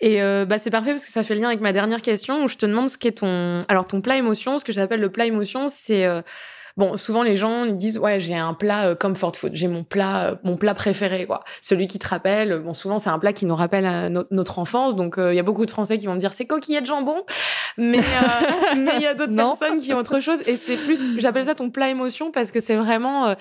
Et 0.00 0.20
bah, 0.46 0.58
c'est 0.58 0.70
parfait 0.70 0.90
parce 0.90 1.04
que 1.04 1.12
ça 1.12 1.22
fait 1.22 1.34
le 1.34 1.42
lien 1.42 1.48
avec 1.48 1.60
ma 1.60 1.72
dernière 1.72 2.02
question 2.02 2.44
où 2.44 2.48
je 2.48 2.56
te 2.56 2.66
demande 2.66 2.88
ce 2.88 2.98
qu'est 2.98 3.18
ton, 3.20 3.64
alors 3.68 3.86
ton 3.86 4.00
plat 4.00 4.16
émotion, 4.16 4.58
ce 4.58 4.64
que 4.64 4.72
j'appelle 4.72 5.00
le 5.00 5.10
plat 5.10 5.26
émotion, 5.26 5.68
c'est 5.68 6.06
Bon, 6.76 6.98
souvent 6.98 7.22
les 7.22 7.36
gens 7.36 7.64
ils 7.64 7.76
disent 7.76 7.98
ouais 7.98 8.20
j'ai 8.20 8.34
un 8.34 8.52
plat 8.52 8.88
euh, 8.88 8.94
comfort 8.94 9.34
food, 9.34 9.54
j'ai 9.54 9.66
mon 9.66 9.82
plat 9.82 10.26
euh, 10.26 10.34
mon 10.44 10.58
plat 10.58 10.74
préféré 10.74 11.24
quoi, 11.24 11.42
celui 11.62 11.86
qui 11.86 11.98
te 11.98 12.06
rappelle. 12.06 12.58
Bon 12.58 12.74
souvent 12.74 12.98
c'est 12.98 13.08
un 13.08 13.18
plat 13.18 13.32
qui 13.32 13.46
nous 13.46 13.54
rappelle 13.54 13.86
euh, 13.86 14.24
notre 14.30 14.58
enfance, 14.58 14.94
donc 14.94 15.14
il 15.18 15.34
y 15.34 15.38
a 15.38 15.42
beaucoup 15.42 15.64
de 15.64 15.70
Français 15.70 15.96
qui 15.96 16.06
vont 16.06 16.14
me 16.14 16.18
dire 16.18 16.34
c'est 16.34 16.44
coquillette 16.44 16.82
de 16.82 16.88
jambon, 16.88 17.22
mais 17.78 18.00
mais 18.76 18.92
il 18.96 19.02
y 19.02 19.06
a 19.06 19.14
d'autres 19.14 19.34
personnes 19.34 19.78
qui 19.78 19.94
ont 19.94 19.98
autre 19.98 20.20
chose. 20.20 20.40
Et 20.46 20.56
c'est 20.56 20.76
plus 20.76 21.18
j'appelle 21.18 21.44
ça 21.44 21.54
ton 21.54 21.70
plat 21.70 21.88
émotion 21.88 22.30
parce 22.30 22.52
que 22.52 22.60
c'est 22.60 22.76
vraiment 22.76 23.34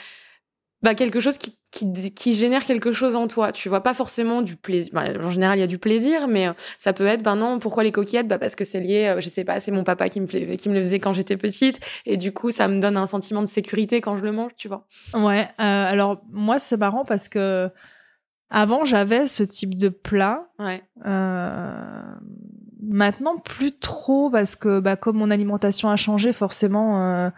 bah, 0.86 0.93
quelque 0.93 1.19
chose 1.19 1.39
qui, 1.39 1.58
qui, 1.71 2.13
qui, 2.13 2.36
génère 2.36 2.63
quelque 2.63 2.91
chose 2.91 3.15
en 3.15 3.28
toi. 3.28 3.52
Tu 3.52 3.69
vois 3.69 3.82
pas 3.82 3.95
forcément 3.95 4.43
du 4.43 4.56
plaisir. 4.56 4.93
Bah, 4.93 5.06
en 5.19 5.32
général, 5.32 5.58
il 5.58 5.62
y 5.62 5.63
a 5.63 5.67
du 5.67 5.80
plaisir, 5.80 6.28
mais 6.28 6.48
euh, 6.48 6.54
ça 6.78 6.93
peut 6.93 7.08
être, 7.08 7.24
ben 7.24 7.36
non, 7.36 7.58
pourquoi 7.58 7.84
les 7.84 7.91
coquillettes? 7.91 8.28
Bah 8.28 8.38
parce 8.38 8.56
que 8.56 8.63
c'est 8.63 8.80
lié, 8.80 9.08
euh, 9.08 9.19
je 9.19 9.28
sais 9.28 9.43
pas, 9.43 9.60
c'est 9.60 9.71
mon 9.71 9.84
papa 9.84 10.10
qui 10.10 10.21
me, 10.21 10.28
qui 10.28 10.69
me 10.69 10.76
le 10.76 10.80
faisait 10.82 11.00
quand 11.00 11.12
j'étais 11.12 11.38
petite, 11.38 11.80
et 12.06 12.17
du 12.17 12.32
coup, 12.32 12.52
ça 12.52 12.67
me 12.67 12.80
donne 12.80 12.98
un 12.98 13.08
sentiment 13.08 13.41
de 13.41 13.48
sécurité 13.48 14.00
quand 14.00 14.15
je 14.15 14.24
le 14.24 14.32
mange, 14.32 14.52
tu 14.56 14.67
vois. 14.67 14.86
Ouais. 15.15 15.41
Euh, 15.41 15.48
alors 15.58 16.21
moi, 16.32 16.60
c'est 16.60 16.78
marrant 16.78 17.04
parce 17.04 17.30
que 17.30 17.67
avant, 18.52 18.86
j'avais 18.86 19.26
ce 19.26 19.41
type 19.41 19.76
de 19.76 19.89
plat. 19.89 20.48
Ouais. 20.60 20.84
Euh, 21.08 22.15
maintenant, 22.80 23.38
plus 23.39 23.78
trop 23.80 24.30
parce 24.30 24.56
que, 24.56 24.80
bah, 24.80 24.95
comme 24.95 25.17
mon 25.17 25.32
alimentation 25.32 25.89
a 25.89 25.95
changé, 25.95 26.32
forcément. 26.32 27.02
Euh, 27.02 27.30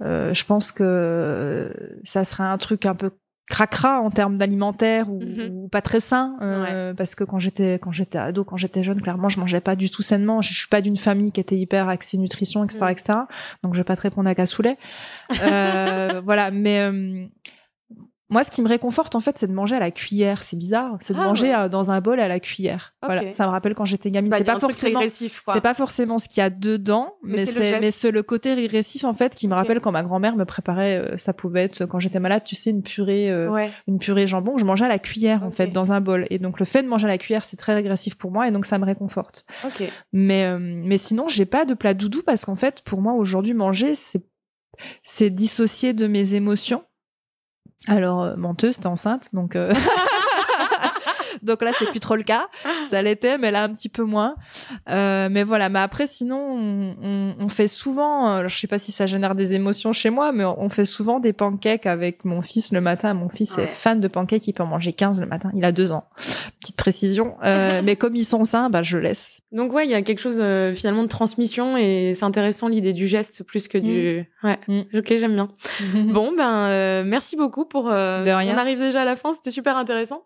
je 0.00 0.44
pense 0.44 0.72
que 0.72 1.72
ça 2.04 2.24
serait 2.24 2.44
un 2.44 2.58
truc 2.58 2.86
un 2.86 2.94
peu 2.94 3.10
cracra 3.48 4.00
en 4.00 4.10
termes 4.10 4.36
d'alimentaire 4.36 5.10
ou, 5.10 5.20
mhm. 5.20 5.70
pas 5.70 5.80
très 5.80 6.00
sain 6.00 6.36
euh, 6.42 6.92
parce 6.92 7.14
que 7.14 7.24
quand 7.24 7.38
j'étais 7.38 7.78
quand 7.78 7.92
j'étais 7.92 8.18
ado 8.18 8.44
quand 8.44 8.58
j'étais 8.58 8.82
jeune 8.82 9.00
clairement 9.00 9.30
je 9.30 9.40
mangeais 9.40 9.60
pas 9.60 9.74
du 9.74 9.90
tout 9.90 10.02
sainement. 10.02 10.42
Je, 10.42 10.52
suis 10.52 10.68
pas 10.68 10.80
d'une 10.80 10.96
famille 10.96 11.32
qui 11.32 11.40
était 11.40 11.56
hyper 11.56 11.88
axée 11.88 12.18
nutrition 12.18 12.62
etc 12.64 12.80
etc 12.90 13.18
donc 13.62 13.74
je 13.74 13.80
vais 13.80 13.84
pas 13.84 13.96
te 13.96 14.02
répondre 14.02 14.28
à 14.28 14.34
cassoulet. 14.34 14.76
Euh, 15.42 16.20
voilà. 16.24 16.50
Mais 16.50 16.80
euh, 16.80 17.26
Moi, 18.30 18.44
ce 18.44 18.50
qui 18.50 18.60
me 18.60 18.68
réconforte, 18.68 19.14
en 19.14 19.20
fait, 19.20 19.38
c'est 19.38 19.46
de 19.46 19.54
manger 19.54 19.76
à 19.76 19.78
la 19.78 19.90
cuillère. 19.90 20.42
C'est 20.42 20.56
bizarre. 20.58 20.98
C'est 21.00 21.14
de 21.14 21.18
Ah, 21.18 21.24
manger 21.24 21.54
ouais. 21.56 21.68
dans 21.70 21.90
un 21.90 22.00
bol 22.02 22.20
à 22.20 22.28
la 22.28 22.40
cuillère. 22.40 22.94
Voilà. 23.02 23.32
Ça 23.32 23.46
me 23.46 23.50
rappelle 23.50 23.74
quand 23.74 23.86
j'étais 23.86 24.10
gamine. 24.10 24.30
Bah, 24.30 24.36
c'est 24.38 24.44
pas 24.44 24.60
forcément. 24.60 25.00
C'est 25.08 25.60
pas 25.62 25.72
forcément 25.74 26.18
ce 26.18 26.28
qu'il 26.28 26.38
y 26.38 26.44
a 26.44 26.50
dedans, 26.50 27.14
Mais 27.22 27.44
mais, 27.80 27.90
c'est 27.90 28.10
le 28.10 28.22
côté 28.22 28.52
régressif 28.52 29.04
en 29.04 29.14
fait 29.14 29.34
qui 29.34 29.48
me 29.48 29.54
rappelle 29.54 29.80
quand 29.80 29.92
ma 29.92 30.02
grand-mère 30.02 30.36
me 30.36 30.44
préparait. 30.44 30.98
euh, 30.98 31.16
ça 31.16 31.32
pouvait 31.32 31.62
être 31.64 31.86
quand 31.86 32.00
j'étais 32.00 32.20
malade, 32.20 32.42
tu 32.44 32.54
sais, 32.54 32.70
une 32.70 32.82
purée, 32.82 33.30
euh, 33.30 33.48
Ouais. 33.50 33.70
une 33.86 33.98
purée 33.98 34.26
jambon. 34.26 34.58
Je 34.58 34.64
mangeais 34.66 34.84
à 34.84 34.88
la 34.88 34.98
cuillère 34.98 35.42
en 35.42 35.50
fait 35.50 35.68
dans 35.68 35.92
un 35.92 36.00
bol. 36.02 36.26
Et 36.28 36.38
donc 36.38 36.58
le 36.58 36.66
fait 36.66 36.82
de 36.82 36.88
manger 36.88 37.06
à 37.06 37.08
la 37.08 37.18
cuillère, 37.18 37.44
c'est 37.46 37.56
très 37.56 37.74
régressif 37.74 38.16
pour 38.16 38.30
moi 38.30 38.46
et 38.46 38.50
donc 38.50 38.66
ça 38.66 38.78
me 38.78 38.84
réconforte. 38.84 39.46
Mais 40.12 40.44
euh, 40.44 40.58
mais 40.60 40.98
sinon, 40.98 41.28
j'ai 41.28 41.46
pas 41.46 41.64
de 41.64 41.72
plat 41.74 41.94
doudou 41.94 42.22
parce 42.26 42.44
qu'en 42.44 42.56
fait, 42.56 42.82
pour 42.82 43.00
moi 43.00 43.14
aujourd'hui, 43.14 43.54
manger 43.54 43.94
c'est 43.94 44.22
c'est 45.02 45.30
dissocier 45.30 45.92
de 45.92 46.06
mes 46.06 46.34
émotions. 46.34 46.84
Alors 47.86 48.22
euh, 48.22 48.36
menteuse, 48.36 48.78
t'es 48.78 48.86
enceinte, 48.86 49.28
donc. 49.32 49.54
euh, 49.56 49.72
Donc 51.42 51.62
là, 51.62 51.70
c'est 51.72 51.88
plus 51.90 52.00
trop 52.00 52.16
le 52.16 52.24
cas. 52.24 52.48
Ça 52.90 53.00
l'était, 53.00 53.38
mais 53.38 53.52
là, 53.52 53.62
un 53.62 53.68
petit 53.68 53.88
peu 53.88 54.02
moins. 54.02 54.34
Euh, 54.90 55.28
mais 55.30 55.44
voilà. 55.44 55.68
Mais 55.68 55.78
après, 55.78 56.06
sinon, 56.08 56.36
on, 56.36 56.96
on- 57.00 57.34
on 57.38 57.48
fait 57.48 57.68
souvent, 57.68 58.28
euh, 58.28 58.48
je 58.48 58.58
sais 58.58 58.66
pas 58.66 58.78
si 58.78 58.90
ça 58.90 59.06
génère 59.06 59.34
des 59.36 59.52
émotions 59.52 59.92
chez 59.92 60.10
moi, 60.10 60.32
mais 60.32 60.44
on 60.44 60.68
fait 60.68 60.84
souvent 60.84 61.20
des 61.20 61.32
pancakes 61.32 61.86
avec 61.86 62.24
mon 62.24 62.42
fils 62.42 62.72
le 62.72 62.80
matin. 62.80 63.14
Mon 63.14 63.28
fils 63.28 63.56
Ouais. 63.56 63.64
est 63.64 63.68
fan 63.68 64.00
de 64.00 64.08
pancakes. 64.08 64.48
Il 64.48 64.52
peut 64.52 64.64
en 64.64 64.66
manger 64.66 64.92
15 64.92 65.20
le 65.20 65.26
matin. 65.26 65.50
Il 65.54 65.64
a 65.64 65.70
deux 65.70 65.92
ans. 65.92 66.04
Petite 66.68 66.76
précision. 66.76 67.36
Euh, 67.44 67.80
mais 67.84 67.96
comme 67.96 68.14
ils 68.14 68.24
sont 68.24 68.44
sains, 68.44 68.68
bah, 68.68 68.82
je 68.82 68.98
laisse. 68.98 69.40
Donc 69.52 69.72
ouais, 69.72 69.86
il 69.86 69.90
y 69.90 69.94
a 69.94 70.02
quelque 70.02 70.18
chose 70.20 70.38
euh, 70.40 70.72
finalement 70.74 71.02
de 71.02 71.08
transmission 71.08 71.76
et 71.78 72.12
c'est 72.14 72.24
intéressant 72.24 72.68
l'idée 72.68 72.92
du 72.92 73.06
geste 73.06 73.42
plus 73.44 73.68
que 73.68 73.78
du. 73.78 74.24
Ouais. 74.42 74.58
Mm. 74.68 74.80
Ok, 74.98 75.06
j'aime 75.18 75.34
bien. 75.34 75.48
Bon 76.12 76.32
ben 76.36 76.66
euh, 76.68 77.02
merci 77.06 77.36
beaucoup 77.36 77.64
pour. 77.64 77.84
De 77.84 78.30
rien. 78.36 78.54
On 78.54 78.58
arrive 78.58 78.78
déjà 78.78 79.02
à 79.02 79.04
la 79.04 79.16
fin, 79.16 79.32
c'était 79.32 79.50
super 79.50 79.76
intéressant. 79.76 80.24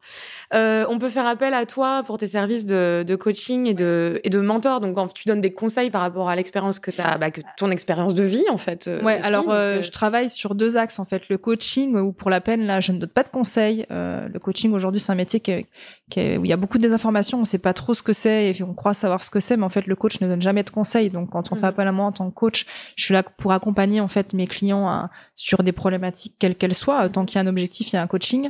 On 0.53 0.99
peut 0.99 1.09
faire 1.09 1.27
appel 1.27 1.55
à 1.55 1.67
toi 1.67 2.03
pour 2.05 2.19
tes 2.19 2.27
services 2.27 2.65
de, 2.65 3.05
de 3.07 3.17
coaching 3.17 3.67
et 3.67 3.75
de 3.75 4.21
et 4.25 4.31
de 4.31 4.41
mentor. 4.41 4.81
Donc 4.81 4.95
quand 4.97 5.13
tu 5.13 5.25
donnes 5.29 5.41
des 5.41 5.53
conseils 5.53 5.91
par 5.91 6.01
rapport 6.01 6.29
à 6.29 6.37
l'expérience 6.37 6.79
que 6.79 6.91
t'as, 6.91 7.19
bah, 7.19 7.31
que 7.31 7.41
ton 7.57 7.71
expérience 7.71 8.15
de 8.15 8.25
vie 8.25 8.45
en 8.51 8.57
fait. 8.59 8.91
Ouais, 9.03 9.19
aussi. 9.19 9.27
alors 9.29 9.45
Donc, 9.45 9.83
je 9.83 9.91
travaille 9.91 10.29
sur 10.31 10.55
deux 10.55 10.77
axes 10.77 10.99
en 10.99 11.05
fait. 11.05 11.23
Le 11.29 11.39
coaching, 11.39 11.97
où 11.97 12.13
pour 12.13 12.31
la 12.31 12.41
peine, 12.41 12.67
là, 12.67 12.81
je 12.81 12.93
ne 12.93 12.99
donne 12.99 13.09
pas 13.11 13.23
de 13.23 13.29
conseils. 13.29 13.87
Le 13.91 14.39
coaching 14.39 14.73
aujourd'hui, 14.73 15.01
c'est 15.01 15.13
un 15.13 15.17
métier 15.17 15.41
qui 15.41 15.51
est- 15.53 15.67
qui 16.11 16.21
est- 16.21 16.32
où 16.39 16.45
il 16.45 16.49
y 16.49 16.53
a 16.53 16.57
beaucoup 16.57 16.79
de 16.79 16.83
désinformation. 16.83 17.41
On 17.41 17.45
sait 17.45 17.59
pas 17.59 17.73
trop 17.75 17.95
ce 17.95 18.03
que 18.03 18.13
c'est 18.13 18.51
et 18.51 18.63
on 18.63 18.75
croit 18.75 18.95
savoir 18.95 19.23
ce 19.25 19.31
que 19.31 19.41
c'est, 19.41 19.57
mais 19.57 19.65
en 19.65 19.69
fait, 19.69 19.87
le 19.87 19.97
coach 19.97 20.21
ne 20.21 20.29
donne 20.29 20.43
jamais 20.43 20.63
de 20.63 20.71
conseils. 20.71 21.11
Donc, 21.11 21.31
quand 21.31 21.53
on 21.53 21.55
fait 21.57 21.67
appel 21.67 21.89
à 21.89 21.93
moi 21.93 22.07
en 22.07 22.13
tant 22.13 22.29
que 22.31 22.35
coach, 22.35 22.67
je 22.97 23.05
suis 23.05 23.15
là 23.15 23.23
pour 23.23 23.53
accompagner 23.53 24.01
en 24.01 24.09
fait 24.09 24.33
mes 24.33 24.47
clients 24.47 24.87
à- 24.89 25.11
sur 25.37 25.63
des 25.63 25.73
problématiques 25.73 26.37
quelles 26.39 26.57
qu'elles 26.57 26.75
soient. 26.75 27.09
Tant 27.09 27.25
qu'il 27.25 27.37
y 27.37 27.39
a 27.39 27.43
un 27.43 27.47
objectif, 27.47 27.93
il 27.93 27.97
y 27.97 27.99
a 27.99 28.03
un 28.03 28.07
coaching. 28.07 28.49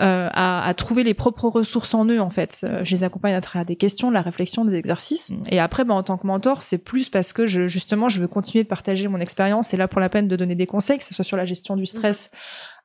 euh, 0.00 0.28
à, 0.32 0.64
à 0.68 0.72
trouver 0.74 1.02
les 1.02 1.14
propres 1.14 1.48
ressources 1.48 1.94
en 1.94 2.04
eux 2.04 2.20
en 2.20 2.30
fait. 2.30 2.60
Euh, 2.62 2.84
je 2.84 2.94
les 2.94 3.02
accompagne 3.02 3.34
à 3.34 3.40
travers 3.40 3.66
des 3.66 3.74
questions, 3.74 4.08
de 4.08 4.14
la 4.14 4.22
réflexion, 4.22 4.64
des 4.64 4.76
exercices. 4.76 5.32
Et 5.50 5.58
après, 5.58 5.82
bah, 5.84 5.94
en 5.94 6.04
tant 6.04 6.16
que 6.16 6.28
mentor, 6.28 6.62
c'est 6.62 6.78
plus 6.78 7.08
parce 7.08 7.32
que 7.32 7.48
je, 7.48 7.66
justement, 7.66 8.08
je 8.08 8.20
veux 8.20 8.28
continuer 8.28 8.62
de 8.62 8.68
partager 8.68 9.08
mon 9.08 9.18
expérience 9.18 9.74
et 9.74 9.76
là 9.76 9.88
pour 9.88 10.00
la 10.00 10.08
peine 10.08 10.28
de 10.28 10.36
donner 10.36 10.54
des 10.54 10.66
conseils, 10.66 10.98
que 10.98 11.04
ce 11.04 11.12
soit 11.12 11.24
sur 11.24 11.36
la 11.36 11.44
gestion 11.44 11.76
du 11.76 11.86
stress 11.86 12.30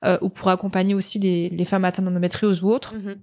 euh, 0.03 0.17
ou 0.21 0.29
pour 0.29 0.49
accompagner 0.49 0.95
aussi 0.95 1.19
les, 1.19 1.49
les 1.49 1.65
femmes 1.65 1.85
atteintes 1.85 2.05
d'endométriose 2.05 2.63
ou 2.63 2.69
autres. 2.71 2.95
mhm. 2.95 3.17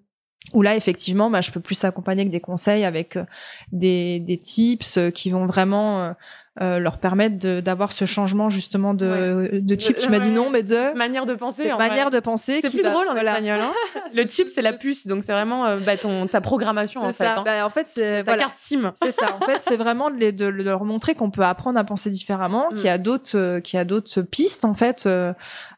Où 0.52 0.62
là, 0.62 0.76
effectivement, 0.76 1.30
bah, 1.30 1.40
je 1.40 1.50
peux 1.50 1.60
plus 1.60 1.82
accompagner 1.84 2.22
avec 2.22 2.32
des 2.32 2.40
conseils, 2.40 2.84
avec 2.84 3.16
euh, 3.16 3.24
des, 3.70 4.20
des 4.20 4.38
tips 4.38 4.98
euh, 4.98 5.10
qui 5.10 5.30
vont 5.30 5.46
vraiment 5.46 6.14
euh, 6.60 6.78
leur 6.78 6.98
permettre 6.98 7.60
d'avoir 7.60 7.92
ce 7.92 8.04
changement 8.04 8.50
justement 8.50 8.92
de, 8.92 9.48
de 9.54 9.80
chip. 9.80 9.96
Tu 9.96 10.10
m'as 10.10 10.18
dit 10.18 10.30
non, 10.30 10.50
mais 10.50 10.62
de 10.62 10.94
manière 10.94 11.24
de 11.24 11.32
penser. 11.34 11.72
en 11.72 11.78
manière 11.78 12.08
vrai. 12.10 12.16
de 12.16 12.20
penser. 12.20 12.58
C'est 12.60 12.68
plus 12.68 12.82
drôle 12.82 13.08
en 13.08 13.12
voilà. 13.12 13.30
espagnol. 13.30 13.60
Hein 13.60 13.72
le 14.14 14.28
chip, 14.28 14.48
c'est 14.48 14.60
la 14.60 14.74
puce, 14.74 15.06
donc 15.06 15.22
c'est 15.22 15.32
vraiment 15.32 15.64
euh, 15.64 15.78
bah, 15.78 15.96
ton 15.96 16.26
ta 16.26 16.40
programmation 16.42 17.02
en 17.02 17.10
fait. 17.10 17.24
hein. 17.24 17.42
Bah, 17.44 17.64
en 17.64 17.70
fait, 17.70 17.86
c'est 17.86 18.18
Ta 18.18 18.32
voilà. 18.32 18.42
carte 18.42 18.56
SIM. 18.56 18.90
C'est 18.94 19.12
ça. 19.12 19.34
En 19.40 19.46
fait, 19.46 19.58
c'est 19.62 19.76
vraiment 19.78 20.10
de, 20.10 20.16
les- 20.16 20.32
de- 20.32 20.46
leur 20.46 20.84
montrer 20.84 21.14
qu'on 21.14 21.30
peut 21.30 21.42
apprendre 21.44 21.78
à 21.78 21.84
penser 21.84 22.10
différemment, 22.10 22.66
Mm. 22.70 22.74
qu'il 22.74 22.84
y 22.84 22.88
a 22.90 22.98
d'autres, 22.98 23.36
euh, 23.38 23.60
qu'il 23.60 23.78
y 23.78 23.80
a 23.80 23.84
d'autres 23.86 24.20
pistes 24.20 24.64
en 24.66 24.74
fait, 24.74 25.04
euh, 25.06 25.32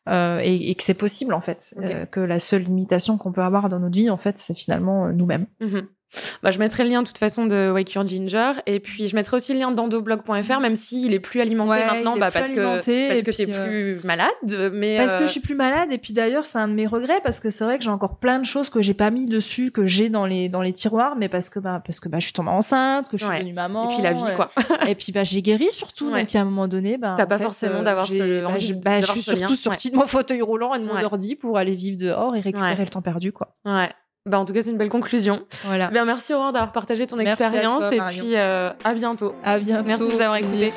euh, 0.09 0.41
et, 0.43 0.71
et 0.71 0.75
que 0.75 0.83
c'est 0.83 0.95
possible 0.95 1.35
en 1.35 1.41
fait, 1.41 1.75
que 2.11 2.21
la 2.21 2.39
seule 2.41 2.63
limitation 2.63 3.17
qu'on 3.17 3.31
peut 3.33 3.43
avoir 3.43 3.69
dans 3.69 3.79
notre 3.79 3.97
vie 3.97 4.11
en 4.11 4.17
fait, 4.17 4.39
c'est 4.41 4.55
finalement 4.55 5.09
nous-mêmes. 5.13 5.47
Mhm. 5.61 5.87
Bah, 6.43 6.51
je 6.51 6.59
mettrai 6.59 6.85
le 6.85 6.91
lien 6.91 7.03
de 7.03 7.07
toute 7.07 7.19
façon 7.19 7.47
de 7.47 7.71
Wake 7.73 7.93
Your 7.95 8.07
Ginger. 8.07 8.53
Et 8.67 8.81
puis 8.81 9.09
je 9.09 9.17
mettrai 9.17 9.37
aussi 9.37 9.53
le 9.53 9.59
lien 9.61 9.71
d'endoblog.fr 9.73 10.61
même 10.61 10.77
s'il 10.77 11.13
est 11.15 11.21
plus 11.21 11.41
alimenté 11.41 11.71
Ouais, 11.71 11.87
maintenant 11.87 12.17
bah, 12.17 12.31
parce 12.31 12.51
que 12.51 12.61
alimenté, 12.61 13.09
parce 13.09 13.21
et 13.21 13.25
que 13.25 13.31
t'es 13.31 13.53
euh, 13.53 13.67
plus 13.67 14.01
malade 14.07 14.29
mais 14.73 14.97
Parce 14.99 15.15
euh, 15.15 15.19
que 15.21 15.27
je 15.27 15.31
suis 15.33 15.41
plus 15.41 15.55
malade 15.55 15.93
et 15.93 15.99
puis 15.99 16.13
d'ailleurs 16.13 16.47
c'est 16.47 16.59
un 16.59 16.69
de 16.69 16.75
mes 16.75 16.87
regrets 16.87 17.21
parce 17.23 17.41
que 17.41 17.51
c'est 17.51 17.65
vrai 17.65 17.79
que 17.79 17.85
j'ai 17.85 17.91
encore 17.91 18.19
plein 18.19 18.39
de 18.39 18.45
choses 18.45 18.71
que 18.71 18.83
j'ai 18.83 18.95
pas 18.95 19.11
mis 19.11 19.27
dessus 19.27 19.71
que 19.73 19.87
j'ai 19.87 20.09
dans 20.11 20.27
les 20.27 20.49
dans 20.49 20.61
les 20.63 20.73
tiroirs 20.73 21.17
mais 21.17 21.29
parce 21.29 21.51
que 21.51 21.59
bah 21.59 21.83
parce 21.85 22.01
que 22.01 22.09
bah 22.09 22.19
je 22.21 22.25
suis 22.25 22.33
tombée 22.33 22.51
enceinte 22.51 23.09
que 23.09 23.17
je 23.19 23.25
suis 23.25 23.31
Ouais. 23.33 23.39
devenue 23.39 23.55
maman 23.55 23.91
et 23.91 23.95
puis 23.95 24.03
la 24.03 24.13
vie 24.13 24.23
euh, 24.29 24.37
quoi. 24.37 24.51
et 24.87 24.95
puis 24.95 25.11
bah 25.13 25.25
j'ai 25.25 25.41
guéri 25.43 25.69
surtout. 25.71 26.11
Ouais. 26.11 26.21
donc 26.23 26.35
à 26.35 26.41
un 26.41 26.45
moment 26.45 26.69
donné 26.69 26.99
bah 26.99 27.15
T'as 27.17 27.27
pas 27.27 27.39
fait, 27.39 27.45
forcément 27.45 27.81
euh, 27.81 27.83
d'avoir 27.83 28.07
ce- 28.07 28.43
bah, 28.43 28.49
envie 28.51 28.77
bah, 28.77 29.01
je 29.01 29.07
suis 29.11 29.21
surtout 29.23 29.55
sortie 29.55 29.91
de 29.91 29.97
mon 29.97 30.07
fauteuil 30.07 30.43
roulant 30.43 30.75
et 30.75 30.79
de 30.79 30.85
mon 30.85 31.01
ordi 31.03 31.35
pour 31.37 31.57
aller 31.59 31.75
vivre 31.75 31.97
dehors 31.99 32.37
et 32.37 32.41
récupérer 32.41 32.77
le 32.85 32.89
temps 32.91 33.03
perdu 33.03 33.33
quoi. 33.33 33.57
Ouais 33.65 33.89
bah 34.27 34.39
en 34.39 34.45
tout 34.45 34.55
cas 34.55 34.63
c'est 34.63 34.71
une 34.71 34.79
belle 34.79 34.89
conclusion 34.89 35.45
voilà 35.65 35.91
merci 36.05 36.33
Aurore 36.33 36.53
d'avoir 36.53 36.73
partagé 36.73 37.07
ton 37.07 37.17
Merci 37.17 37.43
expérience 37.43 37.79
toi, 37.79 37.95
et 37.95 38.01
puis 38.13 38.37
euh, 38.37 38.71
à 38.83 38.95
bientôt 38.95 39.35
à 39.45 39.59
bientôt 39.59 39.85
merci 39.87 40.09
de 40.09 40.13
nous 40.13 40.21
avoir 40.21 40.37
écoutés 40.37 40.73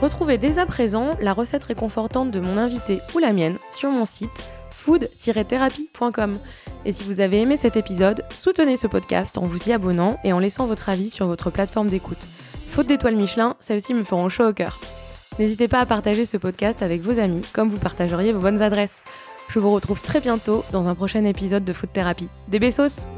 Retrouvez 0.00 0.38
dès 0.38 0.58
à 0.58 0.64
présent 0.64 1.10
la 1.20 1.34
recette 1.34 1.64
réconfortante 1.64 2.30
de 2.30 2.40
mon 2.40 2.56
invité 2.56 3.00
ou 3.14 3.18
la 3.18 3.34
mienne 3.34 3.58
sur 3.70 3.90
mon 3.90 4.06
site 4.06 4.50
food-thérapie.com. 4.70 6.38
Et 6.86 6.92
si 6.92 7.04
vous 7.04 7.20
avez 7.20 7.42
aimé 7.42 7.58
cet 7.58 7.76
épisode, 7.76 8.24
soutenez 8.30 8.76
ce 8.78 8.86
podcast 8.86 9.36
en 9.36 9.42
vous 9.42 9.68
y 9.68 9.74
abonnant 9.74 10.18
et 10.24 10.32
en 10.32 10.38
laissant 10.38 10.64
votre 10.64 10.88
avis 10.88 11.10
sur 11.10 11.26
votre 11.26 11.50
plateforme 11.50 11.88
d'écoute. 11.88 12.26
Faute 12.68 12.86
d'étoiles 12.86 13.16
Michelin, 13.16 13.56
celles-ci 13.60 13.92
me 13.92 14.02
feront 14.02 14.30
chaud 14.30 14.48
au 14.48 14.52
cœur. 14.54 14.80
N'hésitez 15.38 15.68
pas 15.68 15.80
à 15.80 15.86
partager 15.86 16.24
ce 16.24 16.38
podcast 16.38 16.82
avec 16.82 17.02
vos 17.02 17.18
amis, 17.18 17.42
comme 17.52 17.68
vous 17.68 17.78
partageriez 17.78 18.32
vos 18.32 18.40
bonnes 18.40 18.62
adresses. 18.62 19.02
Je 19.52 19.58
vous 19.58 19.70
retrouve 19.70 20.00
très 20.00 20.20
bientôt 20.20 20.64
dans 20.70 20.86
un 20.86 20.94
prochain 20.94 21.24
épisode 21.24 21.64
de 21.64 21.72
Food 21.72 21.92
Therapy. 21.92 22.28
Des 22.46 22.60
bessos 22.60 23.08